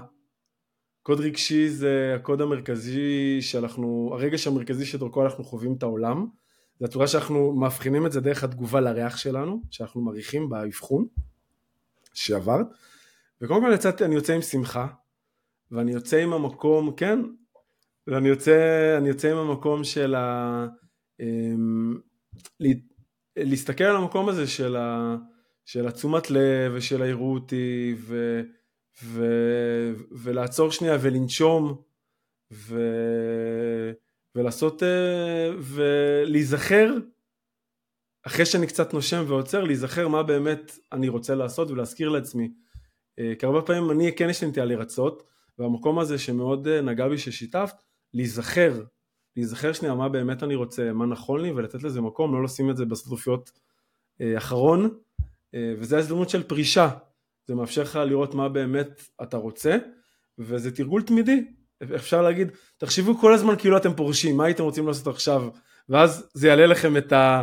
קוד 1.02 1.20
רגשי 1.20 1.68
זה 1.68 2.12
הקוד 2.16 2.40
המרכזי 2.40 3.38
שאנחנו, 3.42 4.10
הרגש 4.14 4.46
המרכזי 4.46 4.86
שדרכו 4.86 5.24
אנחנו 5.24 5.44
חווים 5.44 5.74
את 5.78 5.82
העולם. 5.82 6.26
זו 6.78 6.84
הצורה 6.86 7.06
שאנחנו 7.06 7.52
מאבחנים 7.52 8.06
את 8.06 8.12
זה 8.12 8.20
דרך 8.20 8.44
התגובה 8.44 8.80
לריח 8.80 9.16
שלנו, 9.16 9.62
שאנחנו 9.70 10.00
מריחים 10.00 10.48
באבחון 10.48 11.06
שעברת. 12.14 12.66
וקודם 13.42 13.60
כל 13.60 13.70
יצאתי, 13.74 14.04
אני 14.04 14.14
יוצא 14.14 14.32
עם 14.32 14.42
שמחה, 14.42 14.86
ואני 15.72 15.92
יוצא 15.92 16.22
עם 16.22 16.32
המקום, 16.32 16.96
כן, 16.96 17.20
ואני 18.06 18.28
יוצא, 18.28 18.94
אני 18.98 19.08
יוצא 19.08 19.30
עם 19.30 19.36
המקום 19.36 19.84
של 19.84 20.14
ה... 20.14 20.66
אמ, 21.20 21.98
לה- 22.60 22.74
להסתכל 23.36 23.84
על 23.84 23.96
המקום 23.96 24.28
הזה 24.28 24.46
של, 24.46 24.76
ה, 24.76 25.16
של 25.64 25.86
התשומת 25.88 26.30
לב 26.30 26.72
ושל 26.74 27.02
העירו 27.02 27.34
אותי 27.34 27.94
ו, 27.98 28.40
ו, 29.04 29.24
ולעצור 30.10 30.70
שנייה 30.70 30.96
ולנשום 31.00 31.82
ו, 32.52 32.80
ולעשות 34.34 34.82
אה, 34.82 35.50
ולהיזכר 35.58 36.94
אחרי 38.26 38.46
שאני 38.46 38.66
קצת 38.66 38.94
נושם 38.94 39.24
ועוצר 39.28 39.64
להיזכר 39.64 40.08
מה 40.08 40.22
באמת 40.22 40.78
אני 40.92 41.08
רוצה 41.08 41.34
לעשות 41.34 41.70
ולהזכיר 41.70 42.08
לעצמי. 42.08 42.52
אה, 43.18 43.32
כי 43.38 43.46
הרבה 43.46 43.62
פעמים 43.62 43.90
אני 43.90 44.16
כן 44.16 44.30
יש 44.30 44.42
לי 44.42 44.48
נטייה 44.48 44.66
לרצות 44.66 45.31
והמקום 45.58 45.98
הזה 45.98 46.18
שמאוד 46.18 46.68
אה, 46.68 46.80
נגע 46.80 47.08
בי 47.08 47.18
ששיתפת 47.18 47.74
להיזכר 48.14 48.82
להיזכר 49.36 49.72
שנייה 49.72 49.94
מה 49.94 50.08
באמת 50.08 50.42
אני 50.42 50.54
רוצה, 50.54 50.92
מה 50.92 51.06
נכון 51.06 51.42
לי 51.42 51.50
ולתת 51.50 51.82
לזה 51.82 52.00
מקום, 52.00 52.34
לא 52.34 52.44
לשים 52.44 52.70
את 52.70 52.76
זה 52.76 52.84
בסטרופיות 52.84 53.50
אה, 54.20 54.38
אחרון 54.38 54.98
אה, 55.54 55.74
וזה 55.78 55.96
ההזדמנות 55.96 56.30
של 56.30 56.42
פרישה, 56.42 56.88
זה 57.46 57.54
מאפשר 57.54 57.82
לך 57.82 57.96
לראות 57.96 58.34
מה 58.34 58.48
באמת 58.48 59.02
אתה 59.22 59.36
רוצה 59.36 59.76
וזה 60.38 60.76
תרגול 60.76 61.02
תמידי, 61.02 61.44
אפשר 61.94 62.22
להגיד 62.22 62.48
תחשבו 62.78 63.18
כל 63.18 63.34
הזמן 63.34 63.56
כאילו 63.58 63.76
אתם 63.76 63.94
פורשים, 63.94 64.36
מה 64.36 64.44
הייתם 64.44 64.62
רוצים 64.62 64.86
לעשות 64.86 65.06
עכשיו? 65.06 65.48
ואז 65.88 66.30
זה 66.34 66.48
יעלה 66.48 66.66
לכם 66.66 66.96
את, 66.96 67.12
ה, 67.12 67.42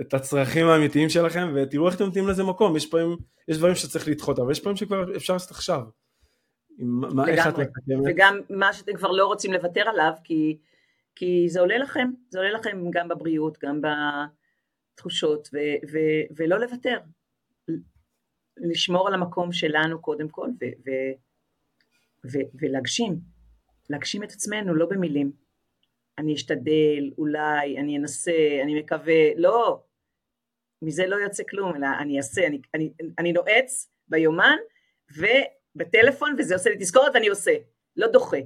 את 0.00 0.14
הצרכים 0.14 0.66
האמיתיים 0.66 1.08
שלכם 1.08 1.52
ותראו 1.54 1.86
איך 1.86 1.96
אתם 1.96 2.04
נותנים 2.04 2.28
לזה 2.28 2.44
מקום, 2.44 2.76
יש 2.76 2.86
פעמים, 2.86 3.16
יש 3.48 3.58
דברים 3.58 3.74
שצריך 3.74 4.08
לדחות 4.08 4.38
אבל 4.38 4.50
יש 4.50 4.60
פעמים 4.60 4.76
שכבר 4.76 5.16
אפשר 5.16 5.32
לעשות 5.32 5.50
עכשיו. 5.50 5.82
מה, 6.78 7.24
לגמרי. 7.26 7.64
וגם 8.06 8.40
מה 8.50 8.72
שאתם 8.72 8.96
כבר 8.96 9.10
לא 9.10 9.26
רוצים 9.26 9.52
לוותר 9.52 9.88
עליו, 9.88 10.12
כי, 10.24 10.58
כי 11.14 11.46
זה 11.48 11.60
עולה 11.60 11.78
לכם, 11.78 12.10
זה 12.28 12.38
עולה 12.38 12.52
לכם 12.52 12.90
גם 12.90 13.08
בבריאות, 13.08 13.58
גם 13.62 13.80
בתחושות, 14.94 15.48
ו, 15.52 15.58
ו, 15.92 15.98
ולא 16.36 16.60
לוותר. 16.60 16.98
לשמור 18.56 19.08
על 19.08 19.14
המקום 19.14 19.52
שלנו 19.52 20.02
קודם 20.02 20.28
כל, 20.28 20.48
ו, 20.60 20.64
ו, 20.64 20.90
ו, 22.32 22.38
ולהגשים, 22.60 23.20
להגשים 23.90 24.22
את 24.22 24.32
עצמנו, 24.32 24.74
לא 24.74 24.86
במילים. 24.86 25.32
אני 26.18 26.34
אשתדל, 26.34 27.10
אולי, 27.18 27.78
אני 27.78 27.98
אנסה, 27.98 28.60
אני 28.62 28.80
מקווה, 28.80 29.34
לא, 29.36 29.82
מזה 30.82 31.06
לא 31.06 31.16
יוצא 31.16 31.42
כלום, 31.50 31.76
אלא 31.76 31.86
אני 32.00 32.16
אעשה, 32.18 32.46
אני, 32.46 32.60
אני, 32.74 32.92
אני 33.18 33.32
נועץ 33.32 33.90
ביומן, 34.08 34.56
ובטלפון, 35.76 36.36
וזה 36.38 36.54
עושה 36.54 36.70
לי 36.70 36.76
תזכורת 36.78 37.12
ואני 37.14 37.28
עושה, 37.28 37.52
לא 37.96 38.06
דוחה. 38.12 38.36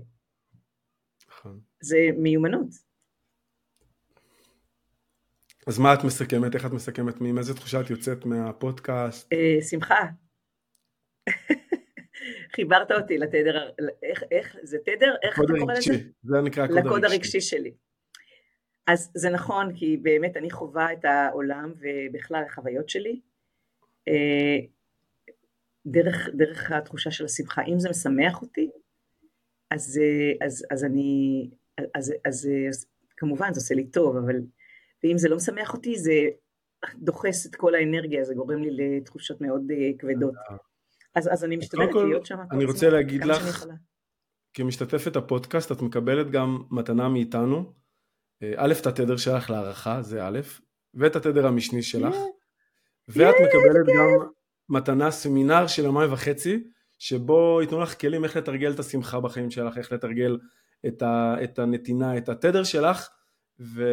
נכון. 1.28 1.60
זה 1.80 2.08
מיומנות. 2.16 2.68
אז 5.66 5.78
מה 5.78 5.94
את 5.94 6.04
מסכמת? 6.04 6.54
איך 6.54 6.66
את 6.66 6.72
מסכמת? 6.72 7.14
עם 7.20 7.38
איזה 7.38 7.54
תחושה 7.54 7.80
את 7.80 7.90
יוצאת 7.90 8.24
מהפודקאסט? 8.24 9.32
אה, 9.32 9.62
שמחה. 9.70 10.04
חיברת 12.56 12.92
אותי 12.92 13.18
לתדר, 13.18 13.70
איך, 14.02 14.22
איך, 14.30 14.56
זה 14.62 14.78
תדר? 14.78 15.14
איך 15.22 15.40
אתה 15.40 15.52
קורא 15.58 15.72
לזה? 15.72 15.94
זה 16.22 16.40
נקרא 16.44 16.64
הקוד 16.64 16.76
לקוד 16.78 17.04
הרגשי. 17.04 17.16
הרגשי 17.16 17.40
שלי. 17.40 17.74
אז 18.86 19.10
זה 19.14 19.30
נכון, 19.30 19.76
כי 19.76 19.96
באמת 19.96 20.36
אני 20.36 20.50
חווה 20.50 20.92
את 20.92 21.04
העולם 21.04 21.72
ובכלל 21.78 22.44
החוויות 22.46 22.88
שלי 22.88 23.20
אה, 24.08 24.58
דרך, 25.86 26.28
דרך 26.34 26.72
התחושה 26.72 27.10
של 27.10 27.24
השמחה. 27.24 27.62
אם 27.62 27.78
זה 27.78 27.90
משמח 27.90 28.42
אותי, 28.42 28.70
אז, 29.70 30.00
אה, 30.02 30.46
אז, 30.46 30.64
אז 30.70 30.84
אני, 30.84 31.50
אז, 31.94 32.12
אז, 32.24 32.48
אז 32.68 32.86
כמובן 33.16 33.54
זה 33.54 33.60
עושה 33.60 33.74
לי 33.74 33.86
טוב, 33.86 34.16
אבל 34.16 34.36
ואם 35.04 35.18
זה 35.18 35.28
לא 35.28 35.36
משמח 35.36 35.74
אותי, 35.74 35.98
זה 35.98 36.12
דוחס 36.94 37.46
את 37.46 37.54
כל 37.54 37.74
האנרגיה, 37.74 38.24
זה 38.24 38.34
גורם 38.34 38.62
לי 38.62 38.70
לתחושות 38.70 39.40
מאוד 39.40 39.70
אה, 39.70 39.90
כבדות. 39.98 40.34
אז, 41.14 41.32
אז 41.32 41.44
אני 41.44 41.56
משתדלת 41.56 41.94
להיות 41.94 42.26
שם. 42.26 42.38
אני 42.50 42.64
רוצה 42.64 42.90
להגיד 42.90 43.24
לך-. 43.24 43.66
כמשתתפת 44.54 45.16
הפודקאסט 45.16 45.72
את 45.72 45.82
מקבלת 45.82 46.30
גם 46.30 46.62
מתנה 46.70 47.08
מאיתנו. 47.08 47.72
אה, 48.42 48.52
א', 48.56 48.74
את 48.80 48.86
התדר 48.86 49.16
שלך 49.16 49.50
להערכה, 49.50 50.02
זה 50.02 50.26
א', 50.26 50.40
ואת 50.94 51.16
התדר 51.16 51.46
המשני 51.46 51.82
שלך, 51.82 52.16
ואת 53.08 53.34
מקבלת 53.34 53.86
גם 53.98 54.28
מתנה 54.68 55.10
סמינר 55.10 55.66
של 55.66 55.84
יומיים 55.84 56.12
וחצי, 56.12 56.64
שבו 56.98 57.58
ייתנו 57.62 57.80
לך 57.80 58.00
כלים 58.00 58.24
איך 58.24 58.36
לתרגל 58.36 58.72
את 58.72 58.78
השמחה 58.78 59.20
בחיים 59.20 59.50
שלך, 59.50 59.78
איך 59.78 59.92
לתרגל 59.92 60.38
את, 60.86 61.02
ה, 61.02 61.36
את 61.44 61.58
הנתינה, 61.58 62.16
את 62.16 62.28
התדר 62.28 62.64
שלך, 62.64 63.08
ו, 63.60 63.84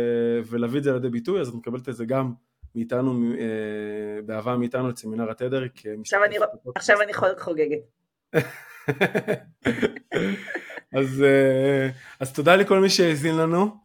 ולהביא 0.45 0.80
את 0.80 0.84
זה 0.84 0.93
לידי 0.93 1.09
ביטוי, 1.09 1.41
אז 1.41 1.47
את 1.47 1.53
מקבלת 1.53 1.89
את 1.89 1.95
זה 1.95 2.05
גם 2.05 2.34
מאיתנו, 2.76 3.34
אה, 3.39 4.22
באהבה 4.26 4.57
מאיתנו 4.57 4.89
את 4.89 4.97
סמינר 4.97 5.32
התדר. 5.32 5.63
עכשיו 6.01 6.24
אני, 6.24 6.36
עכשיו 6.76 7.01
אני 7.01 7.13
חוגגת. 7.39 7.80
אז, 10.97 11.24
אה, 11.24 11.89
אז 12.19 12.34
תודה 12.34 12.55
לכל 12.55 12.80
מי 12.80 12.89
שהאזין 12.89 13.38
לנו, 13.38 13.78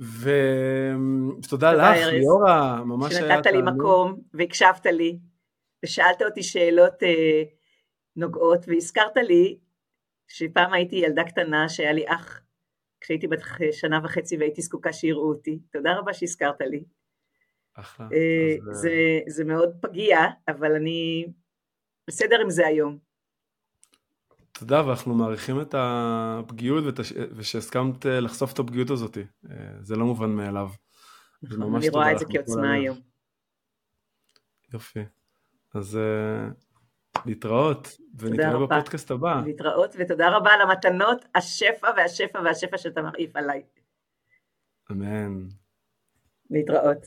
ותודה 0.00 1.72
לך, 1.72 2.06
ליאורה, 2.06 2.84
ממש 2.84 3.14
היה 3.14 3.34
שנתת 3.34 3.46
לי 3.46 3.62
מקום 3.62 4.20
והקשבת 4.34 4.86
לי, 4.86 5.18
ושאלת 5.84 6.22
אותי 6.22 6.42
שאלות 6.42 7.02
אה, 7.02 7.42
נוגעות, 8.16 8.60
והזכרת 8.68 9.16
לי 9.16 9.58
שפעם 10.28 10.72
הייתי 10.72 10.96
ילדה 10.96 11.24
קטנה 11.24 11.68
שהיה 11.68 11.92
לי 11.92 12.04
אח 12.06 12.40
כשהייתי 13.00 13.26
בת 13.28 13.40
שנה 13.72 14.00
וחצי 14.04 14.36
והייתי 14.36 14.62
זקוקה 14.62 14.92
שיראו 14.92 15.28
אותי. 15.28 15.58
תודה 15.72 15.98
רבה 15.98 16.14
שהזכרת 16.14 16.60
לי. 16.60 16.84
אחלה. 17.74 18.06
אה, 18.12 18.72
זה, 18.72 18.90
זה 19.26 19.44
מאוד 19.44 19.70
פגיע, 19.80 20.18
אבל 20.48 20.72
אני 20.72 21.26
בסדר 22.08 22.40
עם 22.40 22.50
זה 22.50 22.66
היום. 22.66 22.98
תודה, 24.52 24.86
ואנחנו 24.86 25.14
מעריכים 25.14 25.60
את 25.60 25.74
הפגיעות 25.78 26.84
ושהסכמת 27.36 28.06
אה, 28.06 28.20
לחשוף 28.20 28.52
את 28.52 28.58
הפגיעות 28.58 28.90
הזאת. 28.90 29.18
אה, 29.18 29.54
זה 29.80 29.96
לא 29.96 30.04
מובן 30.04 30.30
מאליו. 30.30 30.68
נכון, 31.42 31.76
אני 31.76 31.88
רואה 31.88 32.12
את 32.12 32.18
זה 32.18 32.24
כעוצמה 32.32 32.72
היום. 32.72 32.98
יופי. 34.72 35.00
אז 35.74 35.98
להתראות, 37.26 37.88
ונתראה 38.18 38.66
בפודקאסט 38.66 39.10
הבא. 39.10 39.42
להתראות, 39.46 39.96
ותודה 39.98 40.36
רבה 40.36 40.50
על 40.50 40.60
המתנות, 40.60 41.24
השפע 41.34 41.88
והשפע 41.96 42.40
והשפע 42.44 42.78
שאתה 42.78 43.02
מרעיף 43.02 43.36
עליי. 43.36 43.62
אמן. 44.90 45.46
להתראות. 46.50 47.06